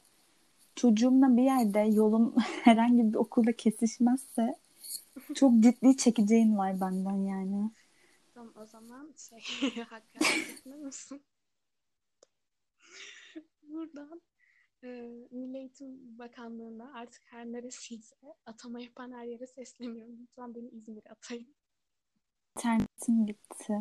çocuğumla 0.76 1.38
bir 1.38 1.44
yerde 1.44 1.80
yolun 1.80 2.36
herhangi 2.64 3.14
bir 3.14 3.18
okulda 3.18 3.52
kesişmezse 3.52 4.56
çok 5.36 5.60
ciddi 5.60 5.98
çekeceğin 5.98 6.58
var 6.58 6.82
benden 6.82 7.18
yani. 7.18 7.72
Tamam 8.34 8.54
o 8.62 8.66
zaman 8.66 9.14
şey 9.18 9.84
hakaret 9.84 10.50
etmiyor 10.50 10.80
musun? 10.80 11.22
Buradan 13.64 14.22
e, 14.84 14.88
Milli 15.32 15.58
Eğitim 15.58 16.20
Bakanlığı'na 16.20 16.94
artık 16.94 17.22
her 17.26 17.46
neresiyse 17.46 18.16
atama 18.46 18.82
yapan 18.82 19.12
her 19.12 19.26
yere 19.26 19.48
sesleniyorum. 19.48 20.20
Lütfen 20.22 20.56
beni 20.56 20.70
İzmir'e 20.70 21.10
atayın. 21.10 21.59
İnternetim 22.58 23.26
gitti. 23.26 23.80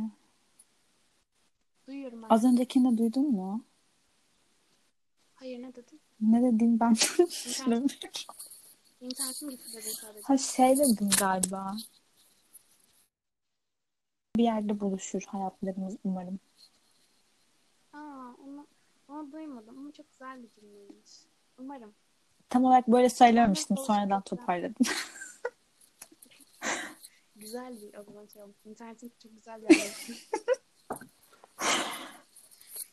Duyuyorum 1.87 2.23
ben. 2.23 2.27
Az 2.31 2.45
öncekini 2.45 2.93
de 2.95 2.99
duydun 2.99 3.31
mu? 3.33 3.65
Hayır 5.35 5.63
ne 5.63 5.75
dedin? 5.75 6.01
Ne 6.21 6.43
dediğim 6.43 6.81
ben 6.81 6.91
İnternet, 7.19 8.01
internetim 9.01 9.51
gitti 9.51 9.73
dedin 9.73 9.89
sadece. 9.91 10.21
Ha 10.25 10.39
şey 10.39 10.79
dedim 10.79 11.11
galiba. 11.19 11.77
Bir 14.37 14.43
yerde 14.45 14.81
buluşur 14.81 15.23
hayatlarımız 15.23 15.97
umarım. 16.05 16.41
Aa, 17.93 17.99
onu, 18.47 18.67
onu 19.09 19.33
duymadım 19.33 19.79
ama 19.79 19.93
çok 19.93 20.11
güzel 20.13 20.43
bir 20.43 20.49
cümleymiş. 20.51 21.11
Umarım. 21.59 21.95
Tam 22.51 22.65
olarak 22.65 22.89
böyle 22.89 23.09
söylememiştim. 23.09 23.77
Olsun, 23.77 23.87
Sonradan 23.95 24.23
toparladım. 24.23 24.87
Güzel 27.39 27.81
bir 27.83 27.95
o 27.95 28.03
zaman 28.05 28.27
şey 28.27 28.43
olmuş. 28.43 28.57
İnternetin 28.65 29.13
çok 29.23 29.35
güzel 29.35 29.63
bir 29.63 29.75
yerleşim. 29.75 30.17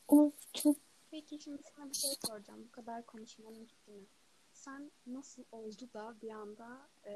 of 0.07 0.33
çok 0.53 0.77
Peki 1.11 1.39
şimdi 1.39 1.61
sana 1.75 1.89
bir 1.89 1.95
şey 1.95 2.11
soracağım. 2.27 2.63
Bu 2.67 2.71
kadar 2.71 3.05
konuşmanın 3.05 3.65
üstüne. 3.65 4.01
Sen 4.53 4.91
nasıl 5.07 5.43
oldu 5.51 5.89
da 5.93 6.15
bir 6.21 6.29
anda 6.29 6.87
e, 7.05 7.13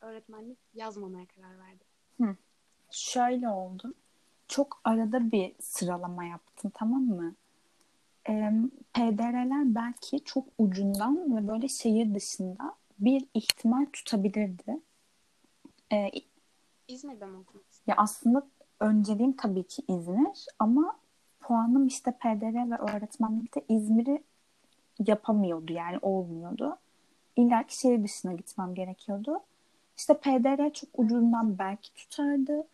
öğretmenlik 0.00 0.58
yazmamaya 0.74 1.26
karar 1.26 1.58
verdin? 1.58 1.86
şöyle 2.90 3.48
oldu. 3.48 3.94
Çok 4.48 4.80
arada 4.84 5.32
bir 5.32 5.54
sıralama 5.60 6.24
yaptım 6.24 6.72
tamam 6.74 7.02
mı? 7.02 7.34
Ee, 8.28 8.52
PDR'ler 8.94 9.74
belki 9.74 10.24
çok 10.24 10.44
ucundan 10.58 11.36
ve 11.36 11.48
böyle 11.48 11.68
şehir 11.68 12.14
dışında 12.14 12.74
bir 12.98 13.24
ihtimal 13.34 13.86
tutabilirdi. 13.92 14.80
Ee, 15.92 16.10
İzmir'de 16.88 17.26
mi 17.26 17.36
okumak 17.38 17.64
ya 17.86 17.94
aslında 17.96 18.46
önceliğim 18.80 19.32
tabii 19.32 19.62
ki 19.62 19.82
İzmir 19.88 20.46
ama 20.58 20.96
puanım 21.40 21.86
işte 21.86 22.10
PDR 22.12 22.70
ve 22.70 22.76
öğretmenlikte 22.76 23.64
İzmir'i 23.68 24.22
yapamıyordu 25.06 25.72
yani 25.72 25.98
olmuyordu. 26.02 26.78
İlla 27.36 27.66
ki 27.66 27.78
şehir 27.78 28.04
dışına 28.04 28.32
gitmem 28.32 28.74
gerekiyordu. 28.74 29.40
İşte 29.96 30.14
PDR 30.14 30.72
çok 30.72 30.90
ucundan 30.98 31.58
belki 31.58 31.94
tutardı. 31.94 32.66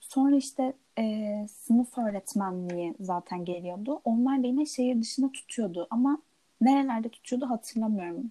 Sonra 0.00 0.36
işte 0.36 0.72
e, 0.98 1.46
sınıf 1.48 1.98
öğretmenliği 1.98 2.94
zaten 3.00 3.44
geliyordu. 3.44 4.00
Onlar 4.04 4.42
da 4.42 4.46
yine 4.46 4.66
şehir 4.66 5.00
dışına 5.00 5.32
tutuyordu 5.32 5.86
ama 5.90 6.18
nerelerde 6.60 7.08
tutuyordu 7.08 7.50
hatırlamıyorum. 7.50 8.30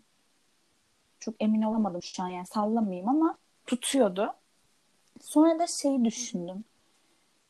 Çok 1.19 1.35
emin 1.39 1.61
olamadım 1.61 2.03
şu 2.03 2.23
an 2.23 2.27
yani 2.27 2.45
sallamayayım 2.45 3.09
ama 3.09 3.37
tutuyordu. 3.65 4.33
Sonra 5.19 5.59
da 5.59 5.67
şeyi 5.67 6.05
düşündüm. 6.05 6.63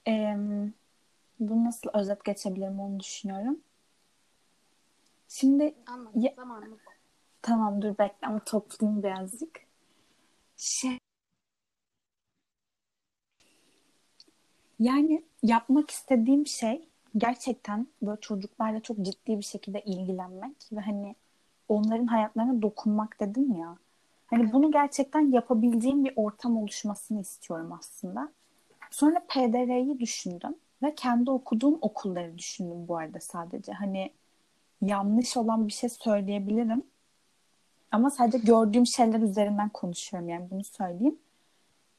E, 0.08 0.36
bunu 1.40 1.66
nasıl 1.66 1.90
özet 1.94 2.26
geçebilirim 2.26 2.80
onu 2.80 3.00
düşünüyorum. 3.00 3.62
Şimdi 5.28 5.76
Anladım. 5.88 6.22
Ya- 6.22 6.34
Zamanımız 6.36 6.80
tamam 7.42 7.82
dur 7.82 7.98
bekle 7.98 8.28
ama 8.28 8.40
toplayayım 8.46 9.04
birazcık. 9.04 9.62
Şey 10.58 11.00
Yani 14.80 15.24
yapmak 15.44 15.90
istediğim 15.92 16.48
şey 16.48 16.90
gerçekten 17.18 17.88
böyle 18.02 18.22
çocuklarla 18.22 18.80
çok 18.80 19.02
ciddi 19.02 19.38
bir 19.38 19.44
şekilde 19.44 19.82
ilgilenmek 19.82 20.56
ve 20.72 20.80
hani 20.80 21.16
onların 21.68 22.06
hayatlarına 22.08 22.62
dokunmak 22.62 23.20
dedim 23.20 23.56
ya. 23.56 23.78
Hani 24.30 24.54
bunu 24.54 24.72
gerçekten 24.72 25.32
yapabileceğim 25.32 26.06
bir 26.06 26.14
ortam 26.16 26.58
oluşmasını 26.58 27.22
istiyorum 27.22 27.72
aslında. 27.80 28.32
Sonra 28.92 29.20
PDR'yi 29.28 30.00
düşündüm 30.00 30.56
ve 30.84 30.96
kendi 30.96 31.32
okuduğum 31.32 31.78
okulları 31.82 32.38
düşündüm 32.38 32.88
bu 32.88 32.98
arada 32.98 33.20
sadece. 33.20 33.72
Hani 33.72 34.12
yanlış 34.82 35.38
olan 35.38 35.68
bir 35.68 35.74
şey 35.74 35.90
söyleyebilirim. 35.90 36.84
Ama 37.92 38.10
sadece 38.10 38.38
gördüğüm 38.38 38.86
şeyler 38.86 39.20
üzerinden 39.20 39.70
konuşuyorum 39.70 40.30
yani 40.30 40.48
bunu 40.52 40.64
söyleyeyim. 40.64 41.20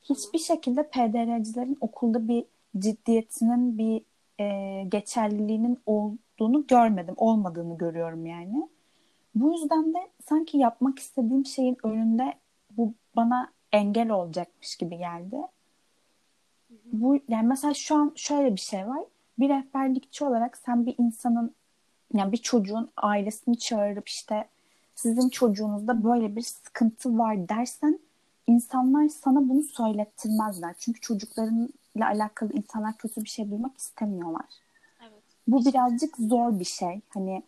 Hiçbir 0.03 0.39
şekilde 0.39 0.89
PDR'cilerin 0.89 1.79
okulda 1.81 2.29
bir 2.29 2.45
ciddiyetinin 2.79 3.79
bir 3.79 4.03
e, 4.41 4.85
geçerliliğinin 4.85 5.79
olduğunu 5.87 6.67
görmedim. 6.67 7.15
Olmadığını 7.17 7.79
görüyorum 7.79 8.27
yani. 8.27 8.69
Bu 9.35 9.53
yüzden 9.53 9.95
de 9.95 10.11
sanki 10.29 10.59
yapmak 10.59 10.99
istediğim 10.99 11.47
şeyin 11.47 11.77
önünde 11.83 12.35
bu 12.71 12.95
bana 13.17 13.53
engel 13.73 14.11
olacakmış 14.11 14.77
gibi 14.77 14.99
geldi. 14.99 15.37
Bu 16.85 17.19
yani 17.29 17.49
mesela 17.49 17.75
şu 17.75 17.95
an 17.97 18.13
şöyle 18.17 18.55
bir 18.55 18.61
şey 18.61 18.87
var. 18.87 19.05
Bir 19.39 19.49
rehberlikçi 19.49 20.25
olarak 20.25 20.57
sen 20.57 20.87
bir 20.87 20.95
insanın 20.99 21.55
yani 22.15 22.33
bir 22.33 22.37
çocuğun 22.37 22.91
ailesini 22.97 23.59
çağırıp 23.59 24.09
işte 24.09 24.49
sizin 24.95 25.29
çocuğunuzda 25.29 26.05
böyle 26.05 26.37
bir 26.37 26.43
sıkıntı 26.43 27.19
var 27.19 27.49
dersen 27.49 27.99
insanlar 28.47 29.09
sana 29.09 29.49
bunu 29.49 29.63
söylettirmezler. 29.63 30.75
Çünkü 30.79 31.01
çocuklarıyla 31.01 32.07
alakalı 32.07 32.53
insanlar 32.53 32.97
kötü 32.97 33.25
bir 33.25 33.29
şey 33.29 33.51
duymak 33.51 33.79
istemiyorlar. 33.79 34.47
Evet. 35.01 35.23
Bu 35.49 35.65
birazcık 35.65 36.17
zor 36.17 36.59
bir 36.59 36.65
şey. 36.65 37.01
Hani 37.09 37.43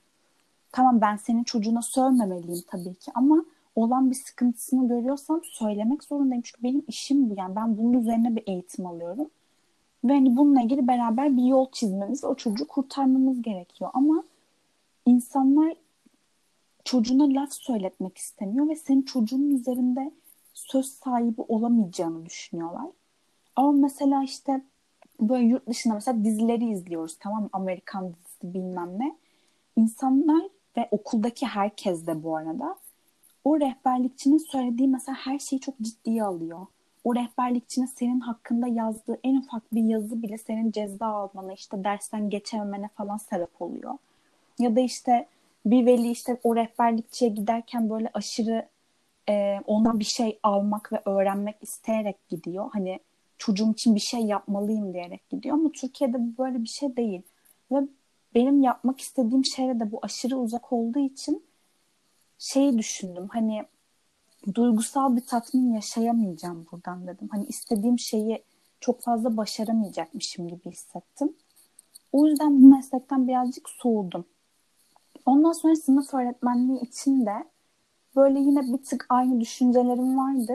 tamam 0.73 1.01
ben 1.01 1.17
senin 1.17 1.45
çocuğuna 1.45 1.83
sövmemeliyim 1.83 2.65
tabii 2.69 2.95
ki 2.95 3.11
ama 3.15 3.45
olan 3.77 4.11
bir 4.11 4.15
sıkıntısını 4.15 4.89
görüyorsam 4.89 5.41
söylemek 5.45 6.05
zorundayım. 6.05 6.43
Çünkü 6.43 6.63
benim 6.63 6.85
işim 6.89 7.31
bu. 7.31 7.35
Yani 7.39 7.57
ben 7.57 7.79
bunun 7.79 7.93
üzerine 7.93 8.37
bir 8.37 8.43
eğitim 8.47 8.87
alıyorum. 8.87 9.31
Ve 10.05 10.13
hani 10.13 10.37
bununla 10.37 10.63
ilgili 10.63 10.89
beraber 10.89 11.37
bir 11.37 11.45
yol 11.45 11.71
çizmemiz, 11.73 12.25
o 12.25 12.35
çocuğu 12.35 12.69
kurtarmamız 12.69 13.43
gerekiyor. 13.43 13.91
Ama 13.95 14.25
insanlar 15.07 15.75
çocuğuna 16.85 17.41
laf 17.41 17.53
söyletmek 17.53 18.19
istemiyor 18.19 18.69
ve 18.69 18.77
senin 18.77 19.03
çocuğun 19.03 19.51
üzerinde 19.51 20.13
söz 20.55 20.87
sahibi 20.87 21.41
olamayacağını 21.49 22.27
düşünüyorlar. 22.27 22.87
Ama 23.57 23.73
mesela 23.73 24.25
işte 24.25 24.63
böyle 25.21 25.45
yurt 25.45 25.69
dışında 25.69 25.95
mesela 25.95 26.25
dizileri 26.25 26.71
izliyoruz 26.71 27.17
tamam? 27.21 27.49
Amerikan 27.53 28.15
dizisi 28.15 28.55
bilmem 28.55 28.99
ne. 28.99 29.17
İnsanlar 29.77 30.43
ve 30.77 30.89
okuldaki 30.91 31.47
herkes 31.47 32.07
de 32.07 32.23
bu 32.23 32.37
arada 32.37 32.77
o 33.45 33.61
rehberlikçinin 33.61 34.39
söylediği 34.39 34.89
mesela 34.89 35.17
her 35.21 35.39
şeyi 35.39 35.61
çok 35.61 35.81
ciddiye 35.81 36.25
alıyor. 36.25 36.67
O 37.05 37.15
rehberlikçinin 37.15 37.87
senin 37.87 38.21
hakkında 38.21 38.67
yazdığı 38.67 39.19
en 39.25 39.37
ufak 39.37 39.75
bir 39.75 39.83
yazı 39.83 40.23
bile 40.23 40.39
senin 40.39 40.71
ceza 40.71 41.07
almana, 41.07 41.53
işte 41.53 41.85
dersten 41.85 42.31
geçememene 42.31 42.89
falan 42.89 43.17
sebep 43.17 43.63
oluyor. 43.63 43.95
Ya 44.59 44.77
da 44.77 44.81
işte 44.81 45.27
bir 45.67 45.87
veli 45.87 46.11
işte 46.11 46.41
o 46.43 46.57
rehberlikçiye 46.57 47.31
giderken 47.31 47.91
böyle 47.91 48.11
aşırı 48.15 48.69
e, 49.29 49.61
ondan 49.67 50.01
bir 50.01 50.05
şey 50.05 50.39
almak 50.43 50.93
ve 50.93 51.03
öğrenmek 51.05 51.57
isteyerek 51.61 52.29
gidiyor. 52.29 52.71
Hani 52.73 53.01
çocuğum 53.39 53.73
için 53.73 53.95
bir 53.95 54.01
şey 54.01 54.21
yapmalıyım 54.21 54.93
diyerek 54.93 55.31
gidiyor 55.31 55.55
ama 55.55 55.73
Türkiye'de 55.73 56.39
böyle 56.39 56.63
bir 56.63 56.69
şey 56.69 56.97
değil. 56.97 57.23
Ve 57.73 57.77
benim 58.35 58.62
yapmak 58.62 59.01
istediğim 59.01 59.45
şeye 59.45 59.81
de 59.81 59.92
bu 59.92 59.99
aşırı 60.03 60.37
uzak 60.37 60.73
olduğu 60.73 60.99
için 60.99 61.45
şeyi 62.38 62.79
düşündüm. 62.79 63.29
Hani 63.33 63.64
duygusal 64.55 65.16
bir 65.16 65.27
tatmin 65.27 65.75
yaşayamayacağım 65.75 66.66
buradan 66.73 67.07
dedim. 67.07 67.29
Hani 67.31 67.47
istediğim 67.47 67.99
şeyi 67.99 68.42
çok 68.81 69.03
fazla 69.03 69.37
başaramayacakmışım 69.37 70.49
gibi 70.49 70.71
hissettim. 70.71 71.37
O 72.12 72.27
yüzden 72.27 72.62
bu 72.62 72.68
meslekten 72.68 73.29
birazcık 73.29 73.68
soğudum. 73.68 74.25
Ondan 75.27 75.53
sonra 75.53 75.77
sınıf 75.77 76.14
öğretmenliği 76.14 76.81
için 76.81 77.27
de 77.27 77.45
böyle 78.16 78.40
yine 78.40 78.73
bir 78.73 78.85
tık 78.85 79.07
aynı 79.09 79.40
düşüncelerim 79.40 80.18
vardı. 80.18 80.53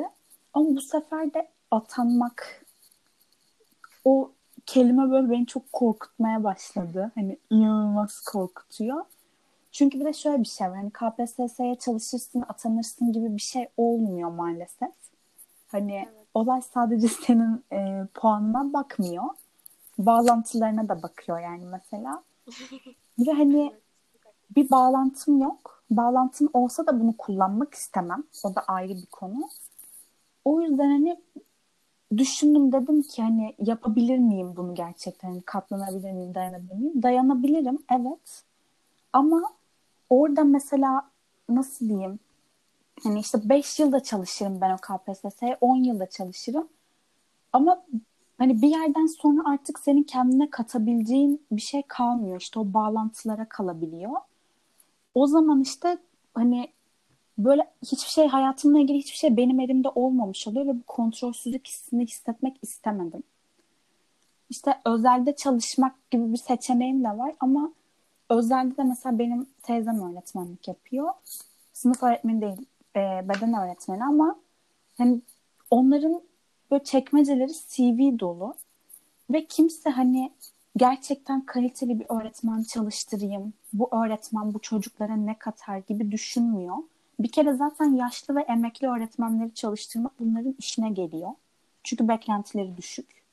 Ama 0.53 0.75
bu 0.75 0.81
sefer 0.81 1.33
de 1.33 1.51
atanmak 1.71 2.65
o 4.05 4.31
kelime 4.67 5.11
böyle 5.11 5.29
beni 5.29 5.45
çok 5.45 5.73
korkutmaya 5.73 6.43
başladı. 6.43 7.11
Hani 7.15 7.37
inanılmaz 7.49 8.21
korkutuyor. 8.21 9.05
Çünkü 9.71 9.99
bir 9.99 10.05
de 10.05 10.13
şöyle 10.13 10.39
bir 10.39 10.47
şey 10.47 10.67
var. 10.69 10.75
Hani 10.75 10.91
KPSS'ye 10.91 11.75
çalışırsın, 11.75 12.43
atanırsın 12.49 13.13
gibi 13.13 13.35
bir 13.35 13.41
şey 13.41 13.67
olmuyor 13.77 14.31
maalesef. 14.31 14.91
Hani 15.67 15.95
Evet. 15.95 16.25
olay 16.33 16.61
sadece 16.61 17.07
senin 17.25 17.63
e, 17.73 18.07
puanına 18.13 18.73
bakmıyor. 18.73 19.23
Bağlantılarına 19.97 20.89
da 20.89 21.03
bakıyor 21.03 21.39
yani 21.39 21.65
mesela. 21.65 22.23
Ve 23.19 23.31
hani 23.31 23.75
bir 24.55 24.69
bağlantım 24.69 25.41
yok. 25.41 25.83
Bağlantım 25.91 26.49
olsa 26.53 26.87
da 26.87 26.99
bunu 26.99 27.17
kullanmak 27.17 27.73
istemem. 27.73 28.23
O 28.43 28.55
da 28.55 28.61
ayrı 28.61 28.93
bir 28.93 29.05
konu. 29.05 29.49
O 30.45 30.61
yüzden 30.61 30.89
hani 30.89 31.21
düşündüm 32.17 32.71
dedim 32.71 33.01
ki 33.01 33.21
hani 33.21 33.55
yapabilir 33.59 34.17
miyim 34.17 34.53
bunu 34.55 34.75
gerçekten? 34.75 35.29
Hani 35.29 35.41
katlanabilir 35.41 36.11
miyim, 36.11 36.35
dayanabilir 36.35 36.75
miyim? 36.75 37.03
Dayanabilirim 37.03 37.79
evet. 37.91 38.43
Ama 39.13 39.41
orada 40.09 40.43
mesela 40.43 41.09
nasıl 41.49 41.89
diyeyim? 41.89 42.19
Hani 43.03 43.19
işte 43.19 43.49
5 43.49 43.79
yılda 43.79 44.03
çalışırım 44.03 44.61
ben 44.61 44.71
o 44.73 44.77
KPSS'ye, 44.77 45.57
10 45.61 45.75
yılda 45.75 46.09
çalışırım. 46.09 46.67
Ama 47.53 47.83
hani 48.37 48.61
bir 48.61 48.69
yerden 48.69 49.05
sonra 49.05 49.41
artık 49.49 49.79
senin 49.79 50.03
kendine 50.03 50.49
katabileceğin 50.49 51.41
bir 51.51 51.61
şey 51.61 51.83
kalmıyor. 51.87 52.41
İşte 52.41 52.59
o 52.59 52.73
bağlantılara 52.73 53.49
kalabiliyor. 53.49 54.11
O 55.15 55.27
zaman 55.27 55.61
işte 55.61 55.97
hani 56.33 56.69
böyle 57.37 57.67
hiçbir 57.81 58.09
şey 58.09 58.27
hayatımla 58.27 58.79
ilgili 58.79 58.97
hiçbir 58.97 59.17
şey 59.17 59.37
benim 59.37 59.59
elimde 59.59 59.89
olmamış 59.89 60.47
oluyor 60.47 60.65
ve 60.65 60.75
bu 60.75 60.83
kontrolsüzlük 60.87 61.67
hissini 61.67 62.05
hissetmek 62.05 62.57
istemedim. 62.61 63.23
İşte 64.49 64.77
özelde 64.85 65.35
çalışmak 65.35 66.11
gibi 66.11 66.33
bir 66.33 66.37
seçeneğim 66.37 67.03
de 67.03 67.17
var 67.17 67.33
ama 67.39 67.71
özelde 68.29 68.77
de 68.77 68.83
mesela 68.83 69.19
benim 69.19 69.47
teyzem 69.63 70.11
öğretmenlik 70.11 70.67
yapıyor. 70.67 71.09
Sınıf 71.73 72.03
öğretmeni 72.03 72.41
değil, 72.41 72.65
e, 72.95 73.29
beden 73.29 73.53
öğretmeni 73.53 74.03
ama 74.03 74.35
hani 74.97 75.21
onların 75.71 76.21
böyle 76.71 76.83
çekmeceleri 76.83 77.51
CV 77.53 78.19
dolu 78.19 78.55
ve 79.29 79.45
kimse 79.45 79.89
hani 79.89 80.31
gerçekten 80.77 81.41
kaliteli 81.41 81.99
bir 81.99 82.05
öğretmen 82.09 82.63
çalıştırayım, 82.63 83.53
bu 83.73 83.89
öğretmen 83.91 84.53
bu 84.53 84.59
çocuklara 84.59 85.15
ne 85.15 85.37
katar 85.37 85.77
gibi 85.77 86.11
düşünmüyor. 86.11 86.75
Bir 87.19 87.31
kere 87.31 87.53
zaten 87.53 87.95
yaşlı 87.95 88.35
ve 88.35 88.41
emekli 88.41 88.87
öğretmenleri 88.87 89.53
çalıştırmak 89.53 90.19
bunların 90.19 90.55
işine 90.59 90.89
geliyor. 90.89 91.31
Çünkü 91.83 92.07
beklentileri 92.07 92.77
düşük. 92.77 93.23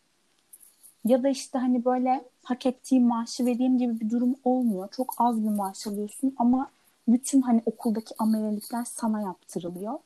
Ya 1.05 1.23
da 1.23 1.29
işte 1.29 1.59
hani 1.59 1.85
böyle 1.85 2.25
hak 2.43 2.67
ettiği 2.67 3.01
maaşı 3.01 3.47
vereyim 3.47 3.79
gibi 3.79 4.01
bir 4.01 4.11
durum 4.11 4.37
olmuyor. 4.45 4.89
Çok 4.93 5.15
az 5.19 5.45
bir 5.45 5.49
maaş 5.49 5.87
alıyorsun 5.87 6.35
ama 6.39 6.71
bütün 7.09 7.43
hani 7.43 7.63
okuldaki 7.67 8.15
amelelikler 8.19 8.85
sana 8.85 9.21
yaptırılıyor. 9.21 9.99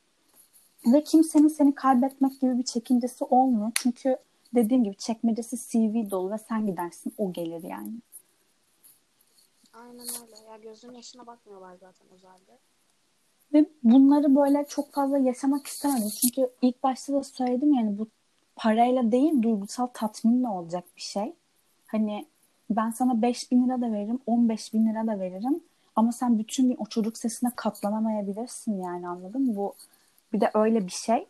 Ve 0.87 1.05
kimsenin 1.05 1.49
seni 1.49 1.75
kaybetmek 1.75 2.41
gibi 2.41 2.59
bir 2.59 2.65
çekincesi 2.65 3.25
olmuyor. 3.25 3.73
Çünkü 3.75 4.17
dediğim 4.55 4.85
gibi 4.85 4.97
çekmecesi 4.97 5.57
CV 5.57 6.11
dolu 6.11 6.31
ve 6.31 6.39
sen 6.39 6.67
gidersin 6.67 7.15
o 7.19 7.33
gelir 7.33 7.63
yani. 7.63 7.93
Aynen 9.73 10.07
öyle. 10.23 10.51
Ya 10.51 10.57
gözün 10.57 10.93
yaşına 10.93 11.27
bakmıyorlar 11.27 11.75
zaten 11.75 12.09
özelde. 12.09 12.59
Ve 13.53 13.67
bunları 13.83 14.37
böyle 14.37 14.67
çok 14.69 14.93
fazla 14.93 15.19
yaşamak 15.19 15.67
istemedim. 15.67 16.11
Çünkü 16.21 16.51
ilk 16.63 16.83
başta 16.83 17.13
da 17.13 17.23
söyledim 17.23 17.75
yani 17.75 17.99
bu 17.99 18.09
parayla 18.57 19.13
değil 19.13 19.43
duygusal 19.43 19.87
tatminle 19.87 20.49
olacak 20.49 20.85
bir 20.97 21.03
şey. 21.03 21.33
Hani 21.87 22.27
ben 22.71 22.91
sana 22.91 23.23
5 23.23 23.53
bin 23.53 23.69
lira 23.69 23.81
da 23.81 23.93
veririm, 23.93 24.21
15 24.27 24.75
bin 24.75 24.89
lira 24.89 25.07
da 25.07 25.21
veririm. 25.21 25.61
Ama 25.97 26.13
sen 26.13 26.39
bütün 26.39 26.69
gün 26.69 26.77
o 26.79 26.87
çocuk 26.87 27.19
sesine 27.19 27.51
katlanamayabilirsin 27.57 28.83
yani 28.83 29.09
anladın 29.09 29.43
mı? 29.43 29.57
Bu 29.57 29.75
bir 30.33 30.41
de 30.41 30.51
öyle 30.55 30.87
bir 30.87 30.93
şey. 30.93 31.27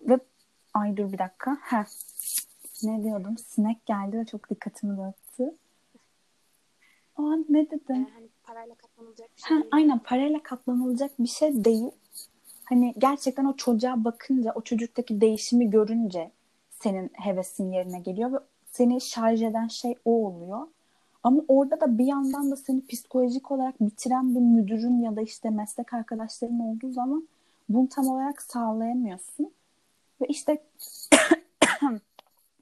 Ve 0.00 0.18
ay 0.74 0.96
dur 0.96 1.12
bir 1.12 1.18
dakika. 1.18 1.56
Heh. 1.60 1.84
Ne 2.82 3.04
diyordum? 3.04 3.38
Sinek 3.38 3.86
geldi 3.86 4.18
ve 4.18 4.24
çok 4.24 4.50
dikkatimi 4.50 4.96
dağıttı. 4.96 5.54
Aa 7.16 7.36
ne 7.48 7.70
dedim? 7.70 7.96
Ee, 7.96 8.10
hani 8.14 8.28
parayla 8.46 8.74
katlanılacak 8.74 9.28
bir 9.36 9.42
şey 9.42 9.48
Ha, 9.56 9.62
değil. 9.62 9.68
aynen 9.72 9.98
parayla 9.98 10.42
katlanılacak 10.42 11.10
bir 11.18 11.28
şey 11.28 11.64
değil. 11.64 11.90
Hani 12.64 12.94
gerçekten 12.98 13.44
o 13.44 13.56
çocuğa 13.56 14.04
bakınca, 14.04 14.52
o 14.54 14.60
çocuktaki 14.60 15.20
değişimi 15.20 15.70
görünce 15.70 16.30
senin 16.70 17.10
hevesin 17.14 17.72
yerine 17.72 18.00
geliyor 18.00 18.32
ve 18.32 18.36
seni 18.70 19.00
şarj 19.00 19.42
eden 19.42 19.68
şey 19.68 19.94
o 20.04 20.26
oluyor. 20.26 20.66
Ama 21.22 21.42
orada 21.48 21.80
da 21.80 21.98
bir 21.98 22.04
yandan 22.04 22.50
da 22.50 22.56
seni 22.56 22.86
psikolojik 22.86 23.50
olarak 23.50 23.80
bitiren 23.80 24.34
bir 24.34 24.40
müdürün 24.40 25.02
ya 25.02 25.16
da 25.16 25.22
işte 25.22 25.50
meslek 25.50 25.94
arkadaşların 25.94 26.60
olduğu 26.60 26.92
zaman 26.92 27.28
bunu 27.68 27.88
tam 27.88 28.08
olarak 28.08 28.42
sağlayamıyorsun. 28.42 29.52
Ve 30.20 30.26
işte 30.26 30.62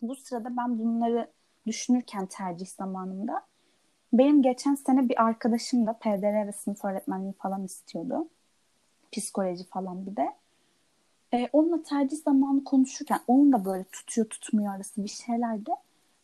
bu 0.03 0.17
sırada 0.17 0.57
ben 0.57 0.79
bunları 0.79 1.31
düşünürken 1.67 2.27
tercih 2.27 2.67
zamanımda 2.67 3.43
benim 4.19 4.43
geçen 4.43 4.75
sene 4.75 5.09
bir 5.09 5.23
arkadaşım 5.23 5.87
da 5.87 5.93
PDR 5.93 6.47
ve 6.47 6.53
sınıf 6.53 6.85
öğretmenliği 6.85 7.33
falan 7.33 7.65
istiyordu. 7.65 8.29
Psikoloji 9.13 9.65
falan 9.65 10.07
bir 10.07 10.17
de. 10.17 10.33
Ee, 11.35 11.49
onunla 11.53 11.83
tercih 11.83 12.17
zamanı 12.17 12.65
konuşurken 12.65 13.21
onun 13.27 13.53
da 13.53 13.65
böyle 13.65 13.85
tutuyor 13.85 14.27
tutmuyor 14.27 14.75
arası 14.75 15.05
bir 15.05 15.09
şeylerdi. 15.09 15.71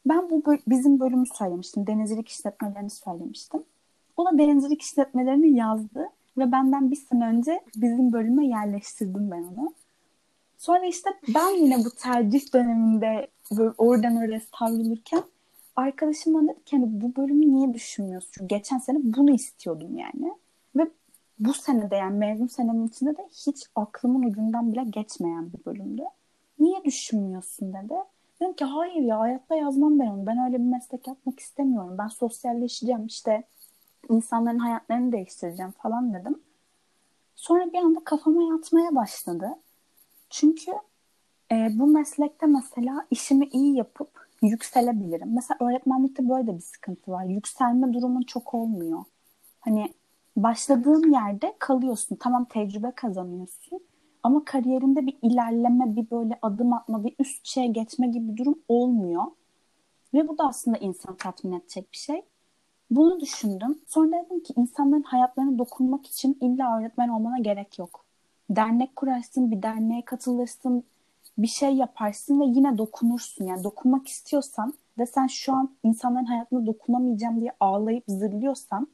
Ben 0.06 0.30
bu 0.30 0.42
bizim 0.66 1.00
bölümü 1.00 1.26
söylemiştim. 1.26 1.86
Denizcilik 1.86 2.28
işletmelerini 2.28 2.90
söylemiştim. 2.90 3.62
O 4.16 4.26
da 4.26 4.38
denizcilik 4.38 4.82
işletmelerini 4.82 5.56
yazdı 5.56 6.06
ve 6.38 6.52
benden 6.52 6.90
bir 6.90 6.96
sene 6.96 7.26
önce 7.26 7.60
bizim 7.76 8.12
bölüme 8.12 8.46
yerleştirdim 8.46 9.30
ben 9.30 9.42
onu. 9.42 9.74
Sonra 10.58 10.86
işte 10.86 11.10
ben 11.34 11.50
yine 11.50 11.84
bu 11.84 11.90
tercih 11.90 12.54
döneminde 12.54 13.28
oradan 13.78 14.16
oraya 14.16 14.40
savrulurken 14.58 15.22
arkadaşım 15.76 16.34
bana 16.34 16.48
dedi 16.48 16.64
ki 16.64 16.76
hani 16.76 17.00
bu 17.00 17.16
bölümü 17.16 17.54
niye 17.54 17.74
düşünmüyorsun? 17.74 18.30
Çünkü 18.32 18.48
geçen 18.54 18.78
sene 18.78 18.98
bunu 19.02 19.30
istiyordum 19.30 19.98
yani. 19.98 20.34
Ve 20.76 20.90
bu 21.38 21.54
sene 21.54 21.90
de 21.90 21.96
yani 21.96 22.18
mezun 22.18 22.46
senemin 22.46 22.86
içinde 22.86 23.16
de 23.16 23.28
hiç 23.46 23.66
aklımın 23.74 24.22
ucundan 24.22 24.72
bile 24.72 24.84
geçmeyen 24.84 25.52
bir 25.52 25.64
bölümdü. 25.64 26.02
Niye 26.58 26.84
düşünmüyorsun 26.84 27.74
dedi. 27.74 27.94
Dedim 28.40 28.52
ki 28.52 28.64
hayır 28.64 29.02
ya 29.02 29.20
hayatta 29.20 29.54
yazmam 29.54 29.98
ben 29.98 30.06
onu. 30.06 30.26
Ben 30.26 30.38
öyle 30.46 30.58
bir 30.58 30.70
meslek 30.70 31.06
yapmak 31.06 31.40
istemiyorum. 31.40 31.98
Ben 31.98 32.08
sosyalleşeceğim 32.08 33.06
işte 33.06 33.44
insanların 34.08 34.58
hayatlarını 34.58 35.12
değiştireceğim 35.12 35.70
falan 35.70 36.14
dedim. 36.14 36.42
Sonra 37.36 37.72
bir 37.72 37.78
anda 37.78 38.04
kafama 38.04 38.42
yatmaya 38.42 38.94
başladı. 38.94 39.48
Çünkü 40.30 40.72
e, 41.52 41.68
bu 41.72 41.86
meslekte 41.86 42.46
mesela 42.46 43.06
işimi 43.10 43.46
iyi 43.46 43.76
yapıp 43.76 44.29
yükselebilirim. 44.42 45.34
Mesela 45.34 45.58
öğretmenlikte 45.60 46.28
böyle 46.28 46.46
de 46.46 46.54
bir 46.54 46.62
sıkıntı 46.62 47.10
var. 47.10 47.24
Yükselme 47.24 47.92
durumun 47.92 48.22
çok 48.22 48.54
olmuyor. 48.54 49.04
Hani 49.60 49.94
başladığın 50.36 51.12
yerde 51.12 51.54
kalıyorsun. 51.58 52.16
Tamam 52.16 52.44
tecrübe 52.44 52.90
kazanıyorsun. 52.90 53.80
Ama 54.22 54.44
kariyerinde 54.44 55.06
bir 55.06 55.18
ilerleme, 55.22 55.96
bir 55.96 56.10
böyle 56.10 56.38
adım 56.42 56.72
atma, 56.72 57.04
bir 57.04 57.14
üst 57.18 57.46
şeye 57.46 57.66
geçme 57.66 58.06
gibi 58.08 58.32
bir 58.32 58.36
durum 58.36 58.58
olmuyor. 58.68 59.24
Ve 60.14 60.28
bu 60.28 60.38
da 60.38 60.48
aslında 60.48 60.78
insanı 60.78 61.16
tatmin 61.16 61.52
edecek 61.52 61.92
bir 61.92 61.98
şey. 61.98 62.22
Bunu 62.90 63.20
düşündüm. 63.20 63.78
Sonra 63.86 64.24
dedim 64.24 64.42
ki 64.42 64.52
insanların 64.56 65.02
hayatlarına 65.02 65.58
dokunmak 65.58 66.06
için 66.06 66.38
illa 66.40 66.78
öğretmen 66.78 67.08
olmana 67.08 67.38
gerek 67.38 67.78
yok. 67.78 68.04
Dernek 68.50 68.96
kurarsın, 68.96 69.50
bir 69.50 69.62
derneğe 69.62 70.04
katılırsın, 70.04 70.84
bir 71.42 71.46
şey 71.46 71.74
yaparsın 71.74 72.40
ve 72.40 72.44
yine 72.44 72.78
dokunursun. 72.78 73.46
Yani 73.46 73.64
dokunmak 73.64 74.08
istiyorsan 74.08 74.74
ve 74.98 75.06
sen 75.06 75.26
şu 75.26 75.52
an 75.52 75.70
insanların 75.82 76.24
hayatına 76.24 76.66
dokunamayacağım 76.66 77.40
diye 77.40 77.52
ağlayıp 77.60 78.04
zırlıyorsan 78.08 78.88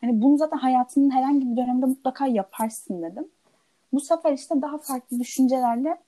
hani 0.00 0.22
bunu 0.22 0.38
zaten 0.38 0.56
hayatının 0.58 1.10
herhangi 1.10 1.50
bir 1.50 1.56
dönemde 1.56 1.86
mutlaka 1.86 2.26
yaparsın 2.26 3.02
dedim. 3.02 3.28
Bu 3.92 4.00
sefer 4.00 4.32
işte 4.32 4.62
daha 4.62 4.78
farklı 4.78 5.20
düşüncelerle 5.20 5.98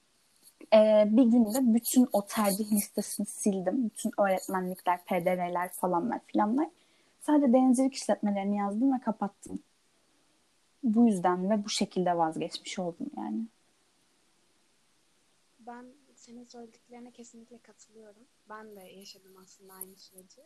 e, 0.74 1.04
bir 1.10 1.24
günde 1.24 1.74
bütün 1.74 2.08
o 2.12 2.26
tercih 2.26 2.72
listesini 2.72 3.26
sildim. 3.26 3.84
Bütün 3.84 4.10
öğretmenlikler, 4.18 5.04
PDR'ler 5.04 5.68
falanlar 5.68 6.20
filanlar. 6.26 6.68
Sadece 7.20 7.52
denizcilik 7.52 7.94
işletmelerini 7.94 8.56
yazdım 8.56 8.94
ve 8.94 8.98
kapattım. 8.98 9.58
Bu 10.82 11.06
yüzden 11.06 11.50
ve 11.50 11.64
bu 11.64 11.68
şekilde 11.68 12.18
vazgeçmiş 12.18 12.78
oldum 12.78 13.06
yani. 13.16 13.46
Ben 15.66 15.94
senin 16.14 16.44
söylediklerine 16.44 17.12
kesinlikle 17.12 17.58
katılıyorum. 17.58 18.28
Ben 18.48 18.76
de 18.76 18.80
yaşadım 18.80 19.36
aslında 19.36 19.72
aynı 19.72 19.96
süreci. 19.96 20.40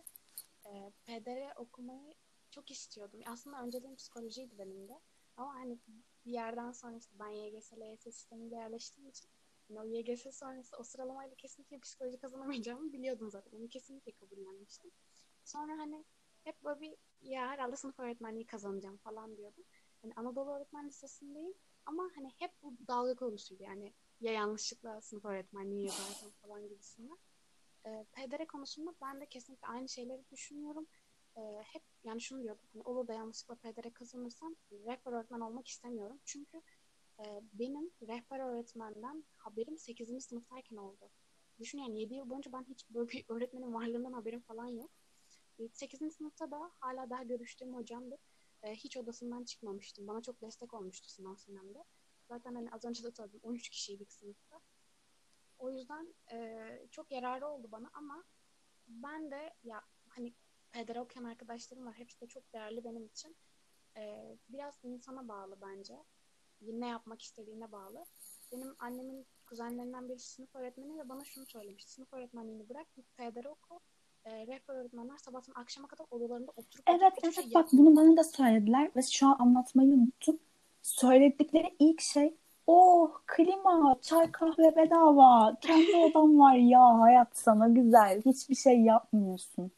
Ee, 0.67 0.93
PDR 1.05 1.57
okumayı 1.57 2.15
çok 2.51 2.71
istiyordum. 2.71 3.21
Aslında 3.27 3.63
önceliğim 3.63 3.97
psikolojiydi 3.97 4.59
benim 4.59 4.89
de. 4.89 5.01
Ama 5.37 5.55
hani 5.55 5.79
bir 6.27 6.33
yerden 6.33 6.73
sonra 6.73 6.97
işte 6.97 7.17
ben 7.19 7.29
YGS, 7.29 7.73
LYS 7.73 8.03
sisteminde 8.03 8.55
yerleştiğim 8.55 9.11
için 9.11 9.29
yani 9.69 9.81
o 9.81 9.85
YGS 9.85 10.39
sonrası 10.39 10.77
o 10.77 10.83
sıralamayla 10.83 11.35
kesinlikle 11.37 11.79
psikoloji 11.79 12.19
kazanamayacağımı 12.19 12.93
biliyordum 12.93 13.31
zaten. 13.31 13.59
Onu 13.59 13.69
kesinlikle 13.69 14.13
kabullenmiştim. 14.13 14.91
Sonra 15.45 15.79
hani 15.79 16.05
hep 16.45 16.65
böyle 16.65 16.81
bir 16.81 16.97
ya 17.23 17.49
herhalde 17.49 17.77
sınıf 17.77 17.99
öğretmenliği 17.99 18.47
kazanacağım 18.47 18.97
falan 18.97 19.37
diyordum. 19.37 19.65
Hani 20.03 20.13
Anadolu 20.17 20.51
Öğretmen 20.51 20.89
Lisesi'ndeyim 20.89 21.55
ama 21.87 22.11
hani 22.15 22.31
hep 22.39 22.51
bu 22.63 22.75
dalga 22.89 23.15
konusuydu. 23.15 23.63
Yani 23.63 23.95
ya 24.21 24.33
yanlışlıkla 24.33 25.01
sınıf 25.01 25.25
öğretmenliği 25.25 25.85
yazarsam 25.87 26.31
falan 26.31 26.69
gibisinden. 26.69 27.19
E, 27.87 28.05
PDR 28.13 28.47
konusunda 28.47 28.95
ben 29.03 29.21
de 29.21 29.27
kesinlikle 29.27 29.67
aynı 29.67 29.89
şeyleri 29.89 30.25
düşünüyorum. 30.31 30.87
E, 31.37 31.41
hep 31.63 31.83
yani 32.05 32.21
şunu 32.21 32.43
diyordum. 32.43 32.65
Hani 32.73 32.83
olur 32.83 33.09
da 33.09 33.13
yanlışlıkla 33.13 33.55
PDR 33.55 33.93
kazanırsam 33.95 34.57
rehber 34.73 35.13
öğretmen 35.13 35.41
olmak 35.41 35.69
istemiyorum. 35.69 36.21
Çünkü 36.25 36.63
e, 37.19 37.25
benim 37.53 37.91
rehber 38.03 38.41
öğretmenden 38.41 39.25
haberim 39.37 39.79
8. 39.79 40.25
sınıftayken 40.25 40.77
oldu. 40.77 41.11
Düşün 41.59 41.79
yani 41.79 42.01
7 42.01 42.15
yıl 42.15 42.31
boyunca 42.31 42.53
ben 42.53 42.65
hiç 42.69 42.91
böyle 42.91 43.09
bir 43.09 43.25
öğretmenin 43.29 43.75
varlığından 43.75 44.13
haberim 44.13 44.41
falan 44.41 44.67
yok. 44.67 44.91
8. 45.73 46.11
sınıfta 46.11 46.51
da 46.51 46.73
hala 46.81 47.11
daha 47.11 47.23
görüştüğüm 47.23 47.75
hocamdı. 47.75 48.19
E, 48.63 48.75
hiç 48.75 48.97
odasından 48.97 49.45
çıkmamıştım. 49.45 50.07
Bana 50.07 50.23
çok 50.23 50.41
destek 50.43 50.75
olmuştu 50.75 51.11
sınav 51.11 51.37
senemde. 51.37 51.85
Zaten 52.29 52.55
hani 52.55 52.71
az 52.73 52.85
önce 52.85 53.05
de 53.05 53.11
söyledim 53.11 53.41
13 53.43 53.69
kişiydik 53.69 54.13
sınıfta. 54.13 54.61
O 55.59 55.71
yüzden 55.71 56.15
e, 56.33 56.69
çok 56.91 57.13
yararı 57.13 57.49
oldu 57.49 57.69
bana 57.73 57.91
ama 57.93 58.25
ben 58.89 59.31
de 59.31 59.55
ya 59.65 59.83
hani 60.09 60.35
pedere 60.73 61.01
okuyan 61.01 61.25
arkadaşlarım 61.25 61.87
var. 61.87 61.95
Hepsi 61.95 62.21
de 62.21 62.27
çok 62.27 62.53
değerli 62.53 62.85
benim 62.85 63.07
için. 63.07 63.37
E, 63.97 64.37
biraz 64.49 64.79
insana 64.83 65.29
bağlı 65.29 65.59
bence. 65.61 66.05
Ne 66.61 66.89
yapmak 66.89 67.23
istediğine 67.23 67.73
bağlı. 67.73 68.05
Benim 68.53 68.77
annemin 68.79 69.27
kuzenlerinden 69.47 70.09
birisi 70.09 70.31
sınıf 70.31 70.57
öğretmeni 70.57 70.99
ve 70.99 71.09
bana 71.09 71.25
şunu 71.25 71.47
söylemişti. 71.47 71.91
Sınıf 71.93 72.13
öğretmenliğini 72.13 72.69
bırak, 72.69 72.95
git 72.95 73.17
pedere 73.17 73.49
oku. 73.49 73.81
E, 74.25 74.47
rehber 74.47 74.75
öğretmenler 74.75 75.17
sabahtan 75.17 75.53
akşama 75.61 75.89
kadar 75.89 76.07
odalarında 76.11 76.53
oturup 76.57 76.89
Evet 76.89 77.13
oturup 77.13 77.25
evet 77.25 77.35
şey 77.35 77.55
bak 77.55 77.69
bunu 77.73 77.97
bana 77.97 78.17
da 78.17 78.25
söylediler 78.25 78.91
ve 78.97 79.03
şu 79.03 79.27
an 79.27 79.37
anlatmayı 79.39 79.89
unuttum. 79.89 80.39
Söyledikleri 80.87 81.75
ilk 81.79 82.01
şey 82.01 82.35
oh 82.67 83.11
klima, 83.27 83.97
çay 84.03 84.33
kahve 84.33 84.77
bedava, 84.77 85.57
kendi 85.61 85.97
odam 85.97 86.39
var 86.39 86.55
ya 86.55 87.01
hayat 87.01 87.29
sana 87.33 87.69
güzel, 87.69 88.23
hiçbir 88.27 88.55
şey 88.55 88.81
yapmıyorsun. 88.81 89.71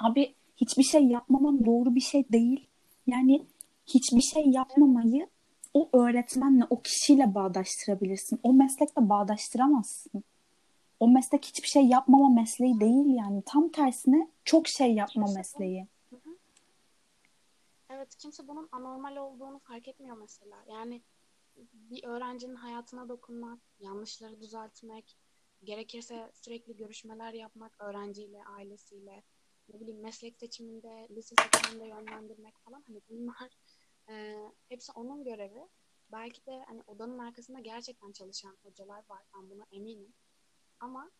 Abi 0.00 0.34
hiçbir 0.56 0.82
şey 0.82 1.04
yapmaman 1.04 1.64
doğru 1.64 1.94
bir 1.94 2.00
şey 2.00 2.24
değil. 2.32 2.66
Yani 3.06 3.46
hiçbir 3.86 4.20
şey 4.20 4.46
yapmamayı 4.46 5.26
o 5.74 5.88
öğretmenle, 5.92 6.64
o 6.70 6.80
kişiyle 6.80 7.34
bağdaştırabilirsin. 7.34 8.40
O 8.42 8.52
meslekle 8.52 9.08
bağdaştıramazsın. 9.08 10.24
O 11.00 11.08
meslek 11.08 11.44
hiçbir 11.44 11.68
şey 11.68 11.86
yapmama 11.86 12.28
mesleği 12.28 12.80
değil 12.80 13.16
yani. 13.16 13.42
Tam 13.46 13.68
tersine 13.68 14.28
çok 14.44 14.68
şey 14.68 14.94
yapma 14.94 15.26
mesleği. 15.36 15.86
Evet 18.04 18.16
kimse 18.18 18.48
bunun 18.48 18.68
anormal 18.72 19.16
olduğunu 19.16 19.58
fark 19.58 19.88
etmiyor 19.88 20.16
mesela. 20.16 20.64
Yani 20.68 21.02
bir 21.72 22.04
öğrencinin 22.04 22.54
hayatına 22.54 23.08
dokunmak, 23.08 23.60
yanlışları 23.80 24.40
düzeltmek, 24.40 25.16
gerekirse 25.62 26.30
sürekli 26.34 26.76
görüşmeler 26.76 27.32
yapmak 27.32 27.80
öğrenciyle, 27.80 28.44
ailesiyle, 28.44 29.22
ne 29.68 29.80
bileyim 29.80 30.00
meslek 30.00 30.36
seçiminde, 30.36 31.08
lise 31.10 31.34
seçiminde 31.42 31.86
yönlendirmek 31.86 32.58
falan 32.58 32.84
hani 32.86 33.00
bunlar 33.08 33.50
e, 34.08 34.36
hepsi 34.68 34.92
onun 34.92 35.24
görevi. 35.24 35.68
Belki 36.12 36.46
de 36.46 36.64
hani 36.66 36.82
odanın 36.86 37.18
arkasında 37.18 37.60
gerçekten 37.60 38.12
çalışan 38.12 38.56
hocalar 38.62 39.04
var. 39.08 39.22
Ben 39.36 39.50
buna 39.50 39.64
eminim. 39.72 40.14
Ama 40.80 41.10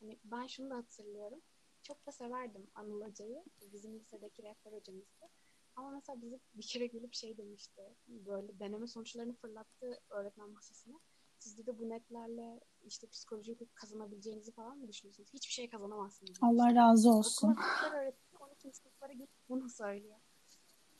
hani 0.00 0.18
ben 0.24 0.46
şunu 0.46 0.70
da 0.70 0.76
hatırlıyorum. 0.76 1.40
Çok 1.82 2.06
da 2.06 2.12
severdim 2.12 2.70
Anıl 2.74 3.02
Hoca'yı. 3.02 3.44
Bizim 3.72 3.98
lisedeki 3.98 4.42
rehber 4.42 4.72
hocamızdı. 4.72 5.41
Ama 5.76 5.90
mesela 5.90 6.22
bizi 6.22 6.40
bir 6.54 6.66
kere 6.66 6.86
gelip 6.86 7.14
şey 7.14 7.36
demişti. 7.36 7.82
Böyle 8.08 8.58
deneme 8.58 8.86
sonuçlarını 8.86 9.34
fırlattı 9.34 10.00
öğretmen 10.10 10.50
masasına. 10.50 10.98
Siz 11.38 11.66
de 11.66 11.78
bu 11.78 11.88
netlerle 11.88 12.60
işte 12.84 13.06
psikoloji 13.06 13.56
kazanabileceğinizi 13.74 14.52
falan 14.52 14.78
mı 14.78 14.88
düşünüyorsunuz? 14.88 15.28
Hiçbir 15.34 15.52
şey 15.52 15.70
kazanamazsınız. 15.70 16.36
Allah 16.42 16.74
razı 16.74 17.10
olsun. 17.10 17.50
Okula 17.50 18.00
öğretmen 18.00 18.40
12. 18.40 18.72
sınıflara 18.72 19.12
gidip 19.12 19.30
bunu 19.48 19.68
söylüyor. 19.68 20.16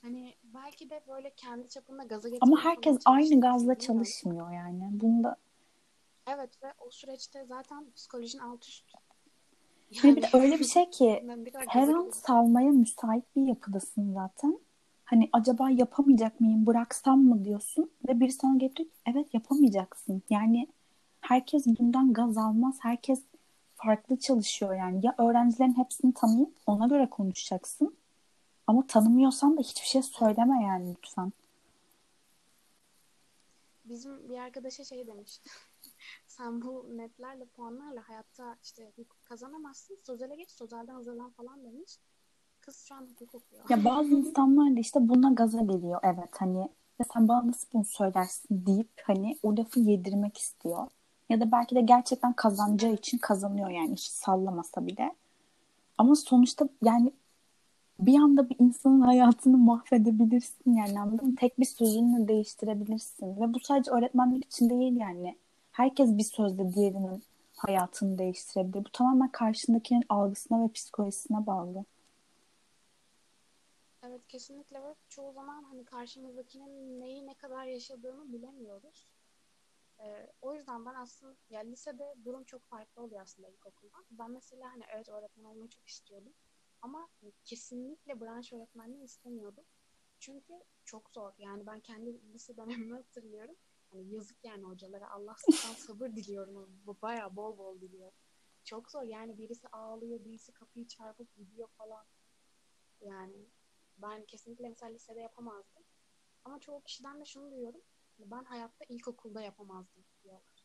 Hani 0.02 0.34
belki 0.42 0.90
de 0.90 1.00
böyle 1.08 1.34
kendi 1.34 1.68
çapında 1.68 2.04
gaza 2.04 2.28
getirmek 2.28 2.42
Ama 2.42 2.64
herkes 2.64 2.98
aynı 3.04 3.40
gazla 3.40 3.78
çalışmıyor 3.78 4.52
yani. 4.52 4.88
Bunda 4.92 5.36
Evet 6.26 6.62
ve 6.62 6.72
o 6.78 6.90
süreçte 6.90 7.44
zaten 7.44 7.92
psikolojin 7.92 8.38
alt 8.38 8.68
üst. 8.68 8.92
Yani 10.04 10.16
bir 10.16 10.22
de 10.22 10.28
öyle 10.32 10.58
bir 10.58 10.64
şey 10.64 10.90
ki 10.90 11.24
her 11.68 11.88
an 11.88 12.10
salmaya 12.10 12.70
müsait 12.70 13.24
bir 13.36 13.42
yapıdasın 13.42 14.14
zaten. 14.14 14.58
Hani 15.04 15.28
acaba 15.32 15.70
yapamayacak 15.70 16.40
mıyım 16.40 16.66
bıraksam 16.66 17.20
mı 17.20 17.44
diyorsun 17.44 17.90
ve 18.08 18.20
biri 18.20 18.32
sana 18.32 18.56
getiriyor 18.56 18.94
evet 19.06 19.34
yapamayacaksın. 19.34 20.22
Yani 20.30 20.68
herkes 21.20 21.66
bundan 21.66 22.12
gaz 22.12 22.38
almaz. 22.38 22.76
Herkes 22.80 23.22
farklı 23.74 24.18
çalışıyor 24.18 24.74
yani. 24.74 25.00
Ya 25.06 25.14
öğrencilerin 25.18 25.78
hepsini 25.78 26.14
tanıyıp 26.14 26.54
ona 26.66 26.86
göre 26.86 27.10
konuşacaksın. 27.10 27.96
Ama 28.66 28.86
tanımıyorsan 28.86 29.56
da 29.56 29.60
hiçbir 29.60 29.86
şey 29.86 30.02
söyleme 30.02 30.62
yani 30.62 30.94
lütfen. 30.96 31.32
Bizim 33.84 34.28
bir 34.28 34.38
arkadaşa 34.38 34.84
şey 34.84 35.06
demişti. 35.06 35.50
Sen 36.42 36.62
bu 36.62 36.86
netlerle, 36.96 37.44
puanlarla 37.44 38.08
hayatta 38.08 38.56
işte 38.62 38.92
hukuk 38.96 39.24
kazanamazsın. 39.24 39.98
Sözele 40.06 40.36
geç, 40.36 40.50
sözelden 40.50 40.94
hazırlan 40.94 41.30
falan 41.30 41.64
demiş. 41.64 41.98
Kız 42.60 42.84
şu 42.88 42.94
an 42.94 43.06
hukuk 43.10 43.34
okuyor. 43.34 43.64
Ya 43.70 43.84
bazı 43.84 44.10
insanlar 44.10 44.76
da 44.76 44.80
işte 44.80 45.08
buna 45.08 45.32
gaza 45.32 45.60
geliyor. 45.60 46.00
Evet 46.02 46.30
hani 46.38 46.58
ya 46.98 47.06
sen 47.14 47.28
bana 47.28 47.46
nasıl 47.46 47.68
bunu 47.72 47.84
söylersin 47.84 48.66
deyip 48.66 48.90
hani 49.04 49.38
o 49.42 49.56
lafı 49.56 49.80
yedirmek 49.80 50.38
istiyor. 50.38 50.86
Ya 51.28 51.40
da 51.40 51.52
belki 51.52 51.74
de 51.74 51.80
gerçekten 51.80 52.32
kazanacağı 52.32 52.92
için 52.92 53.18
kazanıyor 53.18 53.70
yani 53.70 53.92
hiç 53.92 54.06
sallamasa 54.06 54.86
bile. 54.86 55.14
Ama 55.98 56.14
sonuçta 56.14 56.68
yani 56.82 57.12
bir 58.00 58.18
anda 58.18 58.50
bir 58.50 58.56
insanın 58.58 59.00
hayatını 59.10 59.56
mahvedebilirsin 59.56 60.74
yani 60.74 61.00
anladın 61.00 61.28
mı? 61.28 61.36
Tek 61.36 61.60
bir 61.60 61.66
sözünle 61.66 62.28
değiştirebilirsin. 62.28 63.40
Ve 63.40 63.54
bu 63.54 63.60
sadece 63.60 63.90
öğretmenler 63.90 64.36
için 64.36 64.70
değil 64.70 64.96
yani. 64.96 65.36
Herkes 65.72 66.18
bir 66.18 66.22
sözle 66.22 66.72
diğerinin 66.74 67.22
hayatını 67.56 68.18
değiştirebilir. 68.18 68.84
Bu 68.84 68.90
tamamen 68.90 69.28
karşındakinin 69.28 70.04
algısına 70.08 70.64
ve 70.64 70.72
psikolojisine 70.72 71.46
bağlı. 71.46 71.84
Evet 74.02 74.26
kesinlikle 74.28 74.82
ve 74.82 74.94
çoğu 75.08 75.32
zaman 75.32 75.62
hani 75.62 75.84
karşımızdakinin 75.84 77.00
neyi 77.00 77.26
ne 77.26 77.34
kadar 77.34 77.64
yaşadığını 77.64 78.32
bilemiyoruz. 78.32 79.06
Ee, 80.00 80.32
o 80.42 80.54
yüzden 80.54 80.86
ben 80.86 80.94
aslında 80.94 81.36
yani 81.50 81.72
lisede 81.72 82.14
durum 82.24 82.44
çok 82.44 82.62
farklı 82.62 83.02
oluyor 83.02 83.22
aslında 83.22 83.48
ilkokuldan. 83.48 84.04
Ben 84.10 84.30
mesela 84.30 84.72
hani 84.72 84.82
evet 84.94 85.08
öğretmen 85.08 85.44
olmayı 85.44 85.68
çok 85.68 85.88
istiyordum. 85.88 86.32
Ama 86.82 87.08
kesinlikle 87.44 88.20
branş 88.20 88.52
öğretmenliği 88.52 89.04
istemiyordum. 89.04 89.64
Çünkü 90.20 90.54
çok 90.84 91.10
zor. 91.10 91.32
Yani 91.38 91.66
ben 91.66 91.80
kendi 91.80 92.32
lise 92.32 92.56
dönemimi 92.56 92.96
hatırlıyorum. 92.96 93.54
Hani 93.92 94.14
yazık 94.14 94.44
yani 94.44 94.64
hocalara. 94.64 95.10
Allah 95.10 95.36
sabır 95.78 96.08
diliyorum. 96.08 96.80
Bu 96.86 96.96
bayağı 97.02 97.36
bol 97.36 97.58
bol 97.58 97.80
diliyorum. 97.80 98.18
Çok 98.64 98.90
zor. 98.90 99.02
Yani 99.02 99.38
birisi 99.38 99.68
ağlıyor, 99.68 100.24
birisi 100.24 100.52
kapıyı 100.52 100.88
çarpıp 100.88 101.36
gidiyor 101.36 101.68
falan. 101.68 102.04
Yani 103.00 103.46
ben 103.98 104.24
kesinlikle 104.24 104.68
mesela 104.68 104.92
lisede 104.92 105.20
yapamazdım. 105.20 105.82
Ama 106.44 106.60
çoğu 106.60 106.82
kişiden 106.82 107.20
de 107.20 107.24
şunu 107.24 107.50
duyuyorum. 107.50 107.80
Ben 108.18 108.44
hayatta 108.44 108.84
ilkokulda 108.88 109.42
yapamazdım 109.42 110.04
diyorlar. 110.24 110.64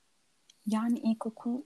Yani 0.65 0.99
ilkokul 0.99 1.61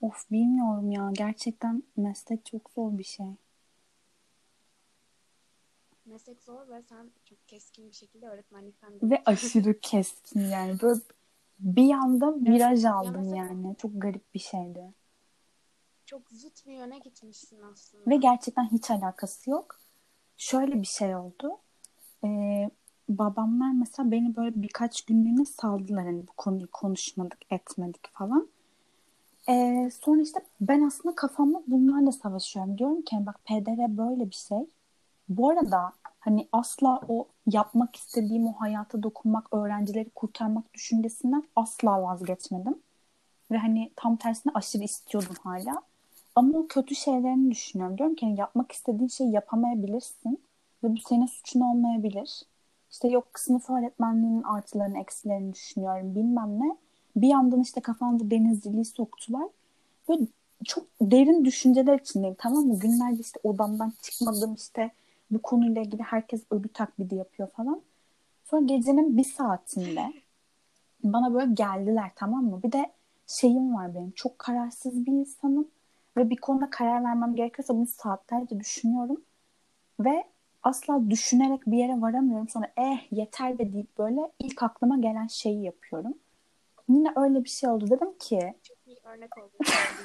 of 0.00 0.30
bilmiyorum 0.30 0.90
ya. 0.90 1.10
Gerçekten 1.12 1.82
meslek 1.96 2.46
çok 2.46 2.70
zor 2.70 2.98
bir 2.98 3.04
şey 3.04 3.36
meslek 6.08 6.42
zor 6.42 6.68
ve 6.68 6.82
sen 6.82 7.10
çok 7.24 7.48
keskin 7.48 7.90
bir 7.90 7.94
şekilde 7.94 8.28
öğretmenlikten 8.28 9.00
de 9.00 9.10
Ve 9.10 9.22
aşırı 9.26 9.80
keskin 9.80 10.40
yani. 10.40 10.80
Böyle 10.82 11.00
bir 11.58 11.90
anda 11.90 12.34
viraj 12.34 12.84
aldım 12.84 13.34
ya 13.34 13.44
yani. 13.44 13.76
Çok 13.76 13.90
garip 13.94 14.34
bir 14.34 14.38
şeydi. 14.38 14.92
Çok 16.06 16.30
zıt 16.30 16.66
bir 16.66 16.72
yöne 16.72 16.98
gitmişsin 16.98 17.60
aslında. 17.72 18.10
Ve 18.10 18.16
gerçekten 18.16 18.64
hiç 18.72 18.90
alakası 18.90 19.50
yok. 19.50 19.80
Şöyle 20.36 20.82
bir 20.82 20.86
şey 20.86 21.16
oldu. 21.16 21.58
Ee, 22.24 22.70
babamlar 23.08 23.72
mesela 23.72 24.10
beni 24.10 24.36
böyle 24.36 24.62
birkaç 24.62 25.02
günlüğüne 25.02 25.44
saldılar. 25.44 26.04
Hani 26.04 26.26
bu 26.26 26.32
konuyu 26.36 26.70
konuşmadık, 26.70 27.38
etmedik 27.50 28.12
falan. 28.12 28.48
Ee, 29.48 29.90
sonra 30.04 30.22
işte 30.22 30.40
ben 30.60 30.82
aslında 30.82 31.14
kafamda 31.14 31.62
bunlarla 31.66 32.12
savaşıyorum. 32.12 32.78
Diyorum 32.78 33.02
ki 33.02 33.16
bak 33.20 33.40
PDR 33.44 33.98
böyle 33.98 34.30
bir 34.30 34.34
şey. 34.34 34.66
Bu 35.28 35.50
arada 35.50 35.92
hani 36.18 36.48
asla 36.52 37.00
o 37.08 37.28
yapmak 37.46 37.96
istediğim 37.96 38.46
o 38.46 38.52
hayata 38.52 39.02
dokunmak, 39.02 39.54
öğrencileri 39.54 40.10
kurtarmak 40.10 40.74
düşüncesinden 40.74 41.42
asla 41.56 42.02
vazgeçmedim. 42.02 42.82
Ve 43.50 43.58
hani 43.58 43.90
tam 43.96 44.16
tersine 44.16 44.52
aşırı 44.54 44.84
istiyordum 44.84 45.36
hala. 45.42 45.82
Ama 46.34 46.58
o 46.58 46.66
kötü 46.66 46.94
şeylerini 46.94 47.50
düşünüyorum. 47.50 47.98
Diyorum 47.98 48.14
ki 48.14 48.26
hani 48.26 48.40
yapmak 48.40 48.72
istediğin 48.72 49.08
şeyi 49.08 49.32
yapamayabilirsin. 49.32 50.40
Ve 50.84 50.92
bu 50.92 50.96
senin 51.08 51.26
suçun 51.26 51.60
olmayabilir. 51.60 52.42
İşte 52.90 53.08
yok 53.08 53.26
sınıf 53.36 53.70
öğretmenliğinin 53.70 54.42
artılarını 54.42 54.98
eksilerini 54.98 55.52
düşünüyorum 55.52 56.14
bilmem 56.14 56.60
ne. 56.60 56.76
Bir 57.16 57.28
yandan 57.28 57.60
işte 57.60 57.80
kafamda 57.80 58.30
denizciliği 58.30 58.84
soktular. 58.84 59.48
Ve 60.08 60.14
çok 60.64 60.84
derin 61.00 61.44
düşünceler 61.44 61.98
içindeyim 61.98 62.36
tamam 62.38 62.64
mı? 62.64 62.78
Günlerce 62.78 63.20
işte 63.20 63.40
odamdan 63.42 63.92
çıkmadım 64.02 64.54
işte 64.54 64.90
bu 65.30 65.42
konuyla 65.42 65.82
ilgili 65.82 66.02
herkes 66.02 66.42
ölü 66.50 66.68
taklidi 66.68 67.14
yapıyor 67.14 67.48
falan. 67.48 67.82
Sonra 68.44 68.62
gecenin 68.62 69.16
bir 69.16 69.24
saatinde 69.24 70.12
bana 71.04 71.34
böyle 71.34 71.52
geldiler 71.54 72.10
tamam 72.16 72.44
mı? 72.44 72.62
Bir 72.62 72.72
de 72.72 72.92
şeyim 73.26 73.74
var 73.74 73.94
benim. 73.94 74.10
Çok 74.10 74.38
kararsız 74.38 75.06
bir 75.06 75.12
insanım. 75.12 75.68
Ve 76.16 76.30
bir 76.30 76.36
konuda 76.36 76.70
karar 76.70 77.04
vermem 77.04 77.34
gerekiyorsa 77.34 77.74
bunu 77.74 77.86
saatlerce 77.86 78.60
düşünüyorum. 78.60 79.20
Ve 80.00 80.24
asla 80.62 81.10
düşünerek 81.10 81.66
bir 81.66 81.78
yere 81.78 82.00
varamıyorum. 82.00 82.48
Sonra 82.48 82.72
eh 82.76 83.12
yeter 83.12 83.58
be 83.58 83.72
deyip 83.72 83.98
böyle 83.98 84.20
ilk 84.38 84.62
aklıma 84.62 84.98
gelen 84.98 85.26
şeyi 85.26 85.62
yapıyorum. 85.62 86.14
Yine 86.88 87.12
öyle 87.16 87.44
bir 87.44 87.48
şey 87.48 87.70
oldu. 87.70 87.90
Dedim 87.90 88.18
ki 88.18 88.54
örnek 89.04 89.38
oldu. 89.38 89.52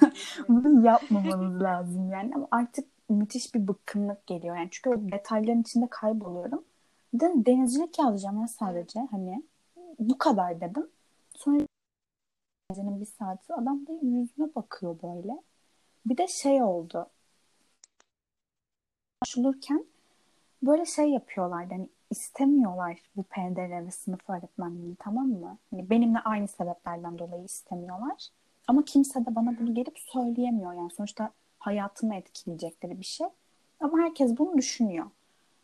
bunu 0.48 0.86
yapmamanız 0.86 1.62
lazım 1.62 2.12
yani. 2.12 2.36
Ama 2.36 2.48
artık 2.52 2.93
müthiş 3.10 3.56
bir 3.56 3.68
bıkkınlık 3.68 4.28
geliyor. 4.28 4.58
Yani 4.58 4.68
çünkü 4.72 4.90
o 4.90 5.12
detayların 5.12 5.62
içinde 5.62 5.88
kayboluyorum. 5.90 6.66
Dedim 7.14 7.46
denizcilik 7.46 8.00
yazacağım 8.00 8.42
ya 8.42 8.48
sadece. 8.48 9.00
Hani 9.12 9.44
bu 10.00 10.18
kadar 10.18 10.62
dedim. 10.62 10.90
Sonra 11.36 11.66
gecenin 12.70 13.02
bir 13.02 13.06
saati 13.06 13.54
adam 13.54 13.88
da 13.88 13.92
yüzüme 13.92 14.56
bakıyor 14.56 14.98
böyle. 15.04 15.42
Bir 16.06 16.18
de 16.18 16.28
şey 16.28 16.64
oldu. 16.64 17.10
Başvururken 19.22 19.86
böyle 20.64 20.86
şey 20.86 21.10
yapıyorlardı. 21.10 21.74
Hani 21.74 21.90
istemiyorlar 22.10 23.02
bu 23.16 23.24
PDR 23.24 23.86
ve 23.86 23.92
sınıf 23.92 24.30
öğretmenliğini 24.30 24.96
tamam 25.00 25.28
mı? 25.28 25.58
Hani 25.72 25.90
benimle 25.90 26.20
aynı 26.20 26.48
sebeplerden 26.48 27.20
dolayı 27.20 27.44
istemiyorlar. 27.44 28.28
Ama 28.68 28.86
kimse 28.86 29.26
de 29.26 29.36
bana 29.36 29.60
bunu 29.60 29.74
gelip 29.74 30.00
söyleyemiyor. 30.00 30.74
Yani 30.74 30.92
sonuçta 30.92 31.32
hayatımı 31.64 32.16
etkileyecekleri 32.16 33.00
bir 33.00 33.06
şey. 33.06 33.28
Ama 33.80 33.98
herkes 33.98 34.38
bunu 34.38 34.58
düşünüyor. 34.58 35.06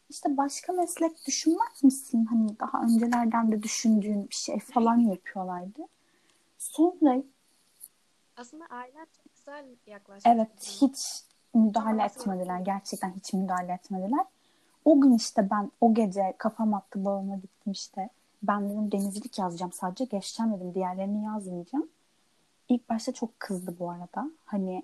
İşte 0.09 0.37
başka 0.37 0.73
meslek 0.73 1.27
düşünmez 1.27 1.83
misin? 1.83 2.25
Hani 2.25 2.59
daha 2.59 2.83
öncelerden 2.83 3.51
de 3.51 3.63
düşündüğün 3.63 4.29
bir 4.29 4.35
şey 4.35 4.59
falan 4.59 4.97
yapıyorlardı. 4.97 5.81
Sonra 6.57 7.23
aslında 8.37 8.65
ailen 8.65 9.07
çok 9.17 9.35
güzel 9.35 9.65
yaklaştı. 9.87 10.29
Evet 10.29 10.79
hiç 10.81 11.23
müdahale 11.53 12.03
etmediler. 12.03 12.59
Gerçekten 12.59 13.13
hiç 13.13 13.33
müdahale 13.33 13.73
etmediler. 13.73 14.25
O 14.85 15.01
gün 15.01 15.13
işte 15.13 15.49
ben 15.51 15.71
o 15.81 15.93
gece 15.93 16.33
kafam 16.37 16.73
attı 16.73 17.05
babama 17.05 17.35
gittim 17.35 17.71
işte. 17.71 18.09
Ben 18.43 18.69
dedim 18.69 18.91
denizcilik 18.91 19.39
yazacağım 19.39 19.71
sadece 19.71 20.05
geçeceğim 20.05 20.53
dedim. 20.53 20.73
Diğerlerini 20.73 21.25
yazmayacağım. 21.25 21.89
İlk 22.69 22.89
başta 22.89 23.13
çok 23.13 23.39
kızdı 23.39 23.75
bu 23.79 23.89
arada. 23.91 24.31
Hani 24.45 24.83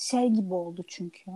şey 0.00 0.28
gibi 0.28 0.54
oldu 0.54 0.84
çünkü. 0.88 1.30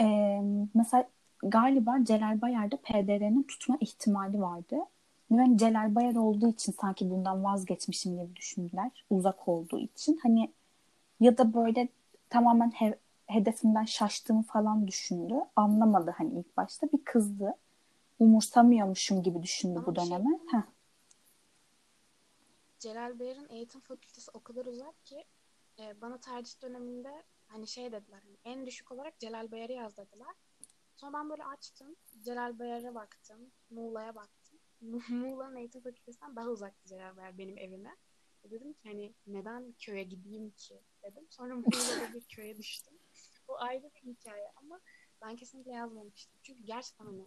Ee, 0.00 0.40
mesela 0.74 1.08
galiba 1.42 1.96
Celal 2.04 2.40
Bayar'da 2.40 2.76
PDR'nin 2.76 3.42
tutma 3.42 3.76
ihtimali 3.80 4.40
vardı. 4.40 4.76
Ve 5.30 5.36
hani 5.36 5.58
Celal 5.58 5.94
Bayar 5.94 6.14
olduğu 6.14 6.48
için 6.48 6.72
sanki 6.80 7.10
bundan 7.10 7.44
vazgeçmişim 7.44 8.16
gibi 8.16 8.36
düşündüler. 8.36 9.04
Uzak 9.10 9.48
olduğu 9.48 9.78
için. 9.78 10.20
Hani 10.22 10.52
ya 11.20 11.38
da 11.38 11.54
böyle 11.54 11.88
tamamen 12.30 12.70
he- 12.70 12.98
hedefimden 13.26 13.84
şaştığımı 13.84 14.42
falan 14.42 14.86
düşündü. 14.88 15.34
Anlamadı 15.56 16.14
hani 16.18 16.38
ilk 16.38 16.56
başta. 16.56 16.86
Bir 16.92 17.04
kızdı. 17.04 17.54
Umursamıyormuşum 18.18 19.22
gibi 19.22 19.42
düşündü 19.42 19.78
Ama 19.78 19.86
bu 19.96 20.00
şey 20.00 20.10
döneme. 20.10 20.38
Heh. 20.52 20.62
Celal 22.78 23.18
Bayar'ın 23.18 23.48
eğitim 23.48 23.80
fakültesi 23.80 24.30
o 24.34 24.40
kadar 24.40 24.66
uzak 24.66 25.04
ki 25.04 25.24
e, 25.78 26.00
bana 26.00 26.18
tercih 26.18 26.62
döneminde 26.62 27.22
hani 27.48 27.66
şey 27.68 27.92
dediler 27.92 28.20
hani 28.24 28.36
en 28.44 28.66
düşük 28.66 28.92
olarak 28.92 29.18
Celal 29.18 29.50
Bayar'ı 29.50 29.72
yaz 29.72 29.96
dediler. 29.96 30.34
Sonra 30.96 31.12
ben 31.12 31.30
böyle 31.30 31.44
açtım. 31.44 31.96
Celal 32.24 32.58
Bayar'a 32.58 32.94
baktım. 32.94 33.50
Muğla'ya 33.70 34.14
baktım. 34.14 34.58
Muğla'nın 35.08 35.56
eğitim 35.56 35.82
fakültesinden 35.82 36.36
daha 36.36 36.48
uzaktı 36.48 36.88
Celal 36.88 37.16
Bayar 37.16 37.38
benim 37.38 37.58
evime. 37.58 37.96
E 38.44 38.50
dedim 38.50 38.72
ki 38.72 38.88
hani 38.88 39.14
neden 39.26 39.72
köye 39.78 40.02
gideyim 40.04 40.50
ki 40.50 40.80
dedim. 41.02 41.26
Sonra 41.30 41.54
Muğla'da 41.54 42.14
bir 42.14 42.24
köye 42.28 42.56
düştüm. 42.56 42.94
Bu 43.48 43.58
ayrı 43.60 43.90
bir 43.94 44.10
hikaye 44.10 44.52
ama 44.56 44.80
ben 45.22 45.36
kesinlikle 45.36 45.72
yazmamıştım. 45.72 46.40
Çünkü 46.42 46.62
gerçekten 46.62 47.04
hani 47.06 47.26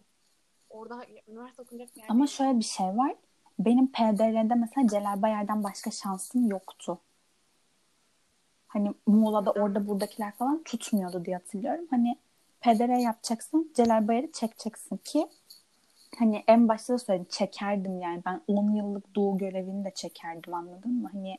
orada 0.70 1.06
üniversite 1.28 1.62
okunacak 1.62 1.96
bir 1.96 2.00
yer 2.00 2.08
Ama 2.08 2.18
değil. 2.26 2.36
şöyle 2.36 2.58
bir 2.58 2.64
şey 2.64 2.86
var. 2.86 3.16
Benim 3.58 3.92
PDR'de 3.92 4.54
mesela 4.54 4.88
Celal 4.88 5.22
Bayar'dan 5.22 5.64
başka 5.64 5.90
şansım 5.90 6.46
yoktu. 6.50 7.00
Hani 8.72 8.94
Muğla'da 9.06 9.50
orada 9.52 9.88
buradakiler 9.88 10.32
falan 10.32 10.62
tutmuyordu 10.62 11.24
diye 11.24 11.36
hatırlıyorum. 11.36 11.84
Hani 11.90 12.16
PDR 12.60 12.98
yapacaksın 13.00 13.72
Celal 13.74 14.08
Bayar'ı 14.08 14.32
çekeceksin 14.32 14.96
ki 14.96 15.28
hani 16.18 16.44
en 16.48 16.68
başta 16.68 16.94
da 16.94 16.98
söyledim 16.98 17.26
çekerdim 17.30 18.00
yani. 18.00 18.22
Ben 18.26 18.40
10 18.48 18.70
yıllık 18.70 19.14
doğu 19.14 19.38
görevini 19.38 19.84
de 19.84 19.90
çekerdim 19.94 20.54
anladın 20.54 20.92
mı? 20.92 21.08
Hani 21.12 21.38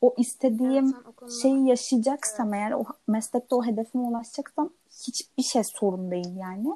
o 0.00 0.14
istediğim 0.16 0.86
Evet, 0.86 1.06
o 1.08 1.12
konuda- 1.12 1.34
şeyi 1.42 1.68
yaşayacaksam 1.68 2.54
eğer 2.54 2.70
o 2.72 2.84
meslekte 3.08 3.54
o 3.54 3.64
hedefime 3.64 4.04
ulaşacaksam 4.04 4.70
hiçbir 5.06 5.42
şey 5.42 5.64
sorun 5.64 6.10
değil 6.10 6.36
yani. 6.36 6.68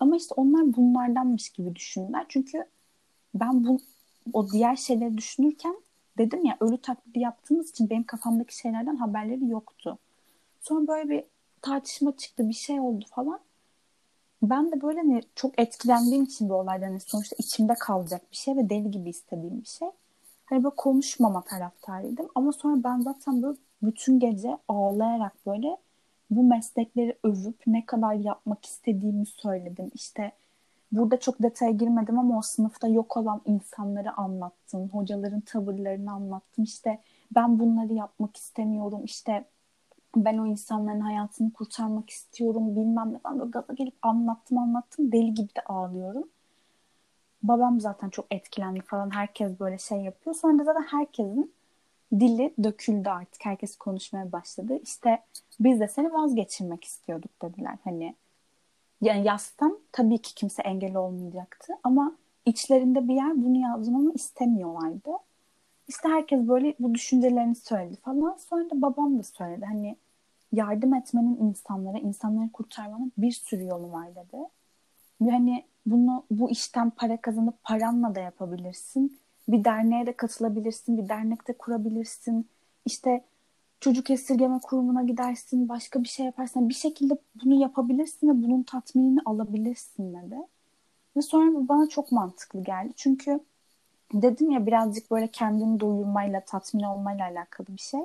Ama 0.00 0.16
işte 0.16 0.34
onlar 0.36 0.76
bunlardanmış 0.76 1.48
gibi 1.48 1.74
düşündüler. 1.76 2.26
Çünkü 2.28 2.64
ben 3.34 3.66
bu 3.66 3.78
o 4.32 4.50
diğer 4.50 4.76
şeyleri 4.76 5.18
düşünürken 5.18 5.76
dedim 6.18 6.44
ya 6.44 6.56
ölü 6.60 6.78
taklidi 6.78 7.20
yaptığımız 7.20 7.70
için 7.70 7.90
benim 7.90 8.04
kafamdaki 8.04 8.56
şeylerden 8.58 8.96
haberleri 8.96 9.48
yoktu. 9.48 9.98
Sonra 10.60 10.86
böyle 10.88 11.10
bir 11.10 11.24
tartışma 11.62 12.16
çıktı 12.16 12.48
bir 12.48 12.54
şey 12.54 12.80
oldu 12.80 13.04
falan. 13.10 13.40
Ben 14.42 14.72
de 14.72 14.82
böyle 14.82 14.98
hani 14.98 15.22
çok 15.34 15.60
etkilendiğim 15.60 16.24
için 16.24 16.48
bu 16.48 16.54
olaydan 16.54 16.86
hani 16.86 17.00
sonuçta 17.00 17.36
içimde 17.38 17.74
kalacak 17.74 18.22
bir 18.30 18.36
şey 18.36 18.56
ve 18.56 18.70
deli 18.70 18.90
gibi 18.90 19.10
istediğim 19.10 19.60
bir 19.60 19.66
şey. 19.66 19.88
Hani 20.44 20.64
böyle 20.64 20.74
konuşmama 20.74 21.42
taraftarıydım. 21.42 22.28
Ama 22.34 22.52
sonra 22.52 22.84
ben 22.84 23.00
zaten 23.00 23.42
böyle 23.42 23.58
bütün 23.82 24.20
gece 24.20 24.58
ağlayarak 24.68 25.46
böyle 25.46 25.76
bu 26.30 26.42
meslekleri 26.42 27.18
övüp 27.24 27.62
ne 27.66 27.86
kadar 27.86 28.14
yapmak 28.14 28.64
istediğimi 28.64 29.26
söyledim. 29.26 29.90
İşte 29.94 30.32
burada 30.92 31.20
çok 31.20 31.42
detaya 31.42 31.72
girmedim 31.72 32.18
ama 32.18 32.38
o 32.38 32.42
sınıfta 32.42 32.88
yok 32.88 33.16
olan 33.16 33.40
insanları 33.44 34.12
anlattım. 34.12 34.88
Hocaların 34.88 35.40
tavırlarını 35.40 36.12
anlattım. 36.12 36.64
İşte 36.64 37.00
ben 37.34 37.58
bunları 37.58 37.92
yapmak 37.92 38.36
istemiyorum. 38.36 39.00
İşte 39.04 39.44
ben 40.16 40.38
o 40.38 40.46
insanların 40.46 41.00
hayatını 41.00 41.52
kurtarmak 41.52 42.10
istiyorum 42.10 42.76
bilmem 42.76 43.12
ne. 43.12 43.20
Ben 43.24 43.38
böyle 43.38 43.50
gaza 43.50 43.72
gelip 43.72 43.94
anlattım 44.02 44.58
anlattım. 44.58 45.12
Deli 45.12 45.34
gibi 45.34 45.48
de 45.48 45.60
ağlıyorum. 45.66 46.28
Babam 47.42 47.80
zaten 47.80 48.10
çok 48.10 48.26
etkilendi 48.30 48.80
falan. 48.80 49.10
Herkes 49.10 49.60
böyle 49.60 49.78
şey 49.78 49.98
yapıyor. 49.98 50.36
Sonra 50.36 50.58
da 50.58 50.64
zaten 50.64 50.82
herkesin 50.82 51.52
dili 52.12 52.54
döküldü 52.62 53.08
artık. 53.08 53.44
Herkes 53.44 53.76
konuşmaya 53.76 54.32
başladı. 54.32 54.78
İşte 54.82 55.22
biz 55.60 55.80
de 55.80 55.88
seni 55.88 56.12
vazgeçirmek 56.12 56.84
istiyorduk 56.84 57.42
dediler. 57.42 57.78
Hani 57.84 58.14
yani 59.00 59.26
yazsam 59.26 59.78
tabii 59.92 60.18
ki 60.18 60.34
kimse 60.34 60.62
engel 60.62 60.96
olmayacaktı. 60.96 61.72
Ama 61.82 62.16
içlerinde 62.46 63.08
bir 63.08 63.14
yer 63.14 63.42
bunu 63.42 63.56
yazmamı 63.56 64.12
istemiyorlardı. 64.12 65.10
İşte 65.88 66.08
herkes 66.08 66.48
böyle 66.48 66.74
bu 66.78 66.94
düşüncelerini 66.94 67.54
söyledi 67.54 67.96
falan. 67.96 68.36
Sonra 68.38 68.70
da 68.70 68.82
babam 68.82 69.18
da 69.18 69.22
söyledi. 69.22 69.64
Hani 69.64 69.96
yardım 70.52 70.94
etmenin 70.94 71.36
insanlara, 71.36 71.98
insanları 71.98 72.52
kurtarmanın 72.52 73.12
bir 73.18 73.32
sürü 73.32 73.64
yolu 73.64 73.92
var 73.92 74.10
dedi. 74.10 74.36
Ve 75.20 75.30
hani 75.30 75.64
bunu 75.86 76.24
bu 76.30 76.50
işten 76.50 76.90
para 76.90 77.20
kazanıp 77.20 77.62
paranla 77.62 78.14
da 78.14 78.20
yapabilirsin. 78.20 79.18
Bir 79.48 79.64
derneğe 79.64 80.06
de 80.06 80.12
katılabilirsin, 80.12 80.98
bir 80.98 81.08
dernekte 81.08 81.52
kurabilirsin. 81.52 82.48
İşte 82.84 83.24
çocuk 83.80 84.10
esirgeme 84.10 84.60
kurumuna 84.60 85.02
gidersin, 85.02 85.68
başka 85.68 86.02
bir 86.02 86.08
şey 86.08 86.26
yaparsın. 86.26 86.68
Bir 86.68 86.74
şekilde 86.74 87.18
bunu 87.44 87.54
yapabilirsin 87.54 88.28
ve 88.28 88.42
bunun 88.42 88.62
tatminini 88.62 89.20
alabilirsin 89.24 90.14
dedi. 90.14 90.36
Ve 91.16 91.22
sonra 91.22 91.54
bu 91.54 91.68
bana 91.68 91.88
çok 91.88 92.12
mantıklı 92.12 92.62
geldi. 92.62 92.92
Çünkü 92.96 93.40
dedim 94.12 94.50
ya 94.50 94.66
birazcık 94.66 95.10
böyle 95.10 95.28
kendini 95.28 95.80
doyurmayla, 95.80 96.40
tatmin 96.40 96.82
olmayla 96.82 97.24
alakalı 97.24 97.66
bir 97.66 97.82
şey. 97.82 98.00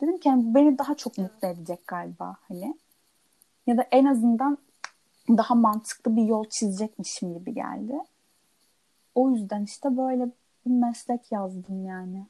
Dedim 0.00 0.18
ki 0.18 0.28
yani 0.28 0.44
bu 0.44 0.54
beni 0.54 0.78
daha 0.78 0.94
çok 0.94 1.18
mutlu 1.18 1.48
edecek 1.48 1.86
galiba 1.86 2.36
hani. 2.48 2.74
Ya 3.66 3.76
da 3.76 3.86
en 3.90 4.04
azından 4.04 4.58
daha 5.28 5.54
mantıklı 5.54 6.16
bir 6.16 6.22
yol 6.22 6.44
çizecekmişim 6.44 7.34
gibi 7.34 7.54
geldi. 7.54 7.94
O 9.14 9.30
yüzden 9.30 9.64
işte 9.64 9.96
böyle 9.96 10.26
bir 10.66 10.70
meslek 10.70 11.32
yazdım 11.32 11.86
yani. 11.86 12.26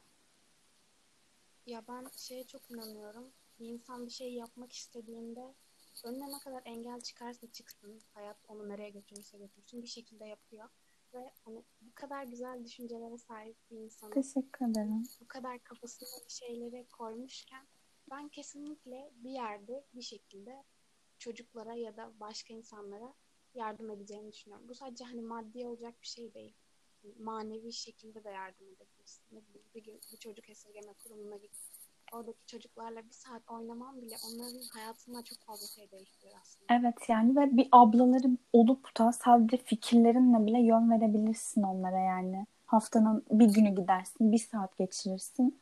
Ya 1.65 1.83
ben 1.87 2.07
şeye 2.17 2.43
çok 2.47 2.71
inanıyorum. 2.71 3.31
Bir 3.59 3.65
insan 3.67 4.05
bir 4.05 4.11
şey 4.11 4.33
yapmak 4.33 4.71
istediğinde 4.71 5.55
önüne 6.05 6.31
ne 6.31 6.39
kadar 6.39 6.61
engel 6.65 7.01
çıkarsa 7.01 7.51
çıksın, 7.51 8.01
hayat 8.13 8.37
onu 8.47 8.69
nereye 8.69 8.89
götürürse 8.89 9.37
götürsün 9.37 9.81
bir 9.81 9.87
şekilde 9.87 10.25
yapıyor. 10.25 10.69
Ve 11.13 11.31
hani 11.45 11.63
bu 11.81 11.95
kadar 11.95 12.23
güzel 12.23 12.63
düşüncelere 12.63 13.17
sahip 13.17 13.57
bir 13.71 13.77
insanın 13.77 14.11
Teşekkür 14.11 14.65
ederim. 14.71 15.03
bu 15.21 15.27
kadar 15.27 15.63
kafasına 15.63 16.09
bir 16.25 16.33
şeyleri 16.33 16.87
koymuşken 16.91 17.67
ben 18.11 18.29
kesinlikle 18.29 19.11
bir 19.15 19.29
yerde 19.29 19.85
bir 19.93 20.01
şekilde 20.01 20.63
çocuklara 21.19 21.73
ya 21.73 21.97
da 21.97 22.13
başka 22.19 22.53
insanlara 22.53 23.13
yardım 23.53 23.89
edeceğini 23.89 24.31
düşünüyorum. 24.31 24.69
Bu 24.69 24.75
sadece 24.75 25.03
hani 25.05 25.21
maddi 25.21 25.65
olacak 25.65 26.01
bir 26.01 26.07
şey 26.07 26.33
değil. 26.33 26.55
Manevi 27.19 27.73
şekilde 27.73 28.23
de 28.23 28.29
yardım 28.29 28.67
edebilirsin. 28.67 29.23
Ne 29.31 29.39
bir 29.75 29.83
gün 29.83 29.99
bir 30.11 30.17
çocuk 30.17 30.49
esirgeme 30.49 30.93
kurumuna 31.03 31.35
git. 31.35 31.51
Oradaki 32.11 32.45
çocuklarla 32.47 33.05
bir 33.05 33.13
saat 33.13 33.41
oynaman 33.49 34.01
bile 34.01 34.15
onların 34.27 34.61
hayatında 34.73 35.23
çok 35.23 35.37
fazla 35.37 35.67
şey 35.67 35.91
değiştiriyor 35.91 36.35
aslında. 36.41 36.65
Evet 36.69 36.95
yani 37.07 37.35
ve 37.35 37.57
bir 37.57 37.67
ablaları 37.71 38.37
olup 38.53 38.99
da 38.99 39.11
sadece 39.11 39.57
fikirlerinle 39.57 40.45
bile 40.45 40.59
yön 40.59 40.91
verebilirsin 40.91 41.63
onlara 41.63 41.99
yani. 41.99 42.45
Haftanın 42.65 43.25
bir 43.31 43.53
günü 43.53 43.69
gidersin, 43.69 44.31
bir 44.31 44.37
saat 44.37 44.77
geçirirsin. 44.77 45.59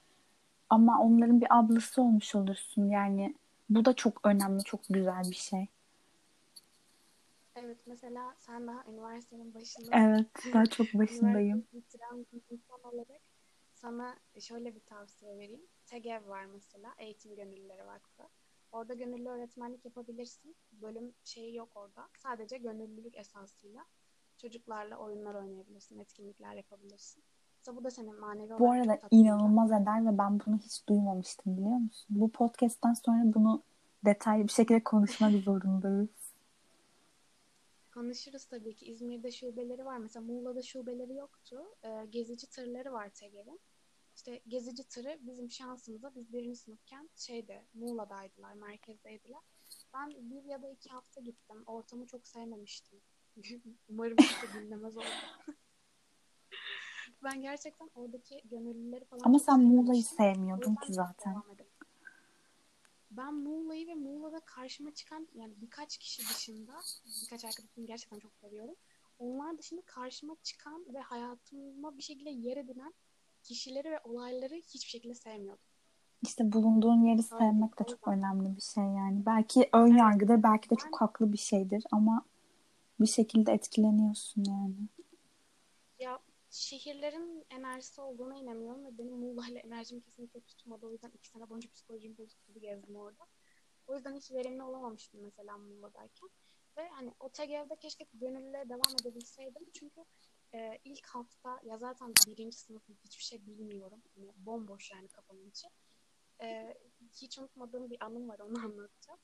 Ama 0.70 1.02
onların 1.02 1.42
bir 1.42 1.48
ablası 1.58 2.02
olmuş 2.02 2.36
olursun 2.36 2.90
yani. 2.90 3.36
Bu 3.70 3.86
da 3.86 3.94
çok 3.94 4.26
önemli, 4.28 4.64
çok 4.64 4.80
güzel 4.90 5.24
bir 5.24 5.36
şey. 5.36 5.68
Evet 7.64 7.78
mesela 7.86 8.36
sen 8.38 8.68
daha 8.68 8.84
üniversitenin 8.92 9.54
başında 9.54 9.98
Evet, 9.98 10.28
daha 10.54 10.66
çok 10.66 10.88
başındayım. 10.94 11.66
bitiren 11.74 12.26
bir 12.34 12.42
insan 12.50 12.80
olarak 12.84 13.22
sana 13.74 14.16
şöyle 14.40 14.76
bir 14.76 14.80
tavsiye 14.80 15.38
vereyim. 15.38 15.62
TEGEV 15.86 16.28
var 16.28 16.46
mesela, 16.46 16.94
Eğitim 16.98 17.36
Gönüllüleri 17.36 17.86
Vakfı. 17.86 18.24
Orada 18.72 18.94
gönüllü 18.94 19.30
öğretmenlik 19.30 19.86
yapabilirsin. 19.86 20.56
Bölüm 20.72 21.14
şeyi 21.24 21.56
yok 21.56 21.70
orada. 21.76 22.08
Sadece 22.18 22.58
gönüllülük 22.58 23.18
esasıyla 23.18 23.86
çocuklarla 24.38 24.98
oyunlar 24.98 25.36
oynayabilirsin, 25.36 26.00
etkinlikler 26.00 26.54
yapabilirsin. 26.54 27.24
Mesela 27.58 27.78
bu 27.78 27.84
da 27.84 27.92
senin 27.92 28.20
manevi 28.20 28.60
Bu 28.60 28.72
arada 28.72 29.00
inanılmaz 29.12 29.72
eder 29.72 30.06
ve 30.06 30.18
ben 30.18 30.40
bunu 30.46 30.58
hiç 30.58 30.88
duymamıştım 30.88 31.58
biliyor 31.58 31.78
musun? 31.78 32.08
Bu 32.10 32.32
podcast'ten 32.32 32.94
sonra 32.94 33.34
bunu 33.34 33.64
detaylı 34.06 34.44
bir 34.44 34.52
şekilde 34.52 34.84
konuşmak 34.84 35.32
zorundayız. 35.32 36.10
Konuşuruz 38.00 38.46
tabii 38.46 38.76
ki. 38.76 38.86
İzmir'de 38.86 39.32
şubeleri 39.32 39.86
var. 39.86 39.98
Mesela 39.98 40.26
Muğla'da 40.26 40.62
şubeleri 40.62 41.16
yoktu. 41.16 41.64
Ee, 41.84 42.06
gezici 42.10 42.50
tırları 42.50 42.94
var 42.94 43.10
TEGEV'in. 43.10 43.60
İşte 44.16 44.42
gezici 44.48 44.84
tırı 44.84 45.18
bizim 45.22 45.52
şansımıza 45.52 46.16
biz 46.16 46.34
birinci 46.34 46.60
sınıfken 46.60 47.10
şeyde 47.16 47.66
Muğla'daydılar, 47.74 48.54
merkezdeydiler. 48.54 49.40
Ben 49.94 50.10
bir 50.10 50.44
ya 50.44 50.62
da 50.62 50.70
iki 50.70 50.90
hafta 50.90 51.22
gittim. 51.22 51.64
Ortamı 51.66 52.08
çok 52.08 52.28
sevmemiştim. 52.28 53.02
Umarım 53.90 54.16
kimse 54.18 54.60
dinlemez 54.60 54.98
oldu. 54.98 55.06
ben 57.24 57.42
gerçekten 57.42 57.90
oradaki 57.96 58.42
gönüllüleri 58.44 59.06
falan 59.06 59.22
Ama 59.26 59.40
sen 59.40 59.60
Muğla'yı 59.60 60.04
sevmiyordun 60.04 60.76
ki 60.76 60.94
zaten. 60.94 61.34
devam. 61.34 61.69
Ben 63.12 63.34
Muğla'yı 63.34 63.88
ve 63.88 63.96
Muğla'da 63.96 64.40
karşıma 64.40 64.94
çıkan 64.94 65.28
yani 65.36 65.54
birkaç 65.62 65.98
kişi 65.98 66.22
dışında 66.22 66.74
birkaç 67.24 67.46
arkadaşımı 67.46 67.86
gerçekten 67.86 68.20
çok 68.20 68.32
seviyorum. 68.36 68.76
Onlar 69.20 69.58
dışında 69.58 69.82
karşıma 69.86 70.36
çıkan 70.44 70.86
ve 70.94 71.00
hayatıma 71.00 71.98
bir 71.98 72.04
şekilde 72.04 72.30
yer 72.30 72.58
edinen 72.58 72.94
kişileri 73.44 73.92
ve 73.92 74.00
olayları 74.04 74.56
hiçbir 74.56 74.90
şekilde 74.90 75.16
sevmiyordum. 75.16 75.64
İşte 76.22 76.52
bulunduğun 76.52 77.04
yeri 77.04 77.22
Aynen, 77.32 77.52
sevmek 77.52 77.80
de 77.80 77.84
çok 77.84 78.08
önemli 78.08 78.56
bir 78.56 78.62
şey 78.62 78.84
yani. 78.84 79.26
Belki 79.26 79.70
ön 79.74 79.98
yargıdır, 79.98 80.44
belki 80.44 80.70
de 80.70 80.76
çok 80.76 81.02
haklı 81.02 81.34
bir 81.34 81.38
şeydir 81.38 81.84
ama 81.92 82.26
bir 83.00 83.08
şekilde 83.08 83.52
etkileniyorsun 83.52 84.44
yani. 84.48 84.76
Şehirlerin 86.50 87.46
enerjisi 87.50 88.02
olduğuna 88.02 88.36
inanıyorum 88.36 88.86
ve 88.86 88.98
benim 88.98 89.14
Muğla'yla 89.14 89.60
enerjim 89.60 90.02
kesinlikle 90.02 90.42
tutmadı. 90.42 90.86
O 90.86 90.92
yüzden 90.92 91.12
iki 91.12 91.30
sene 91.30 91.50
boyunca 91.50 91.70
psikolojim 91.70 92.18
bozuk 92.18 92.46
gibi 92.48 92.60
gezdim 92.60 92.96
orada. 92.96 93.28
O 93.88 93.96
yüzden 93.96 94.16
hiç 94.16 94.32
verimli 94.32 94.64
olamamıştım 94.64 95.22
mesela 95.22 95.58
Muğla'dayken. 95.58 96.30
Ve 96.78 96.90
hani 96.90 97.14
o 97.20 97.30
TGV'de 97.30 97.76
keşke 97.76 98.06
gönüllüye 98.14 98.70
devam 98.70 98.96
edebilseydim. 99.02 99.72
Çünkü 99.74 100.06
e, 100.54 100.80
ilk 100.84 101.08
hafta 101.08 101.60
ya 101.64 101.78
zaten 101.78 102.14
birinci 102.28 102.58
sınıfım 102.58 102.98
hiçbir 103.04 103.24
şey 103.24 103.46
bilmiyorum. 103.46 104.02
Hani 104.16 104.32
bomboş 104.36 104.92
yani 104.92 105.08
kafamın 105.08 105.50
içi. 105.50 105.68
E, 106.42 106.78
hiç 107.14 107.40
unutmadığım 107.40 107.90
bir 107.90 108.04
anım 108.04 108.30
var 108.30 108.40
onu 108.40 108.54
anlatacağım. 108.66 109.20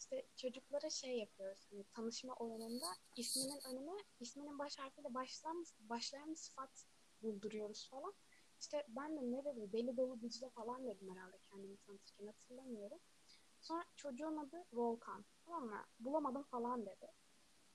İşte 0.00 0.26
çocuklara 0.36 0.90
şey 0.90 1.18
yapıyoruz. 1.18 1.66
Hani 1.70 1.84
tanışma 1.84 2.34
oranında 2.34 2.86
isminin 3.16 3.60
önüne 3.70 4.04
isminin 4.20 4.58
baş 4.58 4.78
harfiyle 4.78 5.14
başlayan, 5.14 5.64
başlayan 5.78 6.30
bir 6.30 6.36
sıfat 6.36 6.84
bulduruyoruz 7.22 7.88
falan. 7.90 8.12
İşte 8.60 8.84
ben 8.88 9.16
de 9.16 9.20
ne 9.20 9.44
dedi? 9.44 9.72
Deli 9.72 9.96
dolu 9.96 10.20
Dicle 10.20 10.50
falan 10.50 10.86
dedim 10.86 11.10
herhalde 11.10 11.38
kendimi 11.50 11.76
tanıtırken 11.76 12.26
hatırlamıyorum. 12.26 12.98
Sonra 13.60 13.84
çocuğun 13.96 14.36
adı 14.36 14.64
Volkan. 14.72 15.24
Tamam 15.44 15.64
mı? 15.64 15.84
Bulamadım 15.98 16.42
falan 16.42 16.86
dedi. 16.86 17.12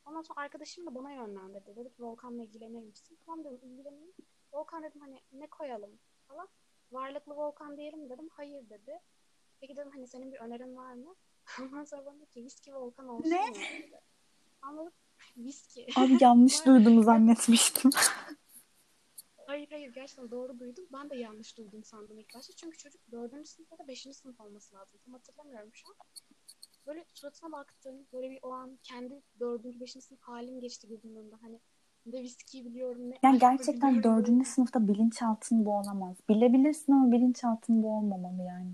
Ondan 0.06 0.22
sonra 0.22 0.42
arkadaşım 0.42 0.86
da 0.86 0.96
bana 0.96 1.12
yönlendirdi. 1.12 1.76
Dedi 1.76 1.94
ki 1.94 2.04
Volkan'la 2.04 2.44
ilgilenir 2.44 2.82
misin? 2.84 3.20
Tamam 3.26 3.46
dedim 3.46 3.60
ilgileneyim. 3.64 4.14
Volkan 4.54 4.84
dedim 4.84 5.02
hani 5.02 5.22
ne 5.32 5.48
koyalım 5.48 6.00
falan. 6.28 6.48
Varlıklı 6.92 7.36
Volkan 7.36 7.78
diyelim 7.78 8.10
dedim. 8.10 8.30
Hayır 8.32 8.70
dedi. 8.70 9.00
Peki 9.60 9.76
dedim 9.76 9.92
hani 9.94 10.08
senin 10.08 10.34
bir 10.34 10.40
önerin 10.40 10.76
var 10.76 10.94
mı? 10.94 11.16
Ondan 11.62 11.84
sonra 11.84 12.06
bana 12.06 12.26
ki 12.26 12.44
viski 12.44 12.76
Volkan 12.76 13.08
olsun 13.08 13.30
Ne? 13.30 13.42
Anladım. 14.62 14.94
Viski. 15.38 15.88
Abi 15.96 16.18
yanlış 16.20 16.66
duyduğumu 16.66 17.04
zannetmiştim. 17.04 17.92
Hayır 19.48 19.68
hayır 19.72 19.94
gerçekten 19.94 20.32
doğru 20.32 20.60
duydum. 20.60 20.86
Ben 20.94 21.10
de 21.10 21.16
yanlış 21.16 21.58
duydum 21.58 21.84
sandım 21.84 22.20
ilk 22.20 22.36
başta. 22.36 22.54
Çünkü 22.54 22.78
çocuk 22.78 23.02
dördüncü 23.12 23.50
sınıf 23.50 23.72
ya 23.72 23.78
da 23.78 23.88
beşinci 23.88 24.18
sınıf 24.18 24.40
olması 24.40 24.76
lazım. 24.76 25.00
Tam 25.06 25.14
hatırlamıyorum 25.14 25.70
şu 25.74 25.90
an. 25.90 25.96
Böyle 26.88 27.06
suratına 27.14 27.52
baktım. 27.52 27.96
Böyle 28.14 28.30
bir 28.32 28.40
o 28.42 28.52
an 28.52 28.80
kendi 28.84 29.22
dördüncü, 29.40 29.80
beşinci 29.80 30.06
sınıf 30.06 30.22
halim 30.22 30.62
geçti 30.62 30.88
gözümün 30.88 31.16
önünde. 31.16 31.36
Hani 31.42 31.60
ne 32.06 32.22
viskiyi 32.22 32.66
biliyorum 32.66 33.10
ne 33.10 33.16
Yani 33.24 33.40
gerçekten 33.40 34.04
dördüncü 34.04 34.46
sınıfta 34.50 34.88
bilinçaltın 34.88 35.66
bu 35.66 35.78
olamaz. 35.78 36.18
Bilebilirsin 36.30 36.92
ama 36.94 37.12
bilinçaltın 37.12 37.84
bu 37.84 37.98
olmamalı 37.98 38.42
yani. 38.44 38.74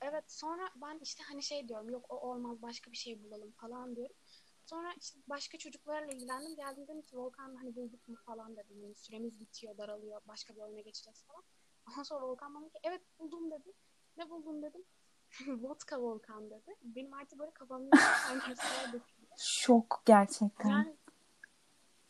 Evet 0.00 0.24
sonra 0.32 0.70
ben 0.76 0.98
işte 1.02 1.22
hani 1.24 1.42
şey 1.42 1.68
diyorum 1.68 1.90
yok 1.90 2.06
o 2.08 2.16
olmaz 2.16 2.62
başka 2.62 2.92
bir 2.92 2.96
şey 2.96 3.24
bulalım 3.24 3.52
falan 3.52 3.96
diyorum. 3.96 4.16
Sonra 4.64 4.92
işte 5.00 5.20
başka 5.28 5.58
çocuklarla 5.58 6.12
ilgilendim. 6.12 6.56
Geldim 6.56 6.84
dedim 6.84 7.02
ki 7.02 7.16
Volkan 7.16 7.56
hani 7.56 7.76
bulduk 7.76 8.08
mu 8.08 8.16
falan 8.26 8.56
dedim. 8.56 8.82
Hani 8.82 8.94
süremiz 8.94 9.40
bitiyor, 9.40 9.78
daralıyor. 9.78 10.20
Başka 10.28 10.54
bir 10.54 10.60
oyuna 10.60 10.80
geçeceğiz 10.80 11.22
falan. 11.22 11.42
Ondan 11.88 12.02
sonra 12.02 12.26
Volkan 12.26 12.54
bana 12.54 12.68
ki 12.68 12.78
evet 12.82 13.00
buldum 13.18 13.50
dedi. 13.50 13.72
Ne 14.16 14.30
buldun 14.30 14.62
dedim. 14.62 14.84
Vodka 15.62 16.00
Volkan 16.02 16.50
dedi. 16.50 16.76
Benim 16.82 17.14
artık 17.14 17.38
böyle 17.38 17.50
kafamda 17.50 17.90
döküldü. 18.92 19.02
Şok 19.38 20.02
gerçekten. 20.04 20.68
Yani 20.68 20.96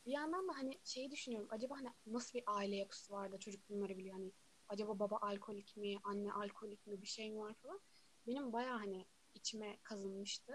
bir 0.06 0.12
yandan 0.12 0.48
da 0.48 0.52
hani 0.56 0.78
şeyi 0.84 1.10
düşünüyorum. 1.10 1.48
Acaba 1.50 1.76
hani 1.76 1.88
nasıl 2.06 2.38
bir 2.38 2.44
aile 2.46 2.76
yapısı 2.76 3.12
var 3.12 3.32
da 3.32 3.38
çocuk 3.38 3.68
bunları 3.68 3.98
biliyor. 3.98 4.14
Hani 4.14 4.32
acaba 4.68 4.98
baba 4.98 5.18
alkolik 5.20 5.76
mi, 5.76 5.96
anne 6.04 6.32
alkolik 6.32 6.86
mi 6.86 7.02
bir 7.02 7.06
şey 7.06 7.30
mi 7.30 7.38
var 7.38 7.54
falan. 7.54 7.80
Benim 8.26 8.52
baya 8.52 8.80
hani 8.80 9.06
içime 9.34 9.76
kazınmıştı. 9.82 10.52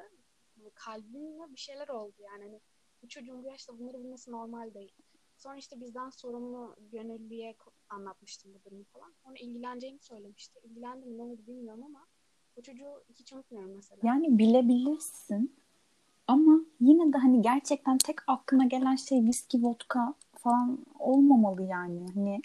Böyle 0.58 0.70
Kalbimle 0.70 1.52
bir 1.54 1.60
şeyler 1.60 1.88
oldu 1.88 2.16
yani. 2.20 2.44
Hani 2.44 2.62
bu 3.04 3.08
çocuğun 3.08 3.44
bu 3.44 3.48
yaşta 3.48 3.80
bunları 3.80 4.00
bilmesi 4.00 4.32
normal 4.32 4.74
değil. 4.74 4.92
Sonra 5.38 5.58
işte 5.58 5.82
bizden 5.82 6.10
sorumlu 6.10 6.76
gönüllüye 6.92 7.56
anlatmıştım 7.90 8.54
bu 8.54 8.64
durumu 8.64 8.84
falan. 8.84 9.14
Sonra 9.24 9.36
ilgileneceğini 9.38 10.00
söylemişti. 10.00 10.60
İlgilendim 10.64 11.18
ne 11.18 11.22
oldu 11.22 11.42
bilmiyorum 11.48 11.84
ama 11.84 12.08
o 12.56 12.62
çocuğu 12.62 13.04
hiç 13.14 13.34
unutmuyorum 13.34 13.76
mesela. 13.76 14.02
Yani 14.04 14.38
bilebilirsin 14.38 15.56
ama 16.28 16.60
yine 16.80 17.14
de 17.14 17.18
hani 17.18 17.42
gerçekten 17.42 17.98
tek 17.98 18.16
aklına 18.28 18.66
gelen 18.66 18.96
şey 18.96 19.24
viski, 19.24 19.64
vodka 19.64 20.14
falan 20.38 20.86
olmamalı 21.00 21.64
yani. 21.64 22.06
Hani 22.16 22.42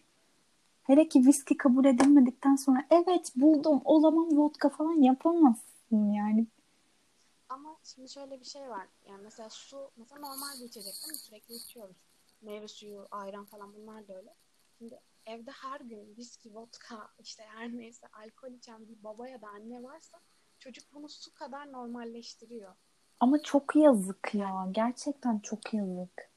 hele 0.89 1.09
ki 1.09 1.27
viski 1.27 1.57
kabul 1.57 1.85
edilmedikten 1.85 2.57
sonra 2.57 2.87
evet 2.91 3.33
buldum 3.37 3.81
o 3.85 4.01
zaman 4.01 4.37
vodka 4.37 4.69
falan 4.69 5.03
yapamazsın 5.03 6.13
yani. 6.13 6.47
Ama 7.49 7.77
şimdi 7.85 8.09
şöyle 8.09 8.41
bir 8.41 8.45
şey 8.45 8.69
var. 8.69 8.87
Yani 9.09 9.23
mesela 9.23 9.49
su 9.51 9.91
mesela 9.97 10.21
normal 10.21 10.61
bir 10.61 10.65
içecek 10.65 10.95
değil 11.03 11.13
mi? 11.13 11.19
Sürekli 11.19 11.55
içiyoruz. 11.55 11.97
Meyve 12.43 12.69
suyu, 12.69 13.09
ayran 13.11 13.45
falan 13.45 13.75
bunlar 13.75 14.09
da 14.09 14.17
öyle. 14.17 14.35
Şimdi 14.79 15.01
evde 15.27 15.51
her 15.51 15.81
gün 15.81 16.17
viski, 16.17 16.55
vodka 16.55 17.09
işte 17.19 17.43
her 17.43 17.69
neyse 17.69 18.07
alkol 18.13 18.51
içen 18.51 18.89
bir 18.89 19.05
baba 19.05 19.29
ya 19.29 19.43
da 19.43 19.49
anne 19.49 19.83
varsa 19.83 20.21
çocuk 20.59 20.85
bunu 20.95 21.09
su 21.09 21.35
kadar 21.35 21.73
normalleştiriyor. 21.73 22.75
Ama 23.21 23.43
çok 23.43 23.77
yazık 23.77 24.35
ya. 24.35 24.69
Gerçekten 24.73 25.39
çok 25.39 25.75
yazık. 25.75 26.31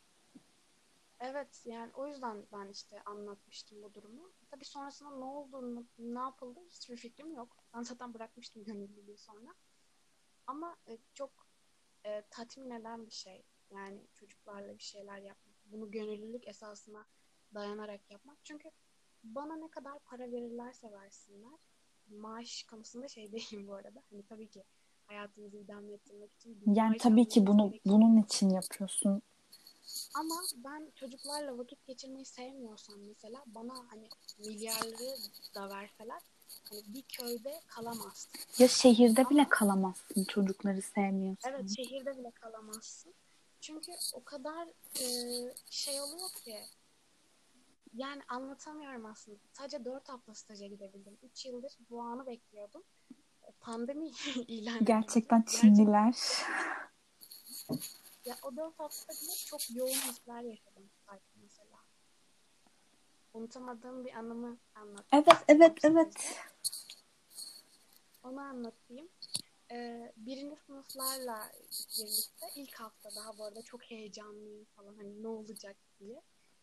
Evet 1.20 1.62
yani 1.66 1.92
o 1.96 2.08
yüzden 2.08 2.38
ben 2.54 2.68
işte 2.68 3.02
anlatmıştım 3.06 3.84
bu 3.84 3.94
durumu. 3.94 4.30
Tabii 4.52 4.66
sonrasında 4.66 5.10
ne 5.10 5.26
oldu, 5.26 5.86
ne 5.98 6.20
yapıldı 6.20 6.60
hiçbir 6.70 6.98
fikrim 6.98 7.34
yok. 7.34 7.58
Ben 7.74 7.82
zaten 7.82 8.14
bırakmıştım 8.14 8.64
gönüllülüğü 8.64 9.18
sonra. 9.18 9.56
Ama 10.48 10.78
e, 10.88 10.98
çok 11.14 11.32
e, 12.06 12.24
tatmin 12.30 12.70
eden 12.70 13.06
bir 13.06 13.12
şey. 13.12 13.44
Yani 13.72 14.08
çocuklarla 14.14 14.78
bir 14.78 14.84
şeyler 14.84 15.18
yapmak. 15.18 15.56
Bunu 15.66 15.92
gönüllülük 15.92 16.48
esasına 16.48 17.06
dayanarak 17.54 18.12
yapmak. 18.12 18.38
Çünkü 18.44 18.72
bana 19.24 19.56
ne 19.56 19.68
kadar 19.70 20.00
para 20.00 20.32
verirlerse 20.32 20.92
versinler. 20.92 21.60
Maaş 22.08 22.64
konusunda 22.64 23.08
şey 23.08 23.32
değilim 23.32 23.68
bu 23.68 23.74
arada. 23.74 24.04
Hani 24.10 24.24
tabii 24.26 24.50
ki 24.50 24.64
hayatınızı 25.06 25.58
idame 25.58 25.94
ettirmek 25.94 26.34
için 26.34 26.74
Yani 26.74 26.98
tabii 26.98 27.28
ki 27.28 27.48
bunu 27.48 27.70
gerekiyor. 27.72 27.96
bunun 27.96 28.22
için 28.24 28.50
yapıyorsun. 28.50 29.22
Ama 30.14 30.36
ben 30.56 30.92
çocuklarla 30.96 31.58
vakit 31.58 31.86
geçirmeyi 31.86 32.26
sevmiyorsam 32.26 33.00
mesela 33.00 33.44
bana 33.46 33.74
hani 33.90 34.10
milyarları 34.40 35.18
da 35.56 35.70
verseler 35.70 36.22
hani 36.70 36.82
bir 36.88 37.02
köyde 37.02 37.62
kalamazsın. 37.68 38.32
Ya 38.60 38.68
şehirde 38.68 39.30
bile 39.30 39.42
Ama- 39.42 39.50
kalamazsın 39.50 40.24
çocukları 40.24 40.82
sevmiyorsan. 40.82 41.52
Evet 41.54 41.76
şehirde 41.76 42.18
bile 42.18 42.32
kalamazsın. 42.32 43.14
Çünkü 43.62 43.92
o 44.14 44.24
kadar 44.24 44.68
e, 45.02 45.06
şey 45.70 46.02
oluyor 46.02 46.30
ki 46.46 46.56
yani 47.94 48.22
anlatamıyorum 48.28 49.06
aslında. 49.06 49.38
Sadece 49.54 49.86
4 49.86 50.10
hafta 50.10 50.34
staja 50.36 50.68
gidebildim. 50.68 51.18
3 51.24 51.46
yıldır 51.46 51.78
bu 51.90 52.02
anı 52.02 52.26
bekliyordum. 52.26 52.84
Pandemi 53.60 54.08
ilan 54.48 54.76
edildi. 54.76 54.86
Gerçekten 54.86 55.40
Gerçekten- 55.40 55.74
Çinliler. 55.76 56.16
Ya 58.26 58.38
o 58.44 58.56
4 58.56 58.80
hafta 58.80 59.14
bile 59.14 59.32
çok 59.46 59.62
yoğun 59.76 59.90
hisler 59.90 60.42
yaşadım 60.42 60.90
mesela. 61.36 61.78
Unutamadığım 63.34 64.06
bir 64.06 64.14
anımı 64.14 64.58
anlatayım. 64.76 65.26
Evet 65.30 65.44
evet 65.48 65.78
evet. 65.86 66.36
Onu 68.24 68.40
anlatayım. 68.42 69.10
Ee, 69.72 70.14
birinci 70.18 70.56
sınıflarla 70.56 71.52
birlikte 72.00 72.48
ilk 72.56 72.76
hafta 72.76 73.10
daha 73.16 73.38
bu 73.38 73.46
arada 73.46 73.62
çok 73.62 73.84
heyecanlıyım 73.84 74.66
falan 74.66 74.96
hani 74.96 75.24
ne 75.24 75.28
olacak 75.28 75.78
diye. 76.00 76.22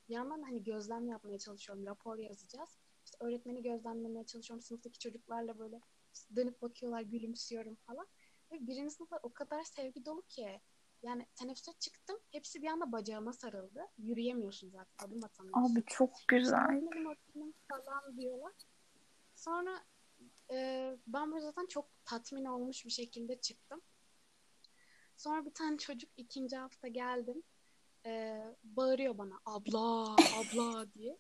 Bir 0.09 0.15
yandan 0.15 0.43
hani 0.43 0.65
gözlem 0.65 1.09
yapmaya 1.09 1.39
çalışıyorum. 1.39 1.87
Rapor 1.87 2.19
yazacağız. 2.19 2.69
İşte 3.05 3.17
öğretmeni 3.21 3.63
gözlemlemeye 3.63 4.27
çalışıyorum. 4.27 4.63
Sınıftaki 4.63 4.99
çocuklarla 4.99 5.59
böyle 5.59 5.81
işte 6.15 6.37
dönüp 6.37 6.63
bakıyorlar, 6.63 7.01
gülümsüyorum 7.01 7.75
falan. 7.75 8.07
Ve 8.53 8.67
birinci 8.67 8.95
sınıflar 8.95 9.21
o 9.23 9.33
kadar 9.33 9.65
sevgi 9.65 10.05
dolu 10.05 10.23
ki. 10.23 10.61
Yani 11.03 11.27
teneffüse 11.35 11.73
çıktım. 11.79 12.19
Hepsi 12.31 12.63
bir 12.63 12.67
anda 12.67 12.93
bacağıma 12.93 13.33
sarıldı. 13.33 13.87
Yürüyemiyorsun 13.99 14.71
zaten. 14.71 15.07
Adım 15.07 15.25
atamıyorsun. 15.25 15.75
Abi 15.75 15.85
çok 15.87 16.11
güzel. 16.29 16.83
Öğretmenim 16.97 17.55
falan 17.69 18.17
diyorlar. 18.17 18.53
Sonra 19.35 19.85
e, 20.53 20.97
ben 21.07 21.33
böyle 21.33 21.45
zaten 21.45 21.67
çok 21.67 21.89
tatmin 22.05 22.45
olmuş 22.45 22.85
bir 22.85 22.91
şekilde 22.91 23.41
çıktım. 23.41 23.81
Sonra 25.17 25.45
bir 25.45 25.55
tane 25.55 25.79
çocuk 25.79 26.11
ikinci 26.17 26.57
hafta 26.57 26.89
geldim. 26.89 27.43
E, 28.07 28.43
bağırıyor 28.65 29.19
bana 29.19 29.41
abla 29.47 30.05
abla 30.15 30.93
diye. 30.95 31.19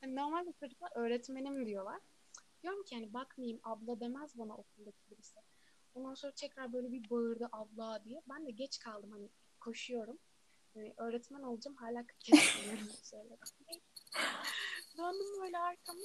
hani 0.00 0.16
normalde 0.16 0.52
çocuklar 0.60 0.90
öğretmenim 0.94 1.66
diyorlar. 1.66 2.00
Diyorum 2.62 2.84
ki 2.84 2.94
hani 2.94 3.14
bakmayayım 3.14 3.60
abla 3.62 4.00
demez 4.00 4.38
bana 4.38 4.56
okuldaki 4.56 5.10
birisi. 5.10 5.40
Ondan 5.94 6.14
sonra 6.14 6.32
tekrar 6.32 6.72
böyle 6.72 6.92
bir 6.92 7.10
bağırdı 7.10 7.48
abla 7.52 8.04
diye. 8.04 8.22
Ben 8.28 8.46
de 8.46 8.50
geç 8.50 8.78
kaldım 8.78 9.10
hani 9.10 9.28
koşuyorum. 9.60 10.18
Yani 10.74 10.94
öğretmen 10.96 11.42
olacağım 11.42 11.76
hala 11.76 12.04
kesmiyorum. 12.18 12.88
Döndüm 14.98 15.42
böyle 15.42 15.58
arkamı. 15.58 16.04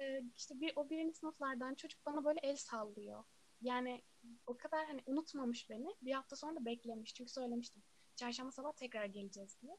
Ee, 0.00 0.22
işte 0.36 0.60
bir, 0.60 0.72
o 0.76 0.90
birinci 0.90 1.14
sınıflardan 1.14 1.74
çocuk 1.74 2.06
bana 2.06 2.24
böyle 2.24 2.40
el 2.42 2.56
sallıyor. 2.56 3.24
Yani 3.60 4.02
o 4.46 4.56
kadar 4.56 4.86
hani 4.86 5.02
unutmamış 5.06 5.70
beni. 5.70 5.94
Bir 6.02 6.12
hafta 6.12 6.36
sonra 6.36 6.56
da 6.56 6.64
beklemiş. 6.64 7.14
Çünkü 7.14 7.32
söylemiştim. 7.32 7.82
Çarşamba 8.16 8.52
sabah 8.52 8.72
tekrar 8.72 9.04
geleceğiz 9.04 9.62
diye. 9.62 9.76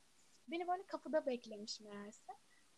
Beni 0.48 0.68
böyle 0.68 0.86
kapıda 0.86 1.26
beklemiş 1.26 1.80
meğerse. 1.80 2.34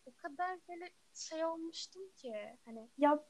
O 0.06 0.14
kadar 0.14 0.58
böyle 0.68 0.90
şey 1.14 1.44
olmuştum 1.44 2.02
ki 2.16 2.58
hani 2.64 2.90
Ya 2.98 3.24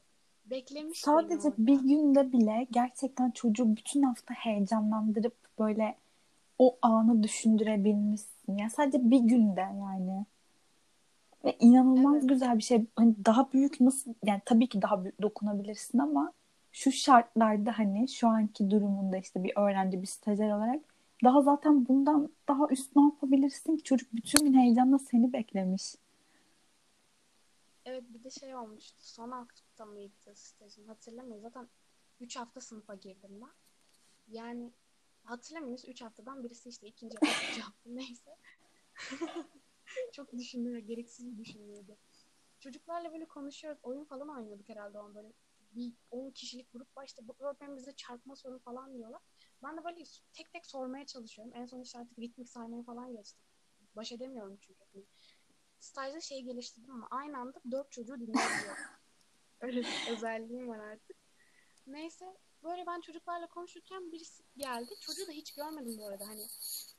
beklemiş 0.49 0.99
sadece 0.99 1.49
bir 1.57 1.79
günde 1.79 2.31
bile 2.31 2.67
gerçekten 2.71 3.31
çocuğu 3.31 3.75
bütün 3.75 4.03
hafta 4.03 4.33
heyecanlandırıp 4.33 5.35
böyle 5.59 5.95
o 6.59 6.77
anı 6.81 7.23
düşündürebilmişsin. 7.23 8.57
Yani 8.57 8.69
sadece 8.69 9.11
bir 9.11 9.19
günde 9.19 9.61
yani. 9.61 10.25
Ve 11.45 11.55
inanılmaz 11.59 12.15
Evet. 12.15 12.29
güzel 12.29 12.57
bir 12.57 12.63
şey. 12.63 12.85
Hani 12.95 13.15
daha 13.25 13.53
büyük 13.53 13.81
nasıl 13.81 14.13
yani 14.25 14.41
tabii 14.45 14.67
ki 14.67 14.81
daha 14.81 15.03
büyük 15.03 15.21
dokunabilirsin 15.21 15.97
ama 15.97 16.33
şu 16.71 16.91
şartlarda 16.91 17.77
hani 17.77 18.07
şu 18.09 18.27
anki 18.27 18.71
durumunda 18.71 19.17
işte 19.17 19.43
bir 19.43 19.51
öğrenci 19.55 20.01
bir 20.01 20.07
stajyer 20.07 20.51
olarak 20.57 20.81
daha 21.23 21.41
zaten 21.41 21.87
bundan 21.87 22.29
daha 22.47 22.67
üst 22.69 22.95
ne 22.95 23.01
yapabilirsin 23.01 23.77
ki 23.77 23.83
çocuk 23.83 24.13
bütün 24.13 24.45
gün 24.45 24.59
heyecanla 24.59 24.99
seni 24.99 25.33
beklemiş. 25.33 25.95
Evet 27.87 28.03
bir 28.09 28.23
de 28.23 28.29
şey 28.29 28.55
olmuştu. 28.55 28.97
Son 28.99 29.31
hafta 29.31 29.85
mıydı 29.85 30.35
stajım 30.35 30.87
hatırlamıyorum. 30.87 31.41
Zaten 31.41 31.69
3 32.19 32.37
hafta 32.37 32.61
sınıfa 32.61 32.95
girdim 32.95 33.41
ben. 33.41 33.51
Yani 34.27 34.73
hatırlamıyoruz 35.23 35.85
3 35.85 36.01
haftadan 36.01 36.43
birisi 36.43 36.69
işte 36.69 36.87
ikinci 36.87 37.17
hafta, 37.17 37.65
hafta 37.67 37.89
neyse. 37.89 38.37
Çok 40.13 40.33
düşündüm 40.33 40.85
gereksiz 40.85 41.37
düşünüyordu. 41.37 41.97
Çocuklarla 42.59 43.13
böyle 43.13 43.25
konuşuyoruz. 43.27 43.79
Oyun 43.83 44.03
falan 44.05 44.29
oynuyorduk 44.29 44.69
herhalde 44.69 44.99
o 44.99 45.03
an 45.03 45.15
böyle. 45.15 45.33
Bir 45.71 45.93
10 46.11 46.31
kişilik 46.31 46.71
grup 46.73 46.97
var 46.97 47.05
işte 47.05 47.21
öğretmen 47.39 47.77
bize 47.77 47.91
çarpma 47.95 48.35
sorunu 48.35 48.59
falan 48.59 48.97
diyorlar. 48.97 49.21
Ben 49.63 49.77
de 49.77 49.83
böyle 49.83 50.03
tek 50.33 50.51
tek 50.51 50.65
sormaya 50.65 51.05
çalışıyorum. 51.05 51.53
En 51.55 51.65
son 51.65 51.81
işte 51.81 51.99
artık 51.99 52.19
ritmik 52.19 52.49
saymaya 52.49 52.83
falan 52.83 53.15
geçtim. 53.15 53.43
Baş 53.95 54.11
edemiyorum 54.11 54.57
çünkü. 54.61 55.05
Stajda 55.79 56.21
şey 56.21 56.41
geliştirdim 56.41 56.91
ama 56.91 57.07
aynı 57.11 57.37
anda 57.37 57.61
dört 57.71 57.91
çocuğu 57.91 58.19
dinleyebiliyorum. 58.19 58.83
Öyle 59.61 59.81
bir 59.81 60.11
özelliğim 60.11 60.69
var 60.69 60.79
artık. 60.79 61.17
Neyse 61.87 62.37
böyle 62.63 62.85
ben 62.87 63.01
çocuklarla 63.01 63.47
konuşurken 63.47 64.11
birisi 64.11 64.43
geldi. 64.57 64.93
Çocuğu 65.01 65.27
da 65.27 65.31
hiç 65.31 65.55
görmedim 65.55 65.97
bu 65.97 66.07
arada. 66.07 66.27
Hani 66.27 66.47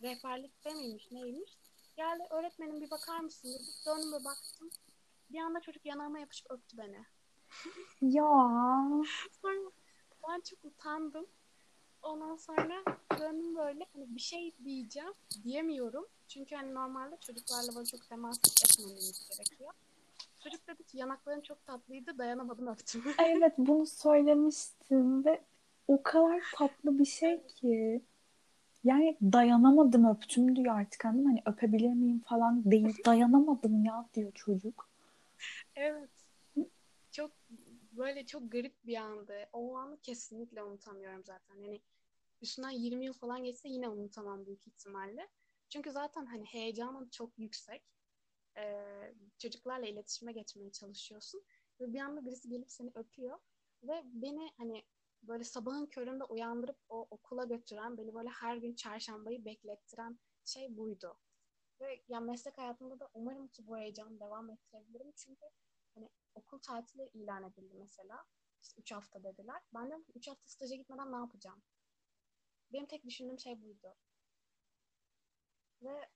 rehberlikte 0.03 0.75
miymiş 0.75 1.11
neymiş. 1.11 1.59
Geldi 1.97 2.23
öğretmenim 2.31 2.81
bir 2.81 2.91
bakar 2.91 3.21
mısın 3.21 3.49
dedi. 3.49 3.63
Döndüm 3.87 4.13
ve 4.13 4.25
baktım. 4.25 4.71
Bir 5.31 5.39
anda 5.39 5.61
çocuk 5.61 5.87
yanağıma 5.87 6.19
yapışıp 6.19 6.51
öptü 6.51 6.79
beni. 6.79 7.05
Ya 8.01 8.25
Sonra 9.43 9.71
ben 10.29 10.41
çok 10.41 10.65
utandım. 10.65 11.27
Ondan 12.03 12.37
sonra 12.37 12.83
döndüm 13.19 13.57
böyle 13.57 13.87
hani 13.93 14.15
bir 14.15 14.21
şey 14.21 14.55
diyeceğim 14.65 15.13
diyemiyorum. 15.45 16.07
Çünkü 16.29 16.55
hani 16.57 16.75
normalde 16.75 17.17
çocuklarla 17.21 17.75
böyle 17.75 17.87
çok 17.87 18.09
temas 18.09 18.39
etmememiz 18.39 19.29
gerekiyor. 19.31 19.73
Çocuk 20.39 20.69
dedi 20.69 20.85
ki 20.85 20.99
yanakların 20.99 21.41
çok 21.41 21.67
tatlıydı 21.67 22.19
dayanamadım 22.19 22.67
öptüm. 22.67 23.05
Evet 23.19 23.53
bunu 23.59 23.87
söylemiştim 23.87 25.25
ve 25.25 25.41
o 25.89 26.03
kadar 26.03 26.43
tatlı 26.55 26.99
bir 26.99 27.05
şey 27.05 27.47
ki. 27.47 28.03
Yani 28.85 29.17
dayanamadım 29.23 30.05
öptüm 30.05 30.57
diyor 30.57 30.79
artık 30.81 31.05
mı? 31.05 31.25
Hani 31.25 31.43
öpebilir 31.47 31.93
miyim 31.93 32.21
falan 32.21 32.71
değil. 32.71 32.97
Dayanamadım 33.07 33.85
ya 33.85 34.09
diyor 34.15 34.33
çocuk. 34.35 34.89
evet. 35.77 36.11
Çok 37.11 37.31
böyle 37.93 38.27
çok 38.27 38.53
garip 38.53 38.87
bir 38.87 38.97
andı. 38.97 39.49
O 39.53 39.77
anı 39.77 40.01
kesinlikle 40.01 40.63
unutamıyorum 40.63 41.25
zaten. 41.25 41.57
Yani 41.57 41.81
üstünden 42.43 42.71
20 42.71 43.05
yıl 43.05 43.13
falan 43.13 43.45
geçse 43.45 43.69
yine 43.69 43.89
unutamam 43.89 44.47
büyük 44.47 44.67
ihtimalle. 44.67 45.29
Çünkü 45.69 45.91
zaten 45.91 46.27
hani 46.27 46.45
heyecanın 46.45 47.09
çok 47.09 47.39
yüksek. 47.39 47.83
Ee, 48.59 49.15
çocuklarla 49.39 49.87
iletişime 49.87 50.33
geçmeye 50.33 50.73
çalışıyorsun. 50.73 51.45
Ve 51.81 51.93
bir 51.93 52.01
anda 52.01 52.27
birisi 52.27 52.49
gelip 52.49 52.71
seni 52.71 52.91
öpüyor. 52.95 53.39
Ve 53.83 54.03
beni 54.05 54.51
hani 54.57 54.85
böyle 55.23 55.45
sabahın 55.45 55.87
köründe 55.87 56.25
uyandırıp 56.25 56.79
o 56.89 57.09
okula 57.11 57.45
götüren, 57.45 57.99
beni 57.99 58.15
böyle 58.15 58.29
her 58.29 58.57
gün 58.57 58.75
çarşambayı 58.75 59.45
beklettiren 59.45 60.19
şey 60.45 60.77
buydu. 60.77 61.19
Ve 61.81 62.03
ya 62.09 62.21
meslek 62.21 62.59
hayatımda 62.59 63.01
da 63.01 63.11
umarım 63.15 63.49
ki 63.49 63.67
bu 63.67 63.79
heyecanı 63.79 64.21
devam 64.21 64.51
ettirebilirim. 64.51 65.13
Çünkü 65.17 65.47
hani 65.95 66.11
okul 66.35 66.59
tatili 66.59 67.11
ilan 67.15 67.45
edildi 67.45 67.75
mesela. 67.75 68.25
İşte 68.63 68.81
3 68.81 68.93
hafta 68.93 69.25
dediler. 69.25 69.63
Ben 69.75 69.91
de 69.91 69.95
3 70.15 70.29
hafta 70.29 70.49
staja 70.49 70.75
gitmeden 70.77 71.13
ne 71.13 71.17
yapacağım? 71.17 71.63
Benim 72.73 72.87
tek 72.87 73.05
düşündüğüm 73.05 73.39
şey 73.39 73.63
buydu. 73.63 73.97
Ve 75.83 76.09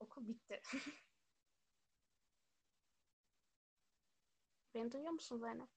okul 0.00 0.28
bitti. 0.28 0.62
Beni 4.74 4.92
duyuyor 4.92 5.12
musun 5.12 5.38
Zeynep? 5.38 5.68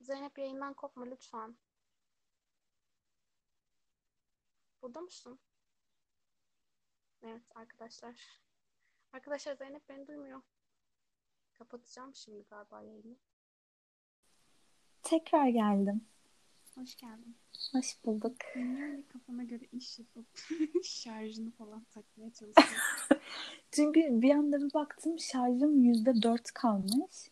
Zeynep 0.00 0.38
yayından 0.38 0.74
kopma 0.74 1.04
lütfen. 1.04 1.56
Burada 4.82 5.00
mısın? 5.00 5.40
Evet 7.22 7.42
arkadaşlar. 7.54 8.40
Arkadaşlar 9.12 9.54
Zeynep 9.54 9.88
beni 9.88 10.06
duymuyor. 10.06 10.42
Kapatacağım 11.52 12.14
şimdi 12.14 12.44
galiba 12.44 12.82
yayını. 12.82 13.16
Tekrar 15.02 15.48
geldim. 15.48 16.08
Hoş 16.74 16.96
geldin. 16.96 17.36
Hoş 17.72 18.04
bulduk. 18.04 18.36
Öyle 18.56 19.02
kafana 19.08 19.44
göre 19.44 19.64
iş 19.72 19.98
yapıp 19.98 20.26
şarjını 20.84 21.50
falan 21.50 21.84
takmaya 21.84 22.30
çalışıyorsun? 22.30 23.18
Çünkü 23.72 24.00
bir 24.22 24.30
anda 24.30 24.60
bir 24.60 24.74
baktım 24.74 25.18
şarjım 25.18 25.84
yüzde 25.84 26.22
dört 26.22 26.50
kalmış. 26.50 27.30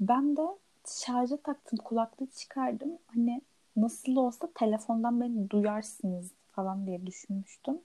Ben 0.00 0.36
de 0.36 0.46
şarja 0.86 1.36
taktım 1.36 1.78
kulaklığı 1.84 2.26
çıkardım. 2.26 2.98
Hani 3.06 3.42
nasıl 3.76 4.16
olsa 4.16 4.48
telefondan 4.54 5.20
beni 5.20 5.50
duyarsınız 5.50 6.30
falan 6.52 6.86
diye 6.86 7.06
düşünmüştüm. 7.06 7.80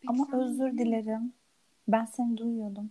Peki 0.00 0.12
Ama 0.12 0.28
özür 0.32 0.78
dilerim. 0.78 1.32
Ben 1.88 2.04
seni 2.04 2.36
duyuyordum. 2.36 2.90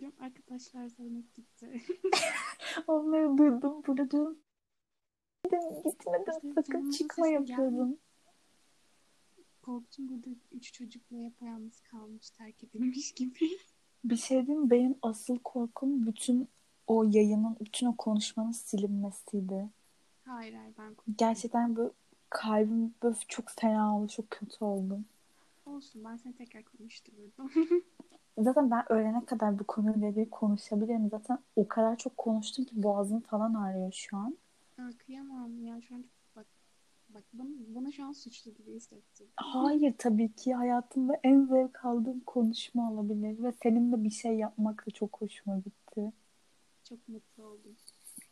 Diyorum, 0.00 0.16
arkadaşlar 0.20 0.86
Zeynep 0.86 1.34
gitti. 1.34 1.82
Onları 2.86 3.38
duydum. 3.38 3.82
Burada 3.86 4.10
diyorum. 4.10 4.38
Gitmedim, 5.44 5.82
gitmedim. 5.84 6.52
Sakın 6.54 6.90
çıkma 6.90 7.28
yapıyordum. 7.28 7.96
Korktum 9.62 10.08
burada 10.08 10.30
üç 10.52 10.72
çocukla 10.72 11.16
yapayalnız 11.16 11.80
kalmış, 11.80 12.30
terk 12.30 12.64
edilmiş 12.64 13.12
gibi. 13.12 13.58
Bir 14.04 14.16
şey 14.16 14.46
diyeyim? 14.46 14.70
Benim 14.70 14.94
asıl 15.02 15.38
korkum 15.38 16.06
bütün 16.06 16.48
o 16.86 17.04
yayının, 17.04 17.56
bütün 17.60 17.86
o 17.86 17.96
konuşmanın 17.96 18.52
silinmesiydi. 18.52 19.68
Hayır 20.24 20.54
hayır 20.54 20.74
ben 20.78 20.94
korktum. 20.94 21.14
Gerçekten 21.18 21.76
böyle 21.76 21.90
kalbim 22.30 22.94
böyle 23.02 23.16
çok 23.28 23.50
fena 23.50 23.98
oldu. 23.98 24.08
Çok 24.08 24.30
kötü 24.30 24.64
oldum. 24.64 25.04
Olsun 25.66 26.04
ben 26.04 26.16
seni 26.16 26.32
tekrar 26.32 26.62
konuştururdum. 26.62 27.52
Zaten 28.38 28.70
ben 28.70 28.92
ölene 28.92 29.24
kadar 29.24 29.58
bu 29.58 29.64
konuyla 29.64 30.08
ilgili 30.08 30.30
konuşabilirim. 30.30 31.08
Zaten 31.10 31.38
o 31.56 31.68
kadar 31.68 31.96
çok 31.96 32.16
konuştum 32.16 32.64
ki 32.64 32.82
boğazım 32.82 33.20
falan 33.20 33.54
ağrıyor 33.54 33.92
şu 33.92 34.16
an. 34.16 34.36
Kıyamam 34.98 35.64
ya 35.64 35.80
şu 35.80 35.94
an 35.94 36.02
çok 36.02 36.36
bak 36.36 36.46
bak 37.08 37.24
bana, 37.32 37.48
bana 37.68 37.92
şu 37.92 38.04
an 38.04 38.12
suçlu 38.12 38.54
gibi 38.54 38.74
hissettim. 38.74 39.26
Hayır 39.36 39.94
tabii 39.98 40.32
ki 40.32 40.54
hayatımda 40.54 41.20
en 41.22 41.44
zevk 41.46 41.84
aldığım 41.84 42.20
konuşma 42.20 42.92
olabilir. 42.92 43.42
Ve 43.42 43.52
seninle 43.62 44.04
bir 44.04 44.10
şey 44.10 44.36
yapmak 44.36 44.86
da 44.86 44.90
çok 44.90 45.20
hoşuma 45.20 45.58
gitti. 45.58 46.12
Çok 46.84 47.08
mutlu 47.08 47.44
oldum. 47.44 47.76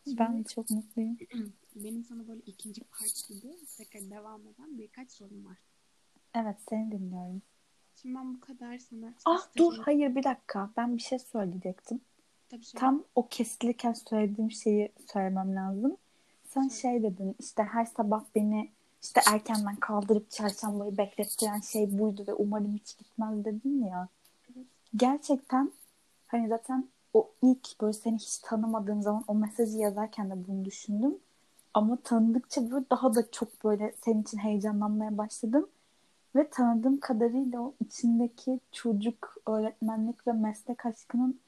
Ben 0.06 0.38
de 0.38 0.44
çok 0.44 0.70
mutluyum. 0.70 1.18
Benim 1.76 2.04
sana 2.04 2.28
böyle 2.28 2.40
ikinci 2.46 2.84
part 2.84 3.28
gibi 3.28 3.56
tekrar 3.76 4.10
devam 4.10 4.40
eden 4.46 4.78
birkaç 4.78 5.10
sorum 5.10 5.46
var. 5.46 5.58
Evet 6.34 6.56
seni 6.68 6.92
dinliyorum. 6.92 7.42
Şimdi 7.96 8.14
ben 8.14 8.34
bu 8.34 8.40
kadar 8.40 8.78
sana... 8.78 9.14
Ah 9.24 9.48
dur 9.56 9.78
hayır 9.78 10.14
bir 10.16 10.24
dakika. 10.24 10.70
Ben 10.76 10.96
bir 10.96 11.02
şey 11.02 11.18
söyleyecektim. 11.18 12.00
Tabii. 12.48 12.64
Tam 12.76 13.04
o 13.14 13.28
kesilirken 13.28 13.92
söylediğim 13.92 14.50
şeyi 14.50 14.92
söylemem 15.12 15.56
lazım. 15.56 15.96
Sen 16.54 16.68
şey 16.68 17.02
dedin 17.02 17.36
işte 17.38 17.62
her 17.62 17.84
sabah 17.84 18.24
beni 18.34 18.70
işte 19.02 19.20
erkenden 19.32 19.76
kaldırıp 19.76 20.30
çarşambayı 20.30 20.98
beklettiren 20.98 21.60
şey 21.60 21.98
buydu 21.98 22.24
ve 22.28 22.34
umarım 22.34 22.74
hiç 22.74 22.98
gitmez 22.98 23.44
dedin 23.44 23.84
ya. 23.84 24.08
Gerçekten 24.96 25.72
hani 26.26 26.48
zaten 26.48 26.88
o 27.14 27.30
ilk 27.42 27.80
böyle 27.80 27.92
seni 27.92 28.16
hiç 28.16 28.38
tanımadığım 28.38 29.02
zaman 29.02 29.24
o 29.28 29.34
mesajı 29.34 29.78
yazarken 29.78 30.30
de 30.30 30.34
bunu 30.48 30.64
düşündüm. 30.64 31.18
Ama 31.74 31.98
tanıdıkça 32.04 32.70
böyle 32.70 32.84
daha 32.90 33.14
da 33.14 33.30
çok 33.30 33.64
böyle 33.64 33.94
senin 34.04 34.22
için 34.22 34.38
heyecanlanmaya 34.38 35.18
başladım. 35.18 35.66
Ve 36.36 36.50
tanıdığım 36.50 37.00
kadarıyla 37.00 37.60
o 37.60 37.74
içindeki 37.80 38.60
çocuk, 38.72 39.36
öğretmenlik 39.46 40.26
ve 40.26 40.32
meslek 40.32 40.86
aşkının 40.86 41.40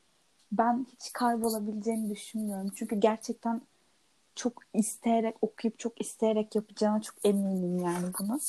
ben 0.53 0.87
hiç 0.93 1.13
kaybolabileceğini 1.13 2.11
düşünmüyorum. 2.11 2.71
Çünkü 2.75 2.97
gerçekten 2.97 3.61
çok 4.35 4.63
isteyerek 4.75 5.37
okuyup 5.43 5.79
çok 5.79 6.01
isteyerek 6.01 6.55
yapacağına 6.55 7.03
çok 7.03 7.17
eminim 7.25 7.79
yani 7.79 8.07
bunu. 8.21 8.41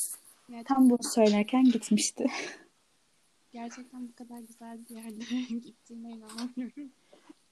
Gerçekten. 0.48 0.74
Tam 0.74 0.90
bunu 0.90 1.02
söylerken 1.02 1.64
gitmişti. 1.64 2.26
Gerçekten 3.52 4.08
bu 4.08 4.14
kadar 4.14 4.38
güzel 4.38 4.78
bir 4.88 4.94
yerde 4.94 5.54
gittiğine 5.64 6.10
inanamıyorum. 6.10 6.90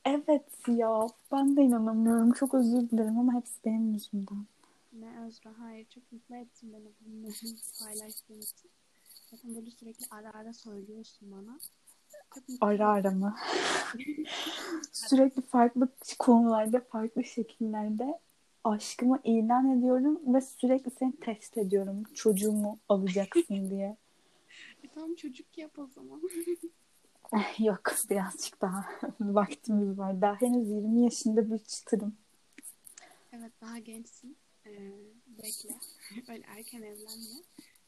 Evet 0.05 0.45
ya 0.69 1.07
ben 1.33 1.57
de 1.57 1.63
inanamıyorum. 1.63 2.33
Çok 2.33 2.55
özür 2.55 2.91
dilerim 2.91 3.19
ama 3.19 3.35
hepsi 3.35 3.55
benim 3.65 3.93
yüzümden. 3.93 4.47
Ne 4.93 5.21
Özra 5.27 5.59
hayır 5.59 5.87
çok 5.89 6.13
mutlu 6.13 6.37
ettin 6.37 6.73
beni 6.73 6.89
bunları 7.01 7.33
paylaştığın 7.85 8.41
için. 8.41 8.71
Zaten 9.31 9.55
böyle 9.57 9.71
sürekli 9.71 10.07
ara 10.11 10.31
ara 10.35 10.53
söylüyorsun 10.53 11.33
bana. 11.33 11.59
Ara 12.61 12.89
ara 12.89 13.11
mı? 13.11 13.37
sürekli 14.93 15.43
farklı 15.43 15.89
konularda 16.19 16.81
farklı 16.81 17.25
şekillerde 17.25 18.19
aşkımı 18.65 19.21
ilan 19.25 19.79
ediyorum 19.79 20.35
ve 20.35 20.41
sürekli 20.41 20.91
seni 20.91 21.17
test 21.17 21.59
ediyorum. 21.59 22.03
Çocuğumu 22.15 22.79
alacaksın 22.89 23.71
diye. 23.71 23.97
E 24.85 24.89
tamam 24.95 25.15
çocuk 25.15 25.59
yap 25.59 25.79
o 25.79 25.87
zaman. 25.87 26.23
Yok 27.59 27.83
birazcık 28.11 28.61
daha 28.61 28.85
vaktimiz 29.21 29.99
var. 29.99 30.21
Daha 30.21 30.41
henüz 30.41 30.69
20 30.69 31.05
yaşında 31.05 31.51
bir 31.51 31.59
çıtırım. 31.59 32.17
Evet 33.33 33.53
daha 33.61 33.79
gençsin. 33.79 34.37
Ee, 34.67 34.93
bekle. 35.27 35.75
Öyle 36.33 36.45
erken 36.57 36.83
evlenme. 36.83 37.43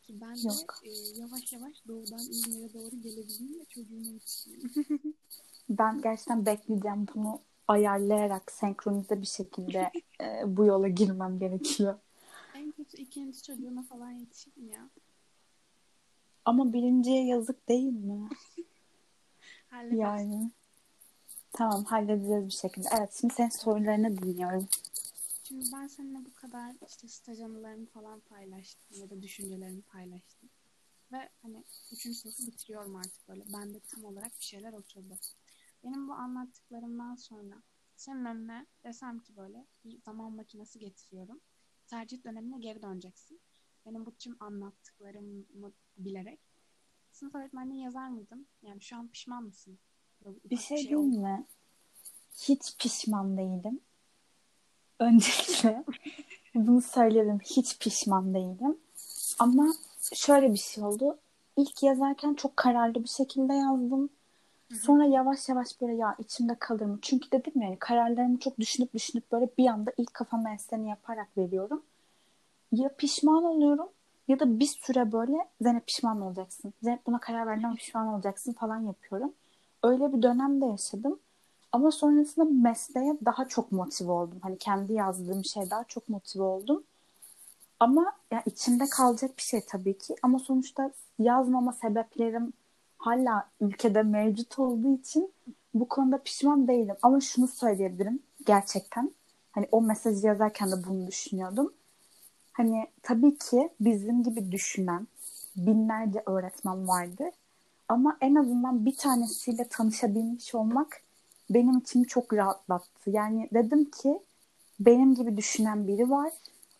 Ki 0.06 0.20
ben 0.20 0.36
de 0.36 0.48
e, 0.82 0.90
yavaş 1.20 1.52
yavaş 1.52 1.88
doğudan 1.88 2.18
İzmir'e 2.18 2.72
doğru 2.74 3.02
gelebileyim 3.02 3.60
ve 3.60 3.64
çocuğumu 3.64 4.06
yetiştireyim. 4.06 4.72
ben 5.68 6.02
gerçekten 6.02 6.46
bekleyeceğim 6.46 7.06
bunu 7.14 7.40
ayarlayarak 7.68 8.52
senkronize 8.52 9.20
bir 9.20 9.26
şekilde 9.26 9.90
e, 10.20 10.56
bu 10.56 10.64
yola 10.64 10.88
girmem 10.88 11.38
gerekiyor. 11.38 11.98
En 12.54 12.72
kötü 12.72 12.96
ikinci 12.96 13.42
çocuğuna 13.42 13.82
falan 13.82 14.10
yetişirim 14.10 14.70
ya. 14.70 14.90
Ama 16.44 16.72
birinciye 16.72 17.26
yazık 17.26 17.68
değil 17.68 17.92
mi? 17.92 18.28
yani. 19.92 20.50
Tamam 21.52 21.84
halledeceğiz 21.84 22.46
bir 22.46 22.52
şekilde. 22.52 22.88
Evet 22.98 23.16
şimdi 23.20 23.34
senin 23.34 23.48
sorularını 23.48 24.18
dinliyorum. 24.18 24.68
Şimdi 25.48 25.64
ben 25.72 25.86
seninle 25.86 26.24
bu 26.24 26.34
kadar 26.34 26.74
işte 26.88 27.08
staj 27.08 27.40
anılarımı 27.40 27.86
falan 27.86 28.20
paylaştım 28.20 29.00
ya 29.00 29.10
da 29.10 29.22
düşüncelerimi 29.22 29.82
paylaştım. 29.82 30.50
Ve 31.12 31.28
hani 31.42 31.64
üçüncü 31.92 32.18
sınıfı 32.18 32.46
bitiriyorum 32.46 32.96
artık 32.96 33.28
böyle. 33.28 33.44
Ben 33.52 33.74
de 33.74 33.80
tam 33.80 34.04
olarak 34.04 34.32
bir 34.40 34.44
şeyler 34.44 34.72
oturdu. 34.72 35.18
Benim 35.84 36.08
bu 36.08 36.12
anlattıklarımdan 36.12 37.14
sonra 37.14 37.62
senin 37.96 38.24
önüne 38.24 38.66
desem 38.84 39.18
ki 39.18 39.36
böyle 39.36 39.66
bir 39.84 40.02
zaman 40.02 40.32
makinesi 40.32 40.78
getiriyorum. 40.78 41.40
Tercih 41.86 42.24
dönemine 42.24 42.58
geri 42.58 42.82
döneceksin. 42.82 43.40
Benim 43.86 44.06
bu 44.06 44.14
tüm 44.14 44.36
anlattıklarımı 44.40 45.72
bilerek 45.98 46.40
sınıf 47.12 47.34
öğretmenliği 47.34 47.82
yazar 47.82 48.08
mıydın? 48.08 48.46
Yani 48.62 48.82
şu 48.82 48.96
an 48.96 49.08
pişman 49.08 49.44
mısın? 49.44 49.78
bir 50.24 50.56
şey, 50.56 50.76
şey 50.76 50.88
diyeyim 50.88 51.22
mi? 51.22 51.46
Hiç 52.36 52.76
pişman 52.78 53.36
değilim. 53.36 53.80
Öncelikle 54.98 55.84
bunu 56.54 56.82
söyledim. 56.82 57.38
Hiç 57.44 57.78
pişman 57.78 58.34
değilim. 58.34 58.76
Ama 59.38 59.74
şöyle 60.14 60.52
bir 60.52 60.58
şey 60.58 60.84
oldu. 60.84 61.18
İlk 61.56 61.82
yazarken 61.82 62.34
çok 62.34 62.56
kararlı 62.56 63.02
bir 63.04 63.08
şekilde 63.08 63.54
yazdım. 63.54 64.10
Sonra 64.82 65.04
yavaş 65.04 65.48
yavaş 65.48 65.80
böyle 65.80 65.94
ya 65.94 66.16
içimde 66.18 66.54
kalır 66.54 66.86
mı? 66.86 66.98
Çünkü 67.02 67.30
dedim 67.32 67.62
ya 67.62 67.76
kararlarımı 67.78 68.38
çok 68.38 68.58
düşünüp 68.58 68.94
düşünüp 68.94 69.32
böyle 69.32 69.48
bir 69.58 69.66
anda 69.66 69.92
ilk 69.96 70.14
kafama 70.14 70.54
eseni 70.54 70.88
yaparak 70.88 71.38
veriyorum. 71.38 71.82
Ya 72.72 72.88
pişman 72.88 73.44
oluyorum 73.44 73.88
ya 74.28 74.40
da 74.40 74.60
bir 74.60 74.66
süre 74.66 75.12
böyle 75.12 75.48
Zeynep 75.60 75.86
pişman 75.86 76.20
olacaksın. 76.20 76.74
Zeynep 76.82 77.06
buna 77.06 77.20
karar 77.20 77.46
verdin 77.46 77.62
ama 77.62 77.74
pişman 77.74 78.06
olacaksın 78.06 78.52
falan 78.52 78.80
yapıyorum. 78.80 79.32
Öyle 79.82 80.12
bir 80.12 80.22
dönemde 80.22 80.66
yaşadım. 80.66 81.18
Ama 81.72 81.90
sonrasında 81.90 82.44
mesleğe 82.44 83.16
daha 83.24 83.48
çok 83.48 83.72
motive 83.72 84.12
oldum. 84.12 84.38
Hani 84.42 84.58
kendi 84.58 84.92
yazdığım 84.92 85.44
şey 85.44 85.70
daha 85.70 85.84
çok 85.84 86.08
motive 86.08 86.42
oldum. 86.42 86.84
Ama 87.80 88.12
ya 88.30 88.42
içimde 88.46 88.84
kalacak 88.88 89.36
bir 89.38 89.42
şey 89.42 89.60
tabii 89.68 89.98
ki. 89.98 90.14
Ama 90.22 90.38
sonuçta 90.38 90.92
yazmama 91.18 91.72
sebeplerim 91.72 92.52
hala 92.98 93.48
ülkede 93.60 94.02
mevcut 94.02 94.58
olduğu 94.58 94.94
için 94.94 95.32
bu 95.74 95.88
konuda 95.88 96.22
pişman 96.22 96.68
değilim. 96.68 96.96
Ama 97.02 97.20
şunu 97.20 97.48
söyleyebilirim 97.48 98.22
gerçekten. 98.46 99.12
Hani 99.52 99.68
o 99.72 99.82
mesajı 99.82 100.26
yazarken 100.26 100.70
de 100.72 100.74
bunu 100.88 101.06
düşünüyordum. 101.06 101.72
Hani 102.52 102.86
tabii 103.02 103.38
ki 103.38 103.70
bizim 103.80 104.22
gibi 104.22 104.52
düşünen 104.52 105.06
binlerce 105.56 106.22
öğretmen 106.26 106.88
vardı. 106.88 107.24
Ama 107.88 108.16
en 108.20 108.34
azından 108.34 108.86
bir 108.86 108.96
tanesiyle 108.96 109.68
tanışabilmiş 109.68 110.54
olmak 110.54 111.00
benim 111.50 111.78
için 111.78 112.04
çok 112.04 112.32
rahatlattı. 112.32 113.10
Yani 113.10 113.48
dedim 113.54 113.90
ki 113.90 114.18
benim 114.80 115.14
gibi 115.14 115.36
düşünen 115.36 115.86
biri 115.88 116.10
var. 116.10 116.32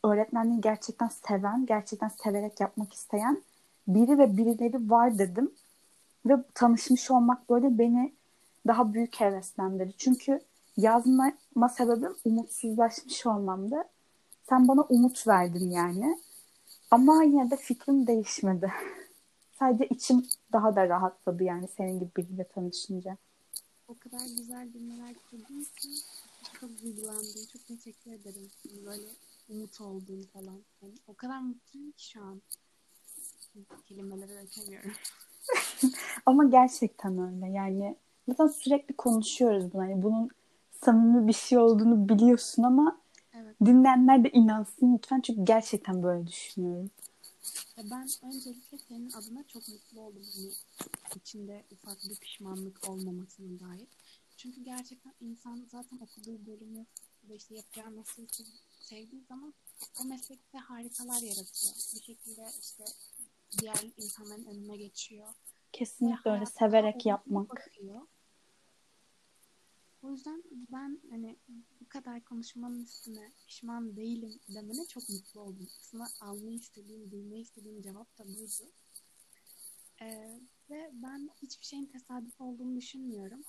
Öğretmenliği 0.04 0.60
gerçekten 0.60 1.08
seven, 1.08 1.66
gerçekten 1.66 2.08
severek 2.08 2.60
yapmak 2.60 2.92
isteyen 2.92 3.42
biri 3.88 4.18
ve 4.18 4.36
birileri 4.36 4.90
var 4.90 5.18
dedim. 5.18 5.50
Ve 6.26 6.36
tanışmış 6.54 7.10
olmak 7.10 7.50
böyle 7.50 7.78
beni 7.78 8.12
daha 8.66 8.94
büyük 8.94 9.20
heveslendirdi. 9.20 9.94
Çünkü 9.98 10.40
yazmama 10.76 11.68
sebebim 11.76 12.16
umutsuzlaşmış 12.24 13.26
olmamdı. 13.26 13.84
Sen 14.48 14.68
bana 14.68 14.82
umut 14.82 15.26
verdin 15.26 15.70
yani. 15.70 16.18
Ama 16.90 17.22
yine 17.22 17.50
de 17.50 17.56
fikrim 17.56 18.06
değişmedi. 18.06 18.72
Sadece 19.58 19.86
içim 19.86 20.26
daha 20.52 20.76
da 20.76 20.88
rahatladı 20.88 21.44
yani 21.44 21.68
senin 21.76 21.98
gibi 21.98 22.10
biriyle 22.16 22.44
tanışınca. 22.44 23.16
O 23.88 23.94
kadar 23.98 24.26
güzel 24.38 24.72
cümleler 24.72 25.14
kurdun 25.30 25.66
ki 25.76 25.88
çok 26.60 26.82
duygulandım. 26.82 27.46
Çok 27.52 27.66
teşekkür 27.66 28.12
ederim. 28.12 28.50
Böyle 28.86 29.08
umut 29.48 29.80
olduğunu 29.80 30.26
falan. 30.32 30.60
Yani 30.82 30.94
o 31.06 31.14
kadar 31.14 31.40
mutluyum 31.40 31.90
ki 31.90 32.08
şu 32.08 32.22
an. 32.22 32.42
Kelimelere 33.88 34.42
dökemiyorum. 34.42 34.92
Ama 36.26 36.44
gerçekten 36.44 37.18
öyle. 37.18 37.52
Yani 37.52 37.96
zaten 38.28 38.46
sürekli 38.46 38.96
konuşuyoruz 38.96 39.72
bunu. 39.72 39.90
Yani 39.90 40.02
bunun 40.02 40.28
samimi 40.84 41.28
bir 41.28 41.32
şey 41.32 41.58
olduğunu 41.58 42.08
biliyorsun 42.08 42.62
ama 42.62 42.98
evet. 43.34 43.56
dinleyenler 43.64 44.24
de 44.24 44.30
inansın 44.30 44.94
lütfen. 44.94 45.20
Çünkü 45.20 45.44
gerçekten 45.44 46.02
böyle 46.02 46.26
düşünüyorum. 46.26 46.90
Ben 47.78 48.08
öncelikle 48.22 48.78
senin 48.78 49.10
adına 49.10 49.44
çok 49.46 49.68
mutlu 49.68 50.00
oldum. 50.00 50.22
Hani 50.34 50.52
içinde 51.16 51.64
ufak 51.70 51.98
bir 52.08 52.16
pişmanlık 52.16 52.88
olmamasına 52.88 53.60
dair. 53.60 53.88
Çünkü 54.36 54.64
gerçekten 54.64 55.14
insan 55.20 55.66
zaten 55.72 55.98
okuduğu 55.98 56.46
bölümü 56.46 56.86
ve 57.28 57.34
işte 57.34 57.54
yapacağı 57.54 57.90
mesleği 57.90 58.28
sevdiği 58.80 59.22
zaman 59.28 59.54
o 60.00 60.04
meslekte 60.04 60.58
harikalar 60.58 61.22
yaratıyor. 61.22 61.74
Bir 61.94 62.02
şekilde 62.02 62.46
işte 62.60 62.84
diğer 63.58 63.92
insanların 63.96 64.44
önüne 64.44 64.76
geçiyor. 64.76 65.34
Kesinlikle 65.72 66.30
öyle 66.30 66.46
severek 66.46 67.06
yapmak. 67.06 67.50
Bakıyor. 67.50 68.00
O 70.06 70.10
yüzden 70.10 70.42
ben 70.72 71.00
hani 71.10 71.36
bu 71.80 71.88
kadar 71.88 72.24
konuşmanın 72.24 72.84
üstüne 72.84 73.32
pişman 73.46 73.96
değilim 73.96 74.40
demene 74.54 74.86
çok 74.88 75.08
mutlu 75.08 75.40
oldum. 75.40 75.68
Aslında 75.80 76.06
almayı 76.20 76.56
istediğim, 76.56 77.10
duymayı 77.10 77.40
istediğim 77.40 77.82
cevap 77.82 78.18
da 78.18 78.24
buydu. 78.26 78.70
Ee, 80.02 80.40
ve 80.70 80.90
ben 80.92 81.30
hiçbir 81.42 81.66
şeyin 81.66 81.86
tesadüf 81.86 82.40
olduğunu 82.40 82.76
düşünmüyorum. 82.76 83.40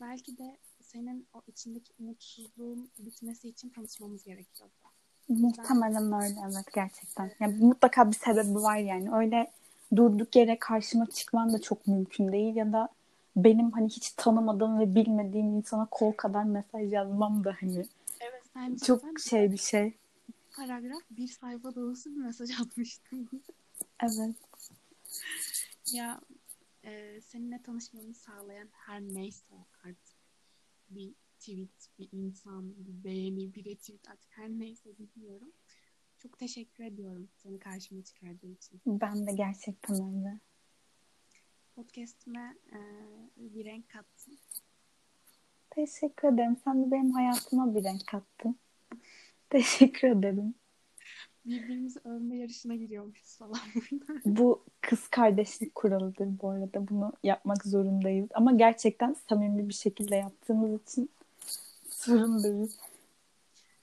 Belki 0.00 0.38
de 0.38 0.58
senin 0.82 1.26
o 1.34 1.42
içindeki 1.46 1.92
umutsuzluğun 1.98 2.90
bitmesi 2.98 3.48
için 3.48 3.68
tanışmamız 3.68 4.24
gerekiyordu. 4.24 4.72
Muhtemelen 5.28 6.12
öyle 6.22 6.40
evet 6.44 6.66
gerçekten. 6.74 7.32
Yani 7.40 7.64
mutlaka 7.64 8.10
bir 8.10 8.16
sebebi 8.16 8.54
var 8.54 8.76
yani. 8.76 9.14
Öyle 9.14 9.52
durduk 9.96 10.36
yere 10.36 10.58
karşıma 10.58 11.06
çıkman 11.06 11.52
da 11.52 11.60
çok 11.60 11.86
mümkün 11.86 12.32
değil 12.32 12.56
ya 12.56 12.72
da 12.72 12.88
benim 13.36 13.70
hani 13.70 13.88
hiç 13.88 14.10
tanımadığım 14.10 14.78
ve 14.78 14.94
bilmediğim 14.94 15.46
insana 15.46 15.86
kol 15.90 16.12
kadar 16.12 16.44
mesaj 16.44 16.92
yazmam 16.92 17.44
da 17.44 17.56
hani 17.60 17.86
evet, 18.20 18.42
sen 18.54 18.76
çok 18.76 19.00
sen 19.00 19.14
şey 19.30 19.52
bir 19.52 19.58
şey. 19.58 19.94
Paragraf 20.56 21.02
bir 21.10 21.28
sayfa 21.28 21.74
dolusu 21.74 22.10
bir 22.10 22.20
mesaj 22.20 22.60
atmıştım. 22.60 23.28
Evet. 24.02 24.36
Ya 25.92 26.20
e, 26.84 27.20
seninle 27.20 27.62
tanışmamı 27.62 28.14
sağlayan 28.14 28.68
her 28.72 29.00
neyse 29.00 29.54
artık 29.84 30.16
bir 30.90 31.14
tweet, 31.38 31.88
bir 31.98 32.08
insan, 32.12 32.74
bir 32.76 33.04
beğeni, 33.04 33.54
bir 33.54 33.64
retweet 33.64 34.08
artık 34.08 34.30
her 34.30 34.48
neyse 34.48 34.90
bilmiyorum. 34.98 35.52
Çok 36.18 36.38
teşekkür 36.38 36.84
ediyorum 36.84 37.28
seni 37.36 37.58
karşıma 37.58 38.02
çıkardığın 38.02 38.54
için. 38.54 38.80
Ben 38.86 39.26
de 39.26 39.32
gerçekten 39.32 39.96
öyle. 39.96 40.40
Podcast'ime 41.76 42.56
e, 42.72 42.78
bir 43.36 43.64
renk 43.64 43.88
kattın. 43.90 44.38
Teşekkür 45.70 46.28
ederim. 46.28 46.56
Sen 46.64 46.84
de 46.84 46.90
benim 46.90 47.12
hayatıma 47.12 47.74
bir 47.74 47.84
renk 47.84 48.06
kattın. 48.06 48.56
Teşekkür 49.50 50.08
ederim. 50.08 50.54
Birbirimizi 51.44 52.00
övme 52.04 52.36
yarışına 52.36 52.74
giriyormuşuz 52.74 53.36
falan. 53.36 53.60
bu 54.24 54.64
kız 54.80 55.08
kardeşlik 55.08 55.74
kuralıdır 55.74 56.40
bu 56.42 56.48
arada. 56.48 56.88
Bunu 56.88 57.12
yapmak 57.22 57.64
zorundayız. 57.64 58.28
Ama 58.34 58.52
gerçekten 58.52 59.16
samimi 59.28 59.68
bir 59.68 59.74
şekilde 59.74 60.16
yaptığımız 60.16 60.82
için 60.82 61.10
sorun 61.88 62.42
değil. 62.42 62.76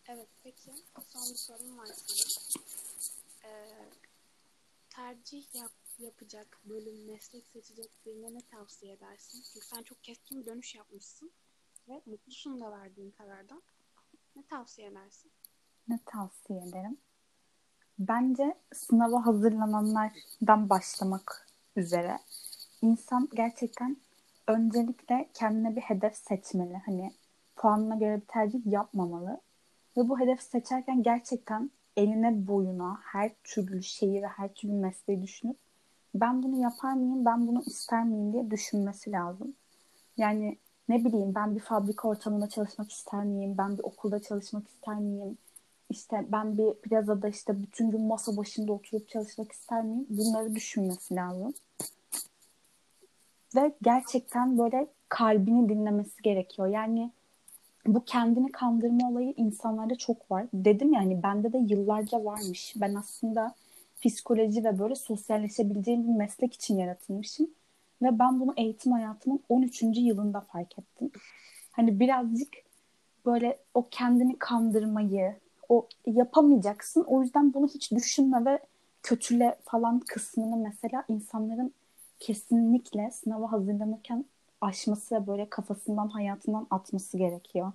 Evet 0.07 0.27
peki. 0.43 0.71
Son 1.07 1.21
bir 1.21 1.38
sorum 1.38 1.77
var 1.77 1.85
sana. 1.85 2.53
Ee, 3.43 3.85
tercih 4.89 5.55
yap, 5.55 5.71
yapacak 6.00 6.60
bölüm, 6.66 7.06
meslek 7.06 7.48
seçecek 7.48 7.91
birine 8.06 8.34
ne 8.34 8.41
tavsiye 8.41 8.93
edersin? 8.93 9.41
Çünkü 9.54 9.68
sen 9.68 9.84
çok 9.84 10.04
keskin 10.04 10.41
bir 10.41 10.45
dönüş 10.45 10.76
yapmışsın 10.76 11.32
ve 11.88 12.02
mutlusun 12.06 12.62
da 12.62 12.72
verdiğin 12.72 13.12
karardan. 13.12 13.62
Ne 14.36 14.43
tavsiye 14.43 14.88
edersin? 14.88 15.32
Ne 15.88 16.00
tavsiye 16.06 16.60
ederim? 16.60 16.98
Bence 18.00 18.58
sınava 18.74 19.26
hazırlananlardan 19.26 20.70
başlamak 20.70 21.48
üzere. 21.76 22.20
İnsan 22.82 23.30
gerçekten 23.34 23.98
öncelikle 24.48 25.30
kendine 25.34 25.76
bir 25.76 25.82
hedef 25.82 26.16
seçmeli. 26.16 26.78
Hani 26.86 27.14
puanına 27.56 27.95
göre 27.95 28.22
bir 28.22 28.26
tercih 28.26 28.60
yapmamalı. 28.66 29.41
Ve 29.98 30.10
bu 30.10 30.20
hedefi 30.20 30.43
seçerken 30.43 31.04
gerçekten 31.04 31.72
eline 31.98 32.48
boyuna 32.48 33.00
her 33.04 33.32
türlü 33.43 33.84
şeyi 33.84 34.22
ve 34.22 34.28
her 34.28 34.54
türlü 34.54 34.74
mesleği 34.74 35.22
düşünüp 35.22 35.58
ben 36.22 36.43
bunu 36.43 36.61
yapar 36.61 36.93
mıyım, 36.93 37.26
ben 37.26 37.47
bunu 37.47 37.63
ister 37.65 38.03
miyim 38.03 38.34
diye 38.34 38.51
düşünmesi 38.51 39.11
lazım. 39.11 39.53
Yani 40.18 40.57
ne 40.89 41.05
bileyim 41.05 41.36
ben 41.36 41.55
bir 41.55 41.59
fabrika 41.59 42.07
ortamında 42.07 42.49
çalışmak 42.49 42.91
ister 42.91 43.24
miyim, 43.24 43.55
ben 43.57 43.78
bir 43.78 43.84
okulda 43.84 44.22
çalışmak 44.22 44.68
ister 44.68 44.95
miyim, 44.95 45.38
işte 45.89 46.26
ben 46.32 46.57
bir 46.57 46.74
plazada 46.74 47.28
işte 47.28 47.61
bütün 47.61 47.91
gün 47.91 48.01
masa 48.01 48.38
başında 48.38 48.74
oturup 48.74 49.09
çalışmak 49.09 49.51
ister 49.51 49.84
miyim? 49.84 50.07
Bunları 50.09 50.55
düşünmesi 50.55 51.15
lazım. 51.15 51.53
Ve 53.55 53.76
gerçekten 53.82 54.57
böyle 54.57 54.88
kalbini 55.09 55.70
dinlemesi 55.70 56.22
gerekiyor. 56.22 56.68
Yani 56.68 57.11
bu 57.86 58.05
kendini 58.05 58.51
kandırma 58.51 59.09
olayı 59.09 59.34
insanlarda 59.38 59.95
çok 59.95 60.32
var. 60.32 60.45
Dedim 60.53 60.93
yani 60.93 61.24
bende 61.24 61.53
de 61.53 61.57
yıllarca 61.57 62.26
varmış. 62.26 62.74
Ben 62.76 62.95
aslında 62.95 63.55
psikoloji 64.06 64.64
ve 64.64 64.80
böyle 64.80 64.95
sosyalleşebileceğim 64.95 66.08
bir 66.08 66.14
meslek 66.14 66.54
için 66.54 66.78
yaratılmışım. 66.78 67.48
Ve 68.02 68.20
ben 68.20 68.39
bunu 68.39 68.54
eğitim 68.58 68.91
hayatımın 68.91 69.43
13. 69.50 69.82
yılında 69.82 70.41
fark 70.41 70.80
ettim. 70.80 71.12
Hani 71.72 72.00
birazcık 72.00 72.54
böyle 73.26 73.60
o 73.74 73.88
kendini 73.91 74.39
kandırmayı, 74.39 75.36
o 75.70 75.88
yapamayacaksın. 76.06 77.04
O 77.04 77.22
yüzden 77.22 77.54
bunu 77.54 77.68
hiç 77.68 77.91
düşünme 77.91 78.45
ve 78.45 78.60
kötüle 79.04 79.58
falan 79.64 80.00
kısmını 80.00 80.58
mesela 80.58 81.04
insanların 81.10 81.74
kesinlikle 82.20 83.12
sınava 83.12 83.52
hazırlanırken 83.52 84.26
aşması 84.62 85.16
ve 85.16 85.28
böyle 85.28 85.50
kafasından 85.50 86.08
hayatından 86.08 86.68
atması 86.70 87.18
gerekiyor. 87.18 87.72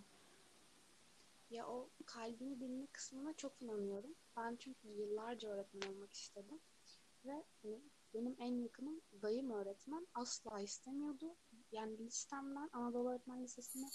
Kalbini 2.14 2.60
bilme 2.60 2.86
kısmına 2.86 3.32
çok 3.32 3.62
inanıyorum. 3.62 4.14
Ben 4.36 4.56
çünkü 4.56 4.88
yıllarca 4.88 5.48
öğretmen 5.48 5.88
olmak 5.88 6.12
istedim. 6.12 6.60
Ve 7.24 7.44
hani 7.62 7.80
benim 8.14 8.36
en 8.38 8.62
yakınım 8.62 9.00
dayım 9.22 9.50
öğretmen. 9.50 10.06
Asla 10.14 10.60
istemiyordu. 10.60 11.36
Yani 11.72 11.98
listemden 11.98 12.70
Anadolu 12.72 13.10
Öğretmen 13.10 13.42
Lisesi'ne 13.42 13.88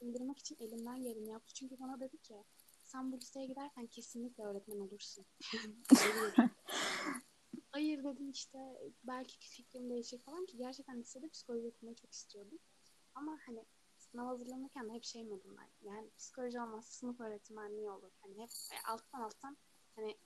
indirmek 0.00 0.38
için 0.38 0.56
elimden 0.60 1.02
geleni 1.02 1.30
yaptı. 1.30 1.54
Çünkü 1.54 1.80
bana 1.80 2.00
dedi 2.00 2.18
ki 2.18 2.44
sen 2.84 3.12
bu 3.12 3.16
liseye 3.16 3.46
gidersen 3.46 3.86
kesinlikle 3.86 4.44
öğretmen 4.44 4.80
olursun. 4.80 5.24
Hayır 7.70 8.04
dedim 8.04 8.30
işte 8.30 8.58
belki 9.04 9.48
fikrim 9.48 9.90
değişir 9.90 10.18
falan 10.18 10.46
ki 10.46 10.56
gerçekten 10.56 11.00
lisede 11.00 11.28
psikoloji 11.28 11.68
okumayı 11.68 11.96
çok 11.96 12.12
istiyordum. 12.12 12.58
Ama 13.14 13.38
hani 13.46 13.64
sınav 14.10 14.26
hazırlanırken 14.26 14.88
de 14.88 14.92
hep 14.92 15.04
şey 15.04 15.30
ben. 15.30 15.70
Yani 15.82 16.10
psikoloji 16.18 16.60
olmazsa 16.60 16.90
sınıf 16.90 17.20
öğretmenliği 17.20 17.90
olur. 17.90 18.12
Hani 18.20 18.42
hep 18.42 18.50
e, 18.72 18.76
alttan 18.92 19.20
alttan 19.20 19.56
hani 19.96 20.18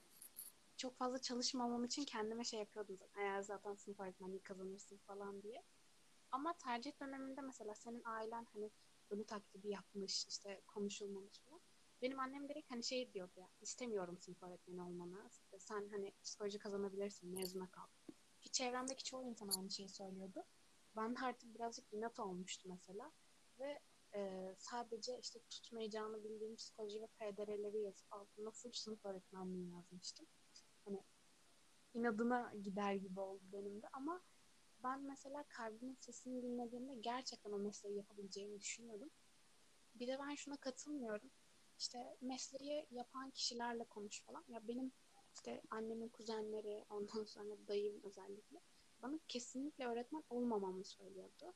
çok 0.76 0.96
fazla 0.96 1.18
çalışmamam 1.18 1.84
için 1.84 2.04
kendime 2.04 2.44
şey 2.44 2.60
yapıyordum 2.60 2.96
zaten. 2.98 3.22
Eğer 3.22 3.42
zaten 3.42 3.74
sınıf 3.74 4.00
öğretmenliği 4.00 4.42
kazanırsın 4.42 4.96
falan 4.96 5.42
diye. 5.42 5.62
Ama 6.30 6.54
tercih 6.56 7.00
döneminde 7.00 7.40
mesela 7.40 7.74
senin 7.74 8.02
ailen 8.04 8.46
hani 8.54 8.70
ölü 9.10 9.24
taklidi 9.24 9.68
yapmış, 9.68 10.26
işte 10.26 10.60
konuşulmamış 10.66 11.38
falan. 11.38 11.60
Benim 12.02 12.20
annem 12.20 12.48
direkt 12.48 12.70
hani 12.70 12.84
şey 12.84 13.12
diyordu 13.12 13.32
ya, 13.36 13.48
istemiyorum 13.60 14.18
sınıf 14.18 14.42
öğretmeni 14.42 14.82
olmanı. 14.82 15.30
Sen 15.58 15.88
hani 15.90 16.12
psikoloji 16.22 16.58
kazanabilirsin, 16.58 17.34
mezuna 17.34 17.70
kal. 17.70 17.86
Ki 18.40 18.50
çevremdeki 18.50 19.04
çoğu 19.04 19.24
insan 19.24 19.48
aynı 19.48 19.70
şeyi 19.70 19.88
söylüyordu. 19.88 20.44
Ben 20.96 21.16
de 21.16 21.20
artık 21.20 21.54
birazcık 21.54 21.92
inat 21.92 22.20
olmuştu 22.20 22.68
mesela. 22.68 23.12
Ve 23.60 23.80
e, 24.14 24.54
sadece 24.58 25.18
işte 25.18 25.40
tutmayacağını 25.50 26.24
bildiğim 26.24 26.56
psikoloji 26.56 27.02
ve 27.02 27.06
PDR'leri 27.06 27.80
yazıp 27.80 28.12
altına 28.12 28.50
full 28.50 28.72
sınıf 28.72 29.06
öğretmenliği 29.06 29.70
yazmıştım. 29.70 30.26
Hani 30.84 31.02
inadına 31.94 32.52
gider 32.62 32.94
gibi 32.94 33.20
oldu 33.20 33.42
benim 33.52 33.82
de 33.82 33.86
ama 33.92 34.22
ben 34.82 35.02
mesela 35.02 35.44
kalbimin 35.48 35.94
sesini 35.94 36.42
dinlediğimde 36.42 36.94
gerçekten 36.94 37.52
o 37.52 37.58
mesleği 37.58 37.96
yapabileceğimi 37.96 38.60
düşünüyordum. 38.60 39.10
Bir 39.94 40.06
de 40.06 40.18
ben 40.18 40.34
şuna 40.34 40.56
katılmıyorum 40.56 41.30
işte 41.78 42.16
mesleği 42.20 42.86
yapan 42.90 43.30
kişilerle 43.30 43.84
konuş 43.84 44.24
falan. 44.24 44.44
Ya 44.48 44.68
benim 44.68 44.92
işte 45.34 45.62
annemin 45.70 46.08
kuzenleri, 46.08 46.84
ondan 46.90 47.24
sonra 47.24 47.54
dayım 47.68 48.00
özellikle 48.04 48.60
bana 49.02 49.18
kesinlikle 49.28 49.86
öğretmen 49.86 50.24
olmamamı 50.30 50.84
söylüyordu. 50.84 51.54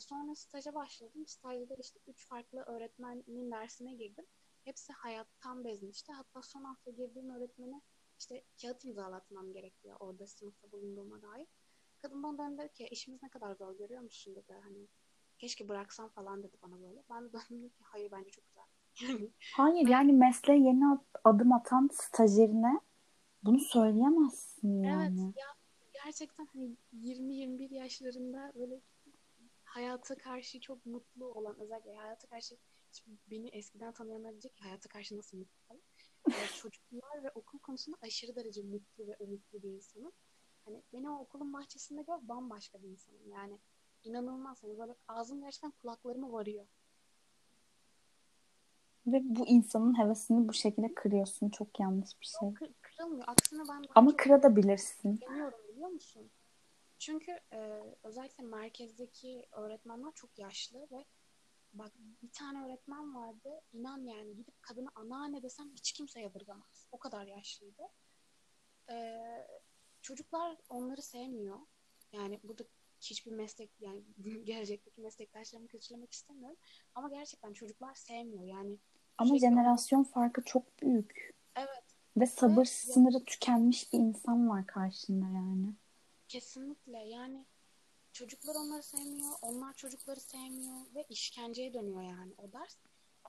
Sonra 0.00 0.34
staja 0.34 0.74
başladım. 0.74 1.26
Stajda 1.26 1.74
işte 1.74 2.00
üç 2.06 2.28
farklı 2.28 2.60
öğretmenin 2.60 3.50
dersine 3.50 3.94
girdim. 3.94 4.24
Hepsi 4.64 4.92
hayattan 4.92 5.64
bezmişti. 5.64 6.12
Hatta 6.12 6.42
son 6.42 6.64
hafta 6.64 6.90
girdiğim 6.90 7.30
öğretmene 7.30 7.80
işte 8.18 8.42
kağıt 8.62 8.84
imzalatmam 8.84 9.52
gerekiyor 9.52 9.96
orada 10.00 10.26
sınıfta 10.26 10.72
bulunduğuma 10.72 11.22
dair. 11.22 11.46
Kadın 11.98 12.22
bana 12.22 12.38
döndü 12.38 12.68
ki 12.74 12.88
işimiz 12.90 13.22
ne 13.22 13.28
kadar 13.28 13.54
zor 13.54 13.78
görüyor 13.78 14.02
musun 14.02 14.36
dedi. 14.36 14.52
Hani 14.62 14.88
keşke 15.38 15.68
bıraksam 15.68 16.08
falan 16.08 16.42
dedi 16.42 16.56
bana 16.62 16.82
böyle. 16.82 17.02
Ben 17.10 17.24
de 17.24 17.32
döndüm 17.32 17.68
ki 17.68 17.84
hayır 17.84 18.10
bence 18.10 18.30
çok 18.30 18.44
güzel 18.48 18.64
Hayır 19.56 19.88
yani 19.88 20.12
mesleğe 20.12 20.58
yeni 20.58 20.84
adım 21.24 21.52
atan 21.52 21.88
stajyerine 21.92 22.80
bunu 23.42 23.58
söyleyemezsin 23.58 24.82
yani. 24.82 25.20
Evet 25.20 25.36
ya 25.36 25.46
gerçekten 26.04 26.46
hani 26.52 26.76
20-21 26.92 27.74
yaşlarında 27.74 28.52
böyle 28.54 28.80
hayata 29.76 30.16
karşı 30.16 30.60
çok 30.60 30.86
mutlu 30.86 31.26
olan 31.26 31.60
özellikle 31.60 31.96
hayata 31.96 32.26
karşı 32.26 32.56
beni 33.30 33.48
eskiden 33.48 33.92
tanıyanlar 33.92 34.32
diyecek 34.32 34.56
ki 34.56 34.64
hayata 34.64 34.88
karşı 34.88 35.16
nasıl 35.16 35.38
mutlu 35.38 35.60
falan. 35.68 35.82
Yani 36.26 36.48
çocuklar 36.62 37.24
ve 37.24 37.30
okul 37.34 37.58
konusunda 37.58 37.96
aşırı 38.02 38.36
derece 38.36 38.62
mutlu 38.62 39.06
ve 39.06 39.16
umutlu 39.18 39.62
bir 39.62 39.68
insanım. 39.68 40.12
Hani 40.64 40.82
beni 40.92 41.10
o 41.10 41.18
okulun 41.18 41.52
bahçesinde 41.52 42.02
gör 42.02 42.28
bambaşka 42.28 42.82
bir 42.82 42.88
insanım. 42.88 43.30
Yani 43.30 43.58
inanılmaz. 44.04 44.62
Hani 44.62 44.78
böyle 44.78 44.94
ağzım 45.08 45.40
gerçekten 45.40 45.70
kulaklarıma 45.70 46.32
varıyor. 46.32 46.66
Ve 49.06 49.20
bu 49.24 49.46
insanın 49.46 49.98
hevesini 49.98 50.48
bu 50.48 50.52
şekilde 50.52 50.94
kırıyorsun. 50.94 51.48
Çok 51.50 51.80
yanlış 51.80 52.20
bir 52.20 52.26
şey. 52.40 52.54
Kır, 52.54 52.72
kırılmıyor. 52.82 53.24
Aksine 53.26 53.62
ben 53.68 53.82
Ama 53.94 54.16
kırabilirsin. 54.16 55.20
Bilmiyorum 55.20 55.58
biliyor 55.68 55.88
musun? 55.88 56.30
Çünkü 56.98 57.40
e, 57.52 57.80
özellikle 58.02 58.44
merkezdeki 58.44 59.46
öğretmenler 59.52 60.12
çok 60.14 60.38
yaşlı 60.38 60.88
ve 60.92 61.04
bak 61.72 61.92
bir 62.22 62.32
tane 62.32 62.66
öğretmen 62.66 63.14
vardı. 63.14 63.60
İnan 63.72 64.04
yani 64.04 64.36
gidip 64.36 64.62
kadına 64.62 64.88
anneanne 64.94 65.42
desem 65.42 65.70
hiç 65.72 65.92
kimse 65.92 66.20
yadırgamaz. 66.20 66.86
O 66.92 66.98
kadar 66.98 67.26
yaşlıydı. 67.26 67.82
E, 68.90 69.16
çocuklar 70.02 70.56
onları 70.68 71.02
sevmiyor. 71.02 71.58
Yani 72.12 72.40
burada 72.42 72.64
hiçbir 73.00 73.32
meslek 73.32 73.70
yani 73.80 74.02
gelecekteki 74.44 75.00
meslektaşlarımı 75.00 75.68
kötülemek 75.68 76.12
istemiyorum. 76.12 76.56
Ama 76.94 77.08
gerçekten 77.08 77.52
çocuklar 77.52 77.94
sevmiyor. 77.94 78.44
Yani 78.44 78.78
ama 79.18 79.28
Sürekli 79.28 79.40
jenerasyon 79.40 80.02
farkı 80.02 80.42
çok 80.44 80.82
büyük. 80.82 81.34
Evet. 81.56 81.84
Ve 82.16 82.26
sabır 82.26 82.60
Ve 82.60 82.64
sınırı 82.64 83.24
tükenmiş 83.24 83.92
bir 83.92 83.98
insan 83.98 84.48
var 84.48 84.66
karşında 84.66 85.24
yani. 85.24 85.74
Kesinlikle 86.36 86.98
yani 86.98 87.44
çocuklar 88.12 88.54
onları 88.54 88.82
sevmiyor, 88.82 89.32
onlar 89.42 89.74
çocukları 89.74 90.20
sevmiyor 90.20 90.76
ve 90.94 91.04
işkenceye 91.08 91.74
dönüyor 91.74 92.02
yani 92.02 92.32
o 92.38 92.52
ders. 92.52 92.76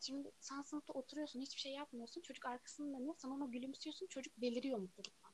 Şimdi 0.02 0.32
sen 0.40 0.62
sınıfta 0.62 0.94
oturuyorsun, 0.94 1.42
hiçbir 1.42 1.60
şey 1.60 1.72
yapmıyorsun. 1.72 2.22
Çocuk 2.22 2.46
arkasında 2.46 3.00
ne? 3.00 3.14
Sen 3.18 3.30
ona 3.30 3.46
gülümsüyorsun. 3.46 4.08
Çocuk 4.08 4.34
deliriyor 4.42 4.80
mutluluktan. 4.80 5.32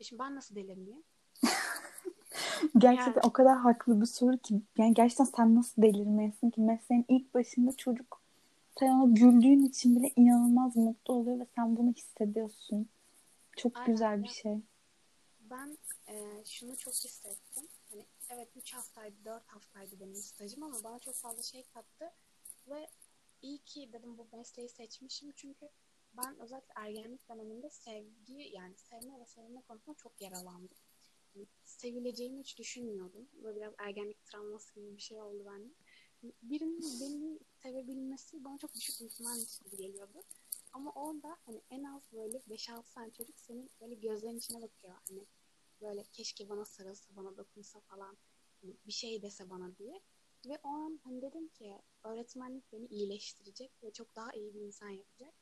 E 0.00 0.04
şimdi 0.04 0.22
ben 0.22 0.36
nasıl 0.36 0.54
delirmeyeyim? 0.54 1.02
Gerçekten 2.78 3.12
Yani. 3.12 3.26
o 3.26 3.32
kadar 3.32 3.58
haklı 3.58 4.00
bir 4.00 4.06
soru 4.06 4.38
ki. 4.38 4.62
Yani 4.78 4.94
gerçekten 4.94 5.24
sen 5.24 5.54
nasıl 5.54 5.82
delirmeyesin 5.82 6.50
ki? 6.50 6.60
Mesleğin 6.60 7.04
ilk 7.08 7.34
başında 7.34 7.72
çocuk 7.72 8.22
sen 8.78 8.88
ona 8.88 9.14
güldüğün 9.14 9.64
için 9.64 9.96
bile 9.96 10.12
inanılmaz 10.16 10.76
mutlu 10.76 11.14
oluyor 11.14 11.40
ve 11.40 11.46
sen 11.54 11.76
bunu 11.76 11.92
hissediyorsun. 11.92 12.88
Çok 13.56 13.76
Aynen. 13.76 13.92
güzel 13.92 14.22
bir 14.22 14.28
şey. 14.28 14.60
Ben 15.52 15.78
e, 16.12 16.44
şunu 16.44 16.76
çok 16.76 16.94
hissettim. 16.94 17.68
Hani 17.90 18.06
evet 18.30 18.48
3 18.56 18.74
haftaydı, 18.74 19.24
4 19.24 19.48
haftaydı 19.48 20.00
benim 20.00 20.14
stajım 20.14 20.62
ama 20.62 20.84
bana 20.84 20.98
çok 20.98 21.14
fazla 21.14 21.42
şey 21.42 21.62
kattı. 21.62 22.12
Ve 22.68 22.88
iyi 23.42 23.58
ki 23.58 23.90
dedim 23.92 24.18
bu 24.18 24.26
mesleği 24.32 24.68
seçmişim 24.68 25.32
çünkü 25.36 25.68
ben 26.16 26.40
özellikle 26.40 26.72
ergenlik 26.76 27.28
döneminde 27.28 27.70
sevgi 27.70 28.50
yani 28.52 28.76
sevme 28.76 29.20
ve 29.20 29.26
sevilme 29.26 29.60
konusunda 29.60 29.96
çok 29.96 30.20
yaralandım. 30.20 30.78
Yani 31.34 31.46
sevileceğimi 31.64 32.40
hiç 32.40 32.58
düşünmüyordum. 32.58 33.28
Böyle 33.42 33.56
biraz 33.56 33.74
ergenlik 33.78 34.24
travması 34.24 34.74
gibi 34.74 34.96
bir 34.96 35.02
şey 35.02 35.20
oldu 35.20 35.44
bende. 35.46 35.74
Birinin 36.42 37.00
beni 37.00 37.38
sevebilmesi 37.62 38.44
bana 38.44 38.58
çok 38.58 38.74
düşük 38.74 39.00
ihtimalmiş 39.00 39.58
gibi 39.58 39.76
geliyordu. 39.76 40.22
Ama 40.72 40.92
orada 40.92 41.36
hani 41.46 41.62
en 41.70 41.84
az 41.84 42.02
böyle 42.12 42.38
5-6 42.38 42.94
tane 42.94 43.10
çocuk 43.10 43.38
senin 43.38 43.70
böyle 43.80 43.94
gözlerin 43.94 44.38
içine 44.38 44.62
bakıyor. 44.62 44.94
Hani 45.08 45.26
böyle 45.82 46.04
keşke 46.12 46.48
bana 46.48 46.64
sarılsa, 46.64 47.16
bana 47.16 47.36
dokunsa 47.36 47.80
falan. 47.80 48.16
Hani 48.62 48.76
bir 48.86 48.92
şey 48.92 49.22
dese 49.22 49.50
bana 49.50 49.76
diye. 49.76 50.00
Ve 50.46 50.58
o 50.62 50.68
an 50.68 51.00
hani 51.04 51.22
dedim 51.22 51.48
ki 51.48 51.78
öğretmenlik 52.04 52.72
beni 52.72 52.86
iyileştirecek 52.86 53.72
ve 53.82 53.92
çok 53.92 54.16
daha 54.16 54.32
iyi 54.32 54.54
bir 54.54 54.60
insan 54.60 54.88
yapacak. 54.88 55.34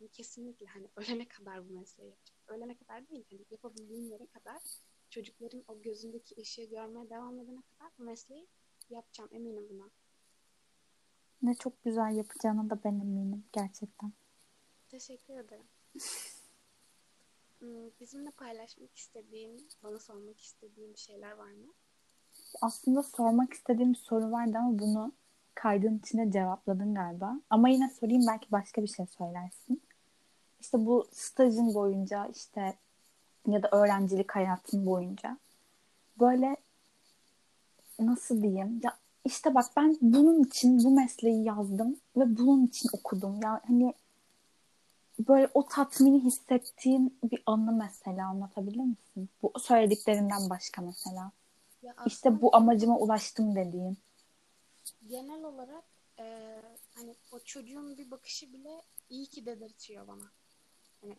Yani 0.00 0.10
kesinlikle 0.10 0.66
hani 0.66 0.88
ölene 0.96 1.28
kadar 1.28 1.68
bu 1.68 1.72
mesleği 1.72 2.10
yapacağım. 2.10 2.40
Ölene 2.48 2.76
kadar 2.76 3.08
değil 3.08 3.24
hani 3.30 3.44
yapabildiğim 3.50 4.10
yere 4.10 4.26
kadar 4.26 4.62
çocukların 5.10 5.64
o 5.68 5.82
gözündeki 5.82 6.40
ışığı 6.40 6.64
görmeye 6.64 7.10
devam 7.10 7.40
edene 7.40 7.62
kadar 7.62 7.92
bu 7.98 8.02
mesleği 8.02 8.46
yapacağım 8.90 9.30
eminim 9.32 9.68
buna. 9.70 9.90
Ne 11.42 11.54
çok 11.54 11.82
güzel 11.84 12.16
yapacağına 12.16 12.70
da 12.70 12.84
ben 12.84 13.00
eminim 13.00 13.44
gerçekten. 13.52 14.12
Teşekkür 14.88 15.34
ederim. 15.34 15.68
Hmm, 17.58 17.90
Bizimle 18.00 18.30
paylaşmak 18.30 18.96
istediğin, 18.96 19.68
bana 19.82 19.98
sormak 19.98 20.40
istediğin 20.40 20.94
şeyler 20.94 21.32
var 21.32 21.50
mı? 21.50 21.72
Aslında 22.60 23.02
sormak 23.02 23.52
istediğim 23.52 23.92
bir 23.92 23.98
soru 23.98 24.30
vardı 24.30 24.58
ama 24.58 24.78
bunu 24.78 25.12
kaydın 25.54 25.98
içinde 25.98 26.30
cevapladın 26.30 26.94
galiba. 26.94 27.40
Ama 27.50 27.68
yine 27.68 27.90
sorayım 28.00 28.24
belki 28.28 28.52
başka 28.52 28.82
bir 28.82 28.88
şey 28.88 29.06
söylersin. 29.06 29.82
İşte 30.60 30.86
bu 30.86 31.08
stajın 31.12 31.74
boyunca 31.74 32.26
işte 32.26 32.74
ya 33.46 33.62
da 33.62 33.68
öğrencilik 33.72 34.32
hayatın 34.32 34.86
boyunca 34.86 35.38
böyle 36.20 36.56
nasıl 38.00 38.42
diyeyim 38.42 38.80
ya 38.84 38.98
işte 39.24 39.54
bak 39.54 39.64
ben 39.76 39.96
bunun 40.00 40.42
için 40.44 40.84
bu 40.84 40.90
mesleği 40.90 41.44
yazdım 41.44 41.96
ve 42.16 42.36
bunun 42.36 42.66
için 42.66 42.88
okudum. 42.92 43.40
Ya 43.42 43.60
hani 43.66 43.94
böyle 45.18 45.50
o 45.54 45.66
tatmini 45.68 46.24
hissettiğin 46.24 47.18
bir 47.22 47.42
anı 47.46 47.72
mesela 47.72 48.28
anlatabilir 48.28 48.80
misin? 48.84 49.28
Bu 49.42 49.52
söylediklerinden 49.60 50.50
başka 50.50 50.82
mesela. 50.82 51.32
Ya 51.82 51.94
İşte 52.06 52.42
bu 52.42 52.56
amacıma 52.56 52.98
ulaştım 52.98 53.56
dediğin. 53.56 53.98
genel 55.06 55.44
olarak 55.44 55.84
e, 56.18 56.24
hani 56.94 57.16
o 57.30 57.40
çocuğun 57.40 57.98
bir 57.98 58.10
bakışı 58.10 58.52
bile 58.52 58.82
iyi 59.08 59.26
ki 59.26 59.46
dedirtiyor 59.46 60.08
bana. 60.08 60.32
Hani 61.00 61.16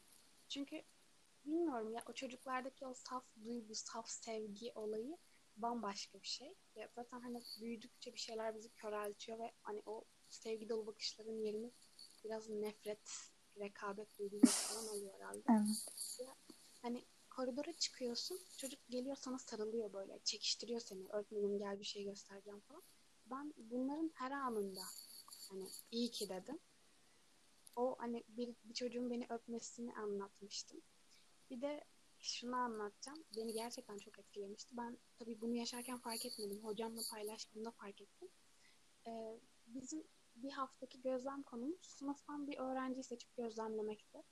çünkü 0.50 0.82
bilmiyorum 1.46 1.94
ya 1.94 2.04
o 2.10 2.14
çocuklardaki 2.14 2.88
o 2.88 2.94
saf 2.94 3.24
duygu, 3.44 3.76
saf 3.76 4.10
sevgi 4.10 4.72
olayı 4.76 5.18
bambaşka 5.58 6.22
bir 6.22 6.28
şey. 6.28 6.56
Ya 6.76 6.90
zaten 6.96 7.22
hani 7.22 7.44
büyüdükçe 7.62 8.14
bir 8.14 8.20
şeyler 8.20 8.56
bizi 8.56 8.70
köreltiyor 8.70 9.40
ve 9.40 9.52
hani 9.62 9.82
o 9.86 10.04
sevgi 10.30 10.70
dolu 10.70 10.88
bakışların 10.88 11.46
yerini 11.46 11.72
biraz 12.24 12.50
nefret, 12.50 13.32
rekabet 13.60 14.18
duyguları 14.20 14.46
falan 14.46 14.88
alıyor 14.88 15.14
herhalde. 15.14 15.44
Evet. 15.50 15.86
Hani 16.82 17.06
koridora 17.30 17.74
çıkıyorsun, 17.74 18.40
çocuk 18.58 18.80
geliyor 18.90 19.16
sana 19.16 19.40
sarılıyor 19.40 19.94
böyle, 19.94 20.20
çekiştiriyor 20.24 20.80
seni. 20.80 21.08
Öğretmenim 21.10 21.60
gel 21.60 21.80
bir 21.80 21.86
şey 21.86 22.04
göstereceğim 22.04 22.60
falan. 22.60 22.84
Ben 23.26 23.54
bunların 23.58 24.12
her 24.14 24.32
anında 24.32 24.82
hani 25.50 25.68
iyi 25.92 26.12
ki 26.12 26.30
dedim. 26.30 26.60
O 27.76 27.96
hani 28.00 28.24
bir, 28.28 28.56
bir 28.64 28.74
çocuğun 28.74 29.10
beni 29.10 29.28
öpmesini 29.30 29.94
anlatmıştım. 29.94 30.82
Bir 31.50 31.62
de 31.62 31.84
şunu 32.20 32.56
anlatacağım. 32.56 33.24
Beni 33.38 33.54
gerçekten 33.54 33.98
çok 33.98 34.20
etkilemişti. 34.20 34.78
Ben 34.78 34.98
tabii 35.20 35.42
bunu 35.42 35.56
yaşarken 35.56 35.98
fark 35.98 36.26
etmedim. 36.26 36.64
Hocamla 36.64 37.02
paylaştığımda 37.12 37.72
fark 37.72 38.02
ettim. 38.02 38.30
Ee, 39.08 39.40
bizim 39.68 40.04
bir 40.44 40.52
haftaki 40.52 41.02
gözlem 41.02 41.44
konumuz 41.44 41.82
sınıftan 41.82 42.48
bir 42.48 42.58
öğrenciyi 42.58 43.04
seçip 43.04 43.36
gözlemlemekti. 43.36 44.24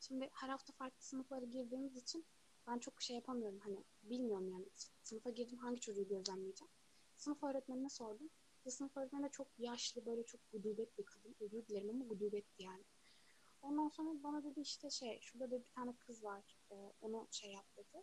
Şimdi 0.00 0.30
her 0.32 0.48
hafta 0.48 0.72
farklı 0.72 1.02
sınıflara 1.02 1.44
girdiğimiz 1.44 1.96
için 1.96 2.24
ben 2.66 2.78
çok 2.78 3.02
şey 3.02 3.16
yapamıyorum. 3.16 3.58
Hani 3.58 3.84
bilmiyorum 4.02 4.48
yani 4.48 4.66
sınıfa 5.02 5.30
girdim 5.30 5.58
hangi 5.58 5.80
çocuğu 5.80 6.08
gözlemleyeceğim. 6.08 6.72
Sınıf 7.16 7.42
öğretmenine 7.44 7.88
sordum. 7.88 8.30
Ve 8.66 8.70
sınıf 8.70 8.96
öğretmeni 8.96 9.24
de 9.24 9.28
çok 9.28 9.46
yaşlı 9.58 10.06
böyle 10.06 10.26
çok 10.26 10.40
gudubet 10.52 10.98
bir 10.98 11.04
kadın. 11.04 11.36
Özür 11.40 11.66
dilerim 11.66 11.90
ama 11.90 12.04
gudubetti 12.04 12.62
yani. 12.62 12.84
Ondan 13.62 13.88
sonra 13.88 14.22
bana 14.22 14.44
dedi 14.44 14.60
işte 14.60 14.90
şey 14.90 15.20
şurada 15.20 15.50
da 15.50 15.60
bir 15.64 15.70
tane 15.70 15.92
kız 15.96 16.24
var. 16.24 16.56
Ee, 16.70 16.92
onu 17.00 17.28
şey 17.30 17.52
yap 17.52 17.64
dedi. 17.76 18.02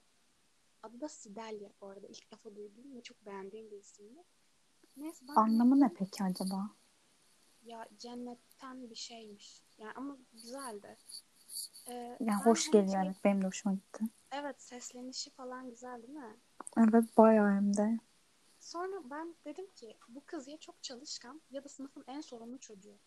Adı 0.83 1.01
da 1.01 1.09
Sidelya 1.09 1.69
bu 1.81 1.87
arada. 1.87 2.07
ilk 2.07 2.31
defa 2.31 2.55
duydum 2.55 2.95
ve 2.97 3.01
çok 3.03 3.25
beğendiğim 3.25 3.71
bir 3.71 3.77
isimdi. 3.77 4.23
Neyse 4.97 5.25
ben 5.27 5.35
Anlamı 5.35 5.79
ne 5.79 5.93
peki 5.93 6.23
acaba? 6.23 6.69
Ya 7.63 7.87
cennetten 7.97 8.89
bir 8.89 8.95
şeymiş. 8.95 9.65
Yani 9.77 9.93
ama 9.95 10.17
güzeldi. 10.33 10.97
Ee, 11.87 11.93
Yani 11.93 12.19
ben 12.19 12.33
hoş 12.33 12.65
hani 12.65 12.71
geliyor 12.71 13.03
şey-. 13.03 13.23
Benim 13.23 13.41
de 13.41 13.47
hoşuma 13.47 13.75
gitti. 13.75 14.03
Evet 14.31 14.61
seslenişi 14.61 15.29
falan 15.29 15.69
güzel 15.69 16.01
değil 16.03 16.13
mi? 16.13 16.39
Evet 16.77 17.17
bayağı 17.17 17.49
hem 17.51 17.77
de. 17.77 17.99
Sonra 18.59 19.09
ben 19.11 19.35
dedim 19.45 19.67
ki 19.75 19.97
bu 20.07 20.25
kız 20.25 20.47
ya 20.47 20.57
çok 20.57 20.83
çalışkan 20.83 21.41
ya 21.51 21.63
da 21.63 21.69
sınıfın 21.69 22.03
en 22.07 22.21
sorunlu 22.21 22.59
çocuğu. 22.59 22.99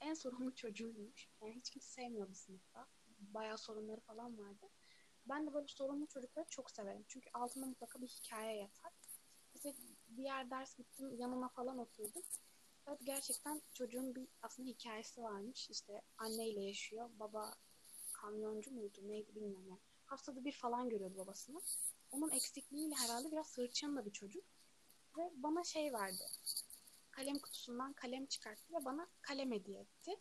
En 0.00 0.14
sorunlu 0.14 0.54
çocuğuymuş. 0.54 1.28
Yani 1.40 1.54
hiç 1.54 1.70
kimse 1.70 1.88
sevmiyordu 1.88 2.34
sınıfta. 2.34 2.86
Bayağı 3.18 3.58
sorunları 3.58 4.00
falan 4.00 4.38
vardı. 4.38 4.66
Ben 5.26 5.46
de 5.46 5.54
böyle 5.54 5.66
sorunlu 5.68 6.06
çocukları 6.06 6.46
çok 6.48 6.70
severim. 6.70 7.04
Çünkü 7.08 7.30
altında 7.34 7.66
mutlaka 7.66 8.00
bir 8.02 8.08
hikaye 8.08 8.56
yatar. 8.56 8.92
İşte 9.54 9.74
diğer 10.16 10.50
ders 10.50 10.76
gittim 10.76 11.16
yanına 11.18 11.48
falan 11.48 11.78
oturdum. 11.78 12.22
Evet 12.88 12.98
gerçekten 13.02 13.62
çocuğun 13.72 14.14
bir 14.14 14.28
aslında 14.42 14.68
hikayesi 14.68 15.22
varmış. 15.22 15.70
İşte 15.70 16.02
anneyle 16.18 16.60
yaşıyor. 16.60 17.10
Baba 17.18 17.54
kamyoncu 18.12 18.70
muydu 18.70 18.98
neydi 19.02 19.34
bilmiyorum 19.34 19.68
yani. 19.68 19.80
Haftada 20.04 20.44
bir 20.44 20.52
falan 20.52 20.88
görüyordu 20.88 21.18
babasını. 21.18 21.60
Onun 22.10 22.30
eksikliğiyle 22.30 22.94
herhalde 22.94 23.32
biraz 23.32 23.58
hırçın 23.58 23.96
da 23.96 24.06
bir 24.06 24.12
çocuk. 24.12 24.44
Ve 25.18 25.30
bana 25.36 25.64
şey 25.64 25.92
verdi. 25.92 26.24
Kalem 27.10 27.38
kutusundan 27.38 27.92
kalem 27.92 28.26
çıkarttı 28.26 28.74
ve 28.74 28.84
bana 28.84 29.08
kalem 29.22 29.52
hediye 29.52 29.80
etti. 29.80 30.20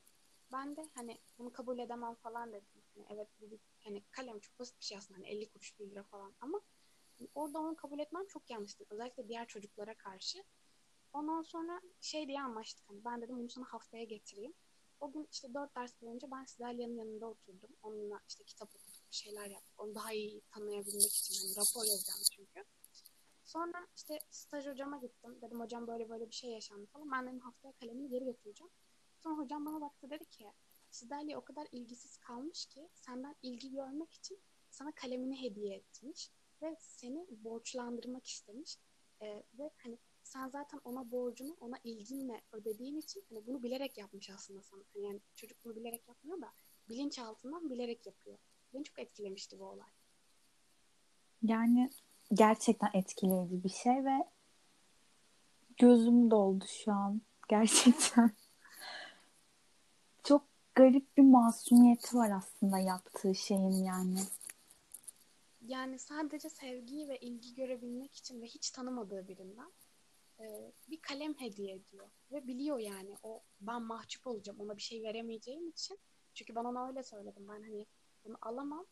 Ben 0.51 0.75
de 0.75 0.89
hani 0.95 1.19
bunu 1.37 1.51
kabul 1.51 1.79
edemem 1.79 2.15
falan 2.15 2.53
dedim. 2.53 2.83
Hani 2.95 3.05
evet 3.09 3.27
bu 3.41 3.51
bir 3.51 3.59
hani 3.83 4.03
kalem 4.11 4.39
çok 4.39 4.59
basit 4.59 4.79
bir 4.79 4.85
şey 4.85 4.97
aslında. 4.97 5.17
Hani 5.17 5.27
50 5.27 5.49
kuruş 5.49 5.79
1 5.79 5.91
lira 5.91 6.03
falan 6.03 6.35
ama 6.41 6.61
orada 7.35 7.59
onu 7.59 7.75
kabul 7.75 7.99
etmem 7.99 8.27
çok 8.27 8.49
yanlıştı. 8.49 8.85
Özellikle 8.89 9.27
diğer 9.27 9.47
çocuklara 9.47 9.93
karşı. 9.93 10.43
Ondan 11.13 11.41
sonra 11.41 11.81
şey 12.01 12.27
diye 12.27 12.41
anlaştık. 12.41 12.89
Hani 12.89 13.05
ben 13.05 13.21
dedim 13.21 13.37
bunu 13.37 13.49
sana 13.49 13.65
haftaya 13.65 14.03
getireyim. 14.03 14.53
O 14.99 15.11
gün 15.11 15.27
işte 15.31 15.53
dört 15.53 15.75
ders 15.75 16.01
boyunca 16.01 16.31
ben 16.31 16.45
Sidelya'nın 16.45 16.95
yanında 16.95 17.27
oturdum. 17.27 17.69
Onunla 17.83 18.19
işte 18.27 18.43
kitap 18.43 18.69
okuduk, 18.75 19.09
bir 19.11 19.15
şeyler 19.15 19.45
yaptık. 19.45 19.79
Onu 19.79 19.95
daha 19.95 20.13
iyi 20.13 20.41
tanıyabilmek 20.41 21.15
için 21.15 21.35
hani 21.35 21.55
rapor 21.55 21.85
yazacağım 21.85 22.21
çünkü. 22.31 22.63
Sonra 23.45 23.87
işte 23.95 24.19
staj 24.29 24.67
hocama 24.67 24.97
gittim. 24.97 25.41
Dedim 25.41 25.59
hocam 25.59 25.87
böyle 25.87 26.09
böyle 26.09 26.27
bir 26.27 26.35
şey 26.35 26.51
yaşandı 26.51 26.85
falan. 26.85 27.11
Ben 27.11 27.27
dedim 27.27 27.39
haftaya 27.39 27.73
kalemini 27.73 28.09
geri 28.09 28.25
götüreceğim. 28.25 28.71
Sonra 29.19 29.37
hocam 29.37 29.65
bana 29.65 29.81
baktı 29.81 30.09
dedi 30.09 30.25
ki 30.25 30.51
Sidalya 30.89 31.39
o 31.39 31.41
kadar 31.45 31.67
ilgisiz 31.71 32.17
kalmış 32.17 32.65
ki 32.65 32.89
senden 32.93 33.35
ilgi 33.41 33.71
görmek 33.71 34.13
için 34.13 34.39
sana 34.69 34.91
kalemini 34.91 35.41
hediye 35.41 35.75
etmiş 35.75 36.31
ve 36.61 36.75
seni 36.79 37.27
borçlandırmak 37.29 38.27
istemiş. 38.27 38.77
Ee, 39.21 39.43
ve 39.59 39.71
hani 39.77 39.97
sen 40.33 40.47
zaten 40.47 40.79
ona 40.83 41.11
borcunu 41.11 41.57
ona 41.59 41.77
ilginle 41.83 42.41
ödediğin 42.51 42.97
için 42.97 43.23
hani 43.29 43.47
bunu 43.47 43.63
bilerek 43.63 43.97
yapmış 43.97 44.29
aslında 44.29 44.61
sana. 44.61 44.83
Hani 44.93 45.05
yani 45.05 45.21
çocuk 45.35 45.65
bunu 45.65 45.75
bilerek 45.75 46.07
yapmıyor 46.07 46.41
da 46.41 46.53
bilinçaltından 46.89 47.69
bilerek 47.69 48.05
yapıyor. 48.05 48.37
Beni 48.73 48.83
çok 48.83 48.99
etkilemişti 48.99 49.59
bu 49.59 49.65
olay. 49.65 49.89
Yani 51.41 51.89
gerçekten 52.33 52.89
etkileyici 52.93 53.63
bir 53.63 53.69
şey 53.69 54.05
ve 54.05 54.33
Gözüm 55.77 56.31
doldu 56.31 56.65
şu 56.67 56.91
an. 56.91 57.21
Gerçekten. 57.49 58.31
Çok 60.23 60.47
garip 60.75 61.17
bir 61.17 61.23
masumiyeti 61.23 62.17
var 62.17 62.31
aslında 62.31 62.79
yaptığı 62.79 63.35
şeyin 63.35 63.83
yani. 63.83 64.19
Yani 65.67 65.99
sadece 65.99 66.49
sevgiyi 66.49 67.07
ve 67.07 67.19
ilgi 67.19 67.55
görebilmek 67.55 68.15
için 68.15 68.41
ve 68.41 68.45
hiç 68.45 68.71
tanımadığı 68.71 69.27
birinden 69.27 69.71
e, 70.39 70.73
bir 70.89 71.01
kalem 71.01 71.33
hediye 71.33 71.75
ediyor. 71.75 72.09
Ve 72.31 72.47
biliyor 72.47 72.79
yani 72.79 73.15
o 73.23 73.43
ben 73.61 73.81
mahcup 73.81 74.27
olacağım 74.27 74.59
ona 74.59 74.77
bir 74.77 74.81
şey 74.81 75.03
veremeyeceğim 75.03 75.69
için. 75.69 75.99
Çünkü 76.33 76.55
ben 76.55 76.63
ona 76.63 76.87
öyle 76.87 77.03
söyledim. 77.03 77.47
Ben 77.47 77.61
hani 77.61 77.85
bunu 78.25 78.37
alamam. 78.41 78.85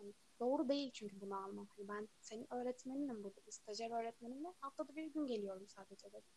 Yani 0.00 0.14
doğru 0.40 0.68
değil 0.68 0.90
çünkü 0.94 1.20
bunu 1.20 1.44
almam. 1.44 1.68
Hani 1.76 1.88
ben 1.88 2.08
senin 2.20 2.54
öğretmeninim 2.54 3.24
burada. 3.24 3.40
Stajyer 3.50 3.90
öğretmenimle 3.90 4.48
haftada 4.60 4.96
bir 4.96 5.06
gün 5.06 5.26
geliyorum 5.26 5.68
sadece 5.68 6.08
dedim. 6.08 6.30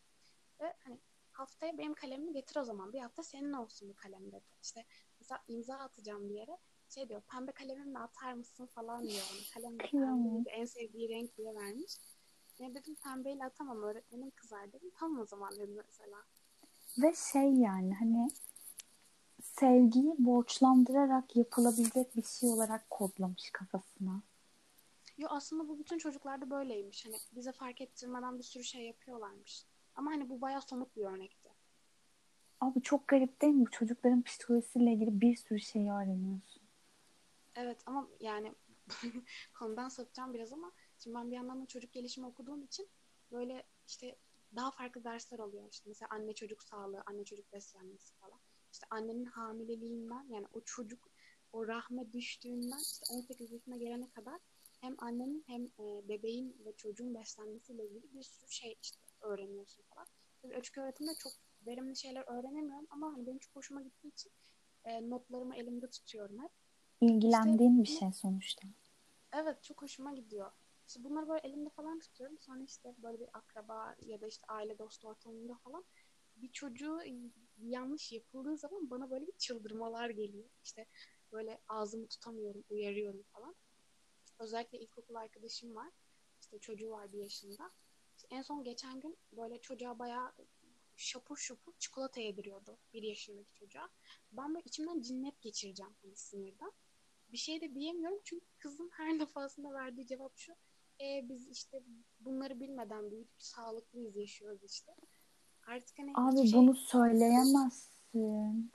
Ve 0.61 0.73
hani 0.79 0.99
haftaya 1.31 1.77
benim 1.77 1.93
kalemimi 1.93 2.33
getir 2.33 2.55
o 2.55 2.63
zaman. 2.63 2.93
Bir 2.93 2.99
hafta 2.99 3.23
senin 3.23 3.53
olsun 3.53 3.89
bu 3.89 3.95
kalem 3.95 4.31
dedi. 4.31 4.45
İşte 4.63 4.85
mesela 5.19 5.43
imza 5.47 5.75
atacağım 5.75 6.29
bir 6.29 6.35
yere 6.35 6.57
şey 6.89 7.09
diyor 7.09 7.21
pembe 7.21 7.51
kalemimle 7.51 7.99
atar 7.99 8.33
mısın 8.33 8.65
falan 8.65 9.03
diyor. 9.03 9.23
Hani 9.31 9.41
kalem 9.53 9.77
en 10.49 10.65
sevdiği 10.65 11.09
renk 11.09 11.37
diye 11.37 11.55
vermiş. 11.55 11.97
Ne 12.59 12.75
dedim 12.75 12.95
pembeyle 12.95 13.45
atamam 13.45 13.83
öğretmenim 13.83 14.31
kızar 14.31 14.73
dedim. 14.73 14.91
Tamam 14.95 15.19
o 15.19 15.25
zaman 15.25 15.51
dedim 15.51 15.83
mesela. 15.85 16.17
Ve 16.97 17.13
şey 17.31 17.53
yani 17.53 17.93
hani 17.93 18.27
sevgiyi 19.41 20.15
borçlandırarak 20.19 21.35
yapılabilecek 21.35 22.15
bir 22.15 22.23
şey 22.23 22.49
olarak 22.49 22.89
kodlamış 22.89 23.49
kafasına. 23.51 24.21
Yo 25.17 25.27
aslında 25.31 25.67
bu 25.67 25.79
bütün 25.79 25.97
çocuklarda 25.97 26.49
böyleymiş. 26.49 27.05
Hani 27.05 27.15
bize 27.35 27.51
fark 27.51 27.81
ettirmeden 27.81 28.37
bir 28.37 28.43
sürü 28.43 28.63
şey 28.63 28.81
yapıyorlarmış. 28.85 29.65
Ama 29.95 30.11
hani 30.11 30.29
bu 30.29 30.41
bayağı 30.41 30.61
somut 30.61 30.95
bir 30.95 31.05
örnekti. 31.05 31.49
Abi 32.61 32.81
çok 32.81 33.07
garip 33.07 33.41
değil 33.41 33.53
mi? 33.53 33.65
Bu 33.65 33.71
çocukların 33.71 34.21
psikolojisiyle 34.21 34.93
ilgili 34.93 35.21
bir 35.21 35.35
sürü 35.35 35.59
şeyi 35.59 35.91
öğreniyorsun. 35.91 36.61
Evet 37.55 37.77
ama 37.85 38.07
yani 38.19 38.53
konudan 39.59 39.89
sapacağım 39.89 40.33
biraz 40.33 40.53
ama 40.53 40.71
şimdi 40.99 41.15
ben 41.15 41.31
bir 41.31 41.35
yandan 41.35 41.61
da 41.61 41.65
çocuk 41.65 41.93
gelişimi 41.93 42.27
okuduğum 42.27 42.63
için 42.63 42.87
böyle 43.31 43.63
işte 43.87 44.17
daha 44.55 44.71
farklı 44.71 45.03
dersler 45.03 45.39
oluyor. 45.39 45.69
İşte 45.71 45.89
mesela 45.89 46.09
anne 46.11 46.33
çocuk 46.33 46.63
sağlığı, 46.63 47.03
anne 47.05 47.25
çocuk 47.25 47.53
beslenmesi 47.53 48.13
falan. 48.13 48.39
İşte 48.73 48.87
annenin 48.89 49.25
hamileliğinden 49.25 50.25
yani 50.29 50.47
o 50.53 50.61
çocuk 50.61 51.09
o 51.53 51.67
rahme 51.67 52.13
düştüğünden 52.13 52.79
işte 52.79 53.05
18 53.09 53.51
yaşına 53.51 53.77
gelene 53.77 54.09
kadar 54.09 54.39
hem 54.81 54.95
annenin 54.97 55.43
hem 55.47 55.65
e, 55.65 56.07
bebeğin 56.09 56.55
ve 56.65 56.75
çocuğun 56.75 57.15
beslenmesiyle 57.15 57.85
ilgili 57.85 58.13
bir 58.13 58.23
sürü 58.23 58.51
şey 58.51 58.77
işte 58.81 58.97
öğreniyorsun 59.21 59.83
falan. 59.83 60.07
Tabii 60.41 60.55
açık 60.55 60.77
öğretimde 60.77 61.11
çok 61.19 61.31
verimli 61.65 61.95
şeyler 61.95 62.23
öğrenemiyorum 62.27 62.87
ama 62.89 63.13
hani 63.13 63.27
benim 63.27 63.39
çok 63.39 63.55
hoşuma 63.55 63.81
gittiği 63.81 64.07
için 64.07 64.31
e, 64.85 65.09
notlarımı 65.09 65.55
elimde 65.55 65.89
tutuyorum 65.89 66.43
hep. 66.43 66.51
İlgilendiğin 67.01 67.83
işte, 67.83 67.93
bir 67.93 67.99
şey 67.99 68.13
sonuçta. 68.13 68.67
Evet 69.33 69.63
çok 69.63 69.81
hoşuma 69.81 70.13
gidiyor. 70.13 70.51
İşte 70.87 71.03
bunları 71.03 71.29
böyle 71.29 71.47
elimde 71.47 71.69
falan 71.69 71.99
tutuyorum. 71.99 72.39
Sonra 72.39 72.63
işte 72.63 72.95
böyle 72.97 73.19
bir 73.19 73.27
akraba 73.33 73.95
ya 74.01 74.21
da 74.21 74.27
işte 74.27 74.45
aile 74.47 74.77
dostu 74.77 75.07
ortamında 75.07 75.55
falan 75.55 75.85
bir 76.35 76.51
çocuğu 76.51 76.99
yanlış 77.57 78.11
yapıldığı 78.11 78.57
zaman 78.57 78.89
bana 78.89 79.09
böyle 79.11 79.27
bir 79.27 79.37
çıldırmalar 79.37 80.09
geliyor. 80.09 80.49
İşte 80.63 80.85
böyle 81.31 81.61
ağzımı 81.67 82.07
tutamıyorum, 82.07 82.63
uyarıyorum 82.69 83.23
falan. 83.23 83.55
Özellikle 84.39 84.79
ilkokul 84.79 85.15
arkadaşım 85.15 85.75
var. 85.75 85.91
İşte 86.41 86.59
çocuğu 86.59 86.89
var 86.89 87.13
bir 87.13 87.17
yaşında. 87.19 87.71
İşte 88.17 88.27
en 88.31 88.41
son 88.41 88.63
geçen 88.63 88.99
gün 88.99 89.17
böyle 89.31 89.61
çocuğa 89.61 89.99
bayağı 89.99 90.31
şapur 90.95 91.37
şupur 91.37 91.73
çikolata 91.79 92.21
yediriyordu 92.21 92.77
bir 92.93 93.03
yaşındaki 93.03 93.53
çocuğa. 93.53 93.89
Ben 94.31 94.53
böyle 94.55 94.63
içimden 94.65 95.01
cinnet 95.01 95.41
geçireceğim 95.41 95.95
hani 96.01 96.15
sinirden. 96.15 96.71
Bir 97.31 97.37
şey 97.37 97.61
de 97.61 97.73
diyemiyorum 97.75 98.19
çünkü 98.23 98.45
kızın 98.57 98.89
her 98.93 99.19
defasında 99.19 99.73
verdiği 99.73 100.07
cevap 100.07 100.37
şu. 100.37 100.55
E, 101.01 101.29
biz 101.29 101.47
işte 101.47 101.83
bunları 102.19 102.59
bilmeden 102.59 103.11
büyüdük, 103.11 103.41
sağlıklıyız 103.41 104.15
yaşıyoruz 104.15 104.63
işte. 104.63 104.95
Artık 105.67 105.99
hani 105.99 106.11
Abi 106.15 106.47
şey... 106.47 106.59
bunu 106.59 106.75
söyleyemezsin. 106.75 108.71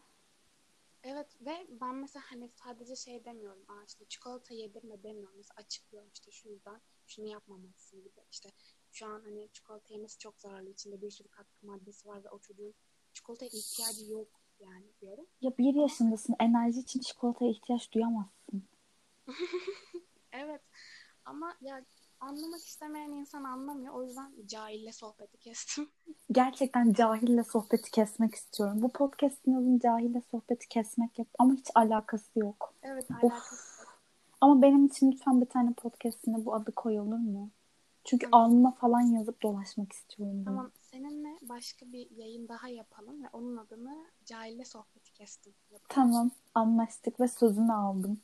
Evet 1.05 1.37
ve 1.41 1.67
ben 1.81 1.95
mesela 1.95 2.23
hani 2.27 2.51
sadece 2.55 2.97
şey 2.97 3.25
demiyorum. 3.25 3.65
Aa 3.69 3.85
işte 3.87 4.05
çikolata 4.05 4.55
yedirme 4.55 5.03
demiyorum. 5.03 5.37
Mesela 5.37 5.55
açıklıyorum 5.57 6.11
işte 6.15 6.31
şu 6.31 6.49
yüzden 6.49 6.81
şunu 7.07 7.27
yapmamalısın 7.27 8.03
gibi. 8.03 8.21
İşte 8.31 8.49
şu 8.93 9.07
an 9.07 9.21
hani 9.21 9.49
çikolata 9.53 9.95
yemesi 9.95 10.19
çok 10.19 10.41
zararlı. 10.41 10.71
İçinde 10.71 11.03
bir 11.03 11.11
sürü 11.11 11.29
katkı 11.29 11.67
maddesi 11.67 12.09
var 12.09 12.25
ve 12.25 12.31
o 12.31 12.39
çocuğun 12.39 12.75
çikolataya 13.13 13.49
ihtiyacı 13.49 14.13
yok 14.13 14.29
yani 14.61 14.87
diyorum. 15.01 15.27
Ya 15.41 15.59
bir 15.59 15.75
yaşındasın. 15.75 16.35
Enerji 16.41 16.81
için 16.81 17.01
çikolataya 17.01 17.51
ihtiyaç 17.51 17.93
duyamazsın. 17.93 18.65
evet. 20.33 20.63
Ama 21.25 21.57
ya 21.61 21.85
anlamak 22.23 22.65
istemeyen 22.65 23.11
insan 23.11 23.45
anlamıyor. 23.45 23.95
O 23.95 24.03
yüzden 24.03 24.33
cahille 24.47 24.93
sohbeti 24.93 25.39
kestim. 25.39 25.89
Gerçekten 26.33 26.93
cahille 26.93 27.45
sohbeti 27.45 27.91
kesmek 27.91 28.35
istiyorum. 28.35 28.83
Bu 28.83 28.89
podcast'in 28.93 29.55
adını 29.55 29.81
cahille 29.81 30.23
sohbeti 30.31 30.69
kesmek 30.69 31.19
yap 31.19 31.29
ama 31.39 31.55
hiç 31.55 31.67
alakası 31.75 32.39
yok. 32.39 32.75
Evet 32.83 33.11
alakası 33.11 33.83
yok. 33.83 33.99
Ama 34.41 34.63
benim 34.63 34.87
için 34.87 35.13
lütfen 35.13 35.41
bir 35.41 35.47
tane 35.47 35.73
podcast'ine 35.73 36.45
bu 36.45 36.55
adı 36.55 36.73
koyulur 36.73 37.19
mu? 37.19 37.51
Çünkü 38.05 38.31
tamam. 38.31 38.51
alnıma 38.51 38.73
falan 38.73 39.01
yazıp 39.01 39.43
dolaşmak 39.43 39.93
istiyorum. 39.93 40.45
Tamam. 40.45 40.65
Bunu. 40.65 40.73
Seninle 40.83 41.39
başka 41.43 41.93
bir 41.93 42.11
yayın 42.11 42.49
daha 42.49 42.69
yapalım 42.69 43.23
ve 43.23 43.29
onun 43.33 43.57
adını 43.57 44.07
Cahille 44.25 44.65
Sohbeti 44.65 45.13
kestim. 45.13 45.55
Yapalım. 45.71 45.89
Tamam. 45.89 46.31
Anlaştık 46.55 47.21
ve 47.21 47.29
sözünü 47.29 47.73
aldım. 47.73 48.21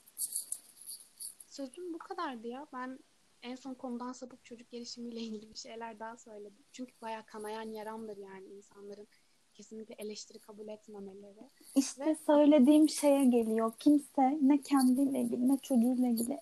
Sözüm 1.47 1.95
bu 1.95 1.99
kadardı 1.99 2.47
ya. 2.47 2.67
Ben 2.73 2.99
en 3.43 3.55
son 3.55 3.75
konudan 3.75 4.13
sapıp 4.13 4.45
çocuk 4.45 4.71
gelişimiyle 4.71 5.21
ilgili 5.21 5.51
bir 5.51 5.59
şeyler 5.59 5.99
daha 5.99 6.17
söyledim. 6.17 6.65
Çünkü 6.73 6.95
bayağı 7.03 7.27
kanayan 7.27 7.71
yaramdır 7.73 8.17
yani 8.17 8.47
insanların 8.47 9.09
kesinlikle 9.55 9.95
eleştiri 9.99 10.39
kabul 10.39 10.69
etmemeleri. 10.69 11.51
İşte 11.75 12.07
Ve... 12.07 12.17
söylediğim 12.27 12.89
şeye 12.89 13.25
geliyor. 13.25 13.73
Kimse 13.79 14.39
ne 14.43 14.61
kendiyle 14.61 15.21
ilgili 15.21 15.49
ne 15.49 15.59
çocuğuyla 15.59 16.09
ilgili 16.09 16.41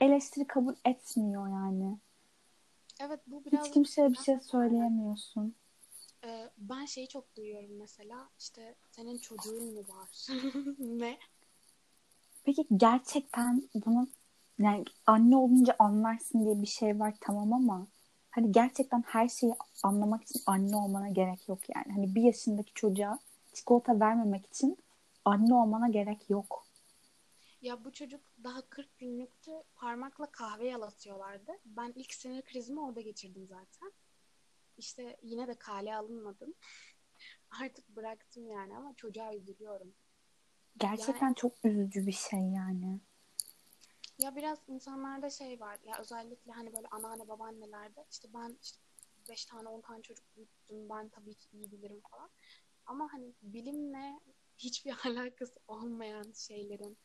eleştiri 0.00 0.46
kabul 0.46 0.74
etmiyor 0.84 1.48
yani. 1.48 1.98
Evet 3.00 3.20
bu 3.26 3.44
biraz... 3.44 3.66
Hiç 3.66 3.72
kimseye 3.72 4.12
bir 4.12 4.18
şey 4.18 4.40
söyleyemiyorsun. 4.40 5.54
Ee, 6.24 6.50
ben 6.58 6.84
şeyi 6.84 7.08
çok 7.08 7.36
duyuyorum 7.36 7.76
mesela 7.78 8.30
işte 8.38 8.74
senin 8.90 9.18
çocuğun 9.18 9.74
mu 9.74 9.80
var? 9.88 10.26
ne? 10.78 11.18
Peki 12.44 12.66
gerçekten 12.76 13.68
bunu 13.74 14.08
yani 14.60 14.84
anne 15.06 15.36
olunca 15.36 15.76
anlarsın 15.78 16.44
diye 16.44 16.62
bir 16.62 16.66
şey 16.66 17.00
var 17.00 17.14
tamam 17.20 17.52
ama 17.52 17.86
hani 18.30 18.52
gerçekten 18.52 19.02
her 19.06 19.28
şeyi 19.28 19.54
anlamak 19.82 20.22
için 20.22 20.40
anne 20.46 20.76
olmana 20.76 21.08
gerek 21.08 21.48
yok 21.48 21.58
yani. 21.76 21.92
Hani 21.92 22.14
bir 22.14 22.22
yaşındaki 22.22 22.74
çocuğa 22.74 23.18
çikolata 23.52 24.00
vermemek 24.00 24.46
için 24.46 24.78
anne 25.24 25.54
olmana 25.54 25.88
gerek 25.88 26.30
yok. 26.30 26.66
Ya 27.62 27.84
bu 27.84 27.92
çocuk 27.92 28.20
daha 28.44 28.62
40 28.62 28.98
günlüktü. 28.98 29.50
Parmakla 29.74 30.26
kahve 30.26 30.68
yalatıyorlardı. 30.68 31.52
Ben 31.64 31.92
ilk 31.96 32.14
sinir 32.14 32.42
krizimi 32.42 32.80
orada 32.80 33.00
geçirdim 33.00 33.46
zaten. 33.46 33.92
İşte 34.76 35.16
yine 35.22 35.48
de 35.48 35.54
kale 35.54 35.96
alınmadım. 35.96 36.54
Artık 37.62 37.88
bıraktım 37.88 38.48
yani 38.48 38.76
ama 38.76 38.94
çocuğa 38.96 39.34
üzülüyorum. 39.34 39.94
Gerçekten 40.76 41.26
yani, 41.26 41.36
çok 41.36 41.52
üzücü 41.64 42.06
bir 42.06 42.12
şey 42.12 42.40
yani. 42.40 43.00
Ya 44.20 44.36
biraz 44.36 44.58
insanlarda 44.68 45.30
şey 45.30 45.60
var. 45.60 45.78
Ya 45.84 45.98
özellikle 46.00 46.52
hani 46.52 46.72
böyle 46.74 46.88
anneanne 46.88 47.28
babaannelerde 47.28 48.04
işte 48.10 48.28
ben 48.34 48.58
işte 48.62 48.78
5 49.30 49.44
tane 49.44 49.68
10 49.68 49.80
tane 49.80 50.02
çocuk 50.02 50.36
büyüttüm. 50.36 50.88
Ben 50.88 51.08
tabii 51.08 51.34
ki 51.34 51.48
iyi 51.52 51.72
bilirim 51.72 52.00
falan. 52.10 52.30
Ama 52.86 53.12
hani 53.12 53.32
bilimle 53.42 54.20
hiçbir 54.58 54.94
alakası 55.04 55.60
olmayan 55.68 56.32
şeylerin 56.32 56.98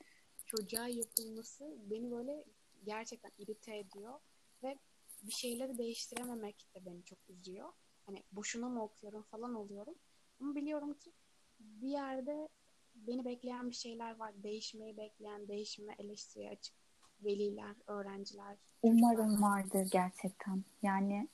çocuğa 0.45 0.87
yapılması 0.87 1.77
beni 1.77 2.11
böyle 2.11 2.45
gerçekten 2.85 3.31
irite 3.37 3.77
ediyor 3.77 4.19
ve 4.63 4.77
bir 5.23 5.31
şeyleri 5.31 5.77
değiştirememek 5.77 6.67
de 6.75 6.85
beni 6.85 7.03
çok 7.03 7.19
üzüyor. 7.29 7.73
Hani 8.05 8.23
boşuna 8.31 8.69
mı 8.69 8.83
okuyorum 8.83 9.23
falan 9.23 9.55
oluyorum. 9.55 9.95
Ama 10.39 10.55
biliyorum 10.55 10.93
ki 10.93 11.11
bir 11.59 11.89
yerde 11.89 12.49
beni 12.95 13.25
bekleyen 13.25 13.69
bir 13.69 13.75
şeyler 13.75 14.15
var. 14.15 14.43
Değişmeyi 14.43 14.97
bekleyen, 14.97 15.47
değişime, 15.47 15.95
eleştiriye 15.99 16.49
açık 16.49 16.84
veliler, 17.23 17.75
öğrenciler. 17.87 18.55
Umarım 18.81 19.41
vardır 19.41 19.87
gerçekten. 19.91 20.63
Yani 20.83 21.27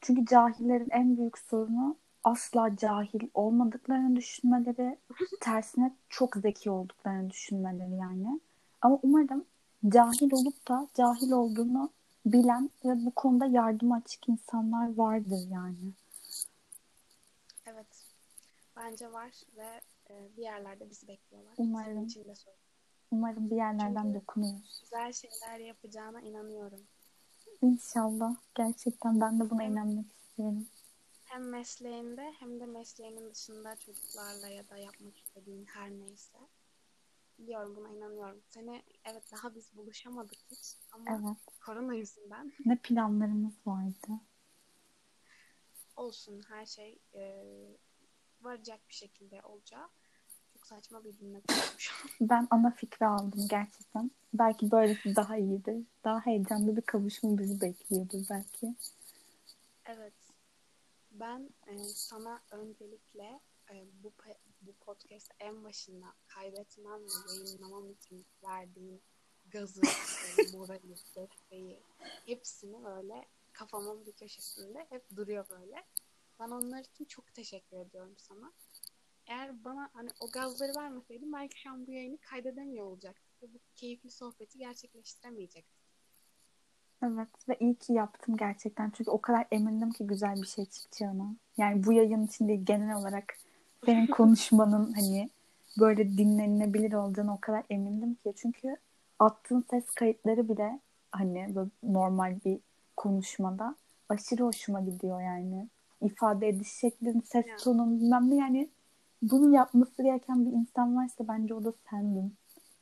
çünkü 0.00 0.26
cahillerin 0.26 0.90
en 0.90 1.16
büyük 1.16 1.38
sorunu 1.38 1.96
asla 2.24 2.76
cahil 2.76 3.28
olmadıklarını 3.34 4.16
düşünmeleri, 4.16 4.98
tersine 5.40 5.92
çok 6.08 6.36
zeki 6.36 6.70
olduklarını 6.70 7.30
düşünmeleri 7.30 7.94
yani. 7.94 8.40
Ama 8.82 8.98
umarım 9.02 9.44
cahil 9.88 10.32
olup 10.32 10.68
da 10.68 10.88
cahil 10.94 11.30
olduğunu 11.30 11.90
bilen 12.26 12.70
ve 12.84 13.04
bu 13.06 13.10
konuda 13.10 13.46
yardım 13.46 13.92
açık 13.92 14.28
insanlar 14.28 14.94
vardır 14.94 15.48
yani. 15.50 15.92
Bence 18.76 19.12
var 19.12 19.30
ve 19.56 19.80
e, 20.10 20.36
bir 20.36 20.42
yerlerde 20.42 20.90
bizi 20.90 21.08
bekliyorlar. 21.08 21.54
Umarım. 21.56 21.94
Senin 21.94 22.06
için 22.06 22.24
de 22.24 22.34
söylüyorum. 22.34 22.63
Umarım 23.14 23.50
bir 23.50 23.56
yerlerden 23.56 24.02
Çünkü- 24.02 24.20
dokunuruz. 24.20 24.80
Güzel 24.80 25.12
şeyler 25.12 25.58
yapacağına 25.58 26.20
inanıyorum. 26.20 26.80
İnşallah. 27.62 28.36
Gerçekten 28.54 29.20
ben 29.20 29.40
de 29.40 29.50
buna 29.50 29.62
Evet. 29.62 29.72
inanmak 29.72 30.06
istiyorum. 30.12 30.66
Hem 31.24 31.48
mesleğinde 31.48 32.32
hem 32.38 32.60
de 32.60 32.66
mesleğinin 32.66 33.30
dışında 33.30 33.76
çocuklarla 33.76 34.48
ya 34.48 34.68
da 34.68 34.76
yapmak 34.76 35.16
istediğin 35.18 35.64
her 35.66 35.90
neyse. 35.90 36.38
Biliyorum 37.38 37.76
buna 37.76 37.88
inanıyorum. 37.88 38.40
Seni 38.48 38.82
evet 39.04 39.32
daha 39.32 39.54
biz 39.54 39.76
buluşamadık 39.76 40.38
hiç 40.50 40.76
ama 40.92 41.04
Evet. 41.10 41.56
korona 41.66 41.94
yüzünden 41.94 42.52
Ne 42.66 42.76
planlarımız 42.76 43.54
vardı. 43.66 44.20
olsun 45.96 46.42
her 46.48 46.66
şey 46.66 46.98
e, 47.14 47.44
varacak 48.40 48.80
bir 48.88 48.94
şekilde 48.94 49.40
olacağı. 49.42 49.88
Çok 50.64 50.78
saçma 50.78 51.04
bir 51.04 51.12
cümle. 51.12 51.40
Ben 52.20 52.48
ana 52.50 52.70
fikri 52.70 53.06
aldım 53.06 53.46
gerçekten. 53.50 54.10
Belki 54.34 54.70
böylesi 54.70 55.16
daha 55.16 55.36
iyidir. 55.36 55.86
Daha 56.04 56.26
heyecanlı 56.26 56.76
bir 56.76 56.82
kavuşma 56.82 57.38
bizi 57.38 57.60
bekliyordur 57.60 58.18
belki. 58.30 58.74
Evet. 59.84 60.12
Ben 61.10 61.50
e, 61.66 61.78
sana 61.84 62.40
öncelikle 62.50 63.40
e, 63.70 63.84
bu 64.02 64.12
bu 64.60 64.72
podcast 64.72 65.32
en 65.40 65.64
başında 65.64 66.06
kaydetmem 66.26 67.00
ve 67.00 67.32
yayınlamam 67.32 67.90
için 67.90 68.26
verdiğin 68.42 69.02
gazı, 69.50 69.82
e, 69.82 70.52
morali, 70.56 70.96
desteği 71.16 71.80
hepsini 72.26 72.84
böyle 72.84 73.28
kafamın 73.52 74.06
bir 74.06 74.12
köşesinde 74.12 74.86
hep 74.90 75.16
duruyor 75.16 75.48
böyle. 75.48 75.84
Ben 76.40 76.48
onlar 76.48 76.84
için 76.84 77.04
çok 77.04 77.34
teşekkür 77.34 77.76
ediyorum 77.76 78.14
sana. 78.18 78.52
Eğer 79.26 79.64
bana 79.64 79.90
hani 79.92 80.08
o 80.20 80.30
gazları 80.30 80.72
vermeseydin 80.76 81.32
belki 81.32 81.60
şu 81.60 81.70
an 81.70 81.86
bu 81.86 81.92
yayını 81.92 82.18
kaydedemiyor 82.18 82.86
olacaktık 82.86 83.42
ve 83.42 83.54
bu 83.54 83.58
keyifli 83.76 84.10
sohbeti 84.10 84.58
gerçekleştiremeyecektik. 84.58 85.84
Evet 87.02 87.48
ve 87.48 87.56
iyi 87.60 87.74
ki 87.74 87.92
yaptım 87.92 88.36
gerçekten. 88.36 88.90
Çünkü 88.90 89.10
o 89.10 89.20
kadar 89.20 89.46
emindim 89.50 89.90
ki 89.90 90.06
güzel 90.06 90.42
bir 90.42 90.46
şey 90.46 90.66
çıkacağına. 90.66 91.36
Yani 91.56 91.84
bu 91.84 91.92
yayın 91.92 92.26
için 92.26 92.48
değil 92.48 92.60
genel 92.64 92.96
olarak 92.96 93.38
senin 93.84 94.06
konuşmanın 94.10 94.92
hani 94.92 95.30
böyle 95.80 96.18
dinlenilebilir 96.18 96.92
olacağına 96.92 97.34
o 97.34 97.40
kadar 97.40 97.64
emindim 97.70 98.14
ki. 98.14 98.32
Çünkü 98.36 98.76
attığın 99.18 99.64
ses 99.70 99.84
kayıtları 99.84 100.48
bile 100.48 100.80
hani 101.12 101.54
böyle 101.54 101.70
normal 101.82 102.36
bir 102.44 102.58
konuşmada 102.96 103.76
aşırı 104.08 104.42
hoşuma 104.44 104.80
gidiyor 104.80 105.20
yani. 105.20 105.68
İfade 106.00 106.48
ediş 106.48 106.68
şeklin, 106.68 107.20
ses 107.20 107.46
Yani. 107.46 107.58
tonun 107.58 108.00
bilmem 108.00 108.30
ne 108.30 108.36
yani 108.36 108.68
bunu 109.30 109.54
yapması 109.54 110.02
gereken 110.02 110.46
bir 110.46 110.52
insan 110.52 110.96
varsa 110.96 111.28
bence 111.28 111.54
o 111.54 111.64
da 111.64 111.72
sendin. 111.90 112.34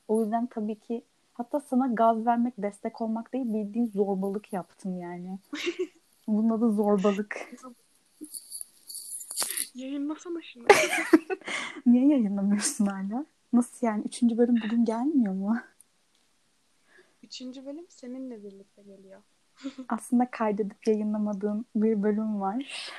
O 0.09 0.23
yüzden 0.23 0.47
tabii 0.47 0.75
ki 0.75 1.03
hatta 1.35 1.61
sana 1.61 1.87
gaz 1.87 2.27
vermek, 2.27 2.55
destek 2.59 3.01
olmak 3.01 3.33
değil 3.33 3.45
bildiğin 3.47 3.87
zorbalık 3.87 4.53
yaptım 4.53 4.99
yani. 4.99 5.39
Bunun 6.27 6.51
adı 6.51 6.73
zorbalık. 6.73 7.55
Yayınlasana 9.75 10.43
şunu. 10.43 10.67
Niye 11.87 12.07
yayınlamıyorsun 12.07 12.87
hala? 12.87 13.27
Nasıl 13.53 13.87
yani? 13.87 14.03
Üçüncü 14.05 14.39
bölüm 14.39 14.57
bugün 14.65 14.85
gelmiyor 14.85 15.35
mu? 15.35 15.59
Üçüncü 17.23 17.67
bölüm 17.67 17.87
seninle 17.89 18.45
birlikte 18.45 18.83
geliyor. 18.83 19.21
Aslında 19.89 20.31
kaydedip 20.31 20.87
yayınlamadığım 20.87 21.65
bir 21.77 22.03
bölüm 22.03 22.41
var. 22.41 22.93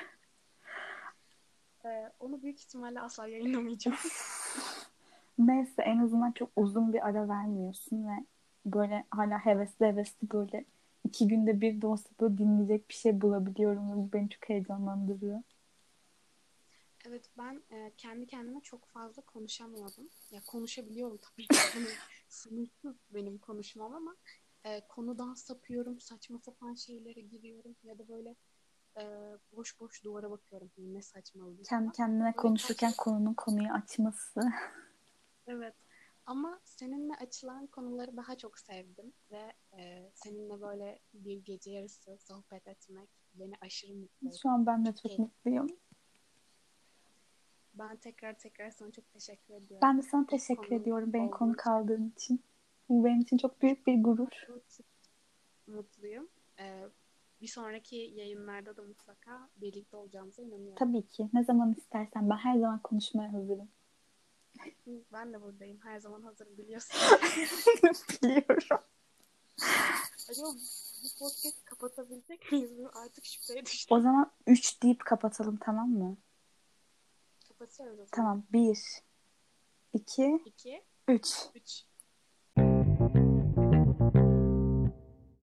Ee, 1.85 2.11
onu 2.19 2.41
büyük 2.41 2.60
ihtimalle 2.60 3.01
asla 3.01 3.27
yayınlamayacağım. 3.27 3.97
Neyse 5.38 5.81
en 5.81 5.97
azından 5.97 6.31
çok 6.31 6.49
uzun 6.55 6.93
bir 6.93 7.07
ara 7.07 7.27
vermiyorsun 7.30 8.07
ve 8.07 8.26
böyle 8.65 9.05
hala 9.11 9.45
hevesli 9.45 9.85
hevesli 9.85 10.31
böyle 10.31 10.65
iki 11.05 11.27
günde 11.27 11.61
bir 11.61 11.81
de 11.81 11.88
olsa 11.88 12.10
böyle 12.19 12.38
dinleyecek 12.38 12.89
bir 12.89 12.93
şey 12.93 13.22
bulabiliyorum 13.22 13.95
bu 13.95 14.14
beni 14.14 14.30
çok 14.30 14.49
heyecanlandırıyor. 14.49 15.39
Evet 17.07 17.30
ben 17.38 17.64
e, 17.72 17.91
kendi 17.97 18.27
kendime 18.27 18.61
çok 18.61 18.85
fazla 18.85 19.22
konuşamıyordum. 19.22 20.10
Ya 20.31 20.41
konuşabiliyorum 20.47 21.18
tabii 21.18 21.47
ki. 21.47 21.57
Hani 21.73 21.88
sınırsız 22.30 22.95
benim 23.14 23.38
konuşmam 23.38 23.95
ama 23.95 24.15
e, 24.65 24.88
konudan 24.88 25.34
sapıyorum. 25.34 25.99
Saçma 25.99 26.39
sapan 26.39 26.73
şeylere 26.73 27.22
giriyorum. 27.22 27.76
Ya 27.84 27.99
da 27.99 28.07
böyle 28.07 28.35
e, 28.98 29.03
boş 29.52 29.80
boş 29.80 30.03
duvara 30.03 30.32
bakıyorum. 30.32 30.72
Ne 30.78 31.02
saçmalıyım. 31.02 31.64
Kendi 31.64 31.91
kendine 31.91 32.36
konuşurken 32.36 32.94
konunun 32.98 33.34
konuyu 33.34 33.72
açması. 33.72 34.40
Evet. 35.48 35.74
Ama 36.26 36.60
seninle 36.65 37.14
açılan 37.15 37.68
konuları 37.68 38.18
daha 38.18 38.38
çok 38.38 38.60
sevdim 38.60 39.14
ve 39.32 39.53
e, 39.78 40.11
seninle 40.14 40.61
böyle 40.61 40.99
bir 41.14 41.38
gece 41.45 41.72
yarısı 41.72 42.18
sohbet 42.18 42.68
etmek 42.68 43.10
beni 43.34 43.53
aşırı 43.61 43.94
mutlu 43.94 44.28
etti. 44.28 44.40
Şu 44.41 44.49
an 44.49 44.65
ben 44.65 44.86
de 44.86 44.95
çok 44.95 45.11
Evet. 45.11 45.20
mutluyum. 45.20 45.68
Ben 47.74 47.95
tekrar 47.98 48.34
tekrar 48.40 48.72
sana 48.72 48.91
çok 48.91 49.11
teşekkür 49.11 49.53
ediyorum. 49.53 49.80
Ben 49.82 49.98
de 49.98 50.02
sana 50.02 50.26
teşekkür 50.26 50.70
Konu 50.70 50.80
ediyorum 50.82 51.14
beni 51.14 51.32
konu 51.32 51.56
kaldığın 51.57 52.10
için. 52.10 52.44
Bu 52.90 53.06
benim 53.06 53.20
için 53.22 53.38
çok 53.38 53.61
büyük 53.61 53.88
bir 53.88 54.03
gurur. 54.03 54.48
mutluyum. 55.68 56.30
Ee, 56.60 56.90
bir 57.44 57.48
sonraki 57.48 57.95
yayınlarda 57.95 58.78
da 58.78 58.82
mutlaka 58.84 59.49
birlikte 59.57 59.98
olacağımıza 59.98 60.41
inanıyorum. 60.41 60.76
Tabii 60.76 61.07
ki. 61.07 61.30
Ne 61.34 61.44
zaman 61.44 61.74
istersen 61.74 62.30
ben 62.30 62.38
her 62.38 62.60
zaman 62.60 62.80
konuşmaya 62.80 63.34
hazırım. 63.34 63.70
Ben 65.14 65.34
de 65.34 65.41
buradayım. 65.41 65.80
Her 65.84 65.99
zaman 65.99 66.22
hazırım 66.22 66.57
biliyorsun. 66.57 66.95
Biliyorum. 68.24 68.86
Acaba 70.30 70.48
bu 71.03 71.20
podcast 71.20 71.65
kapatabilecek 71.65 72.52
miyiz? 72.52 72.72
Artık 72.94 73.26
şüpheye 73.26 73.65
düştüm. 73.65 73.98
O 73.98 74.02
zaman 74.02 74.32
3 74.48 74.84
deyip 74.84 75.06
kapatalım 75.06 75.57
tamam 75.57 75.90
mı? 75.90 76.18
Kapatıyoruz 77.48 77.94
o 77.99 78.06
zaman. 78.06 78.10
Tamam. 78.11 78.44
1 78.53 78.80
2 79.94 80.41
2, 80.45 80.84
3 81.07 81.28
3. 81.56 81.84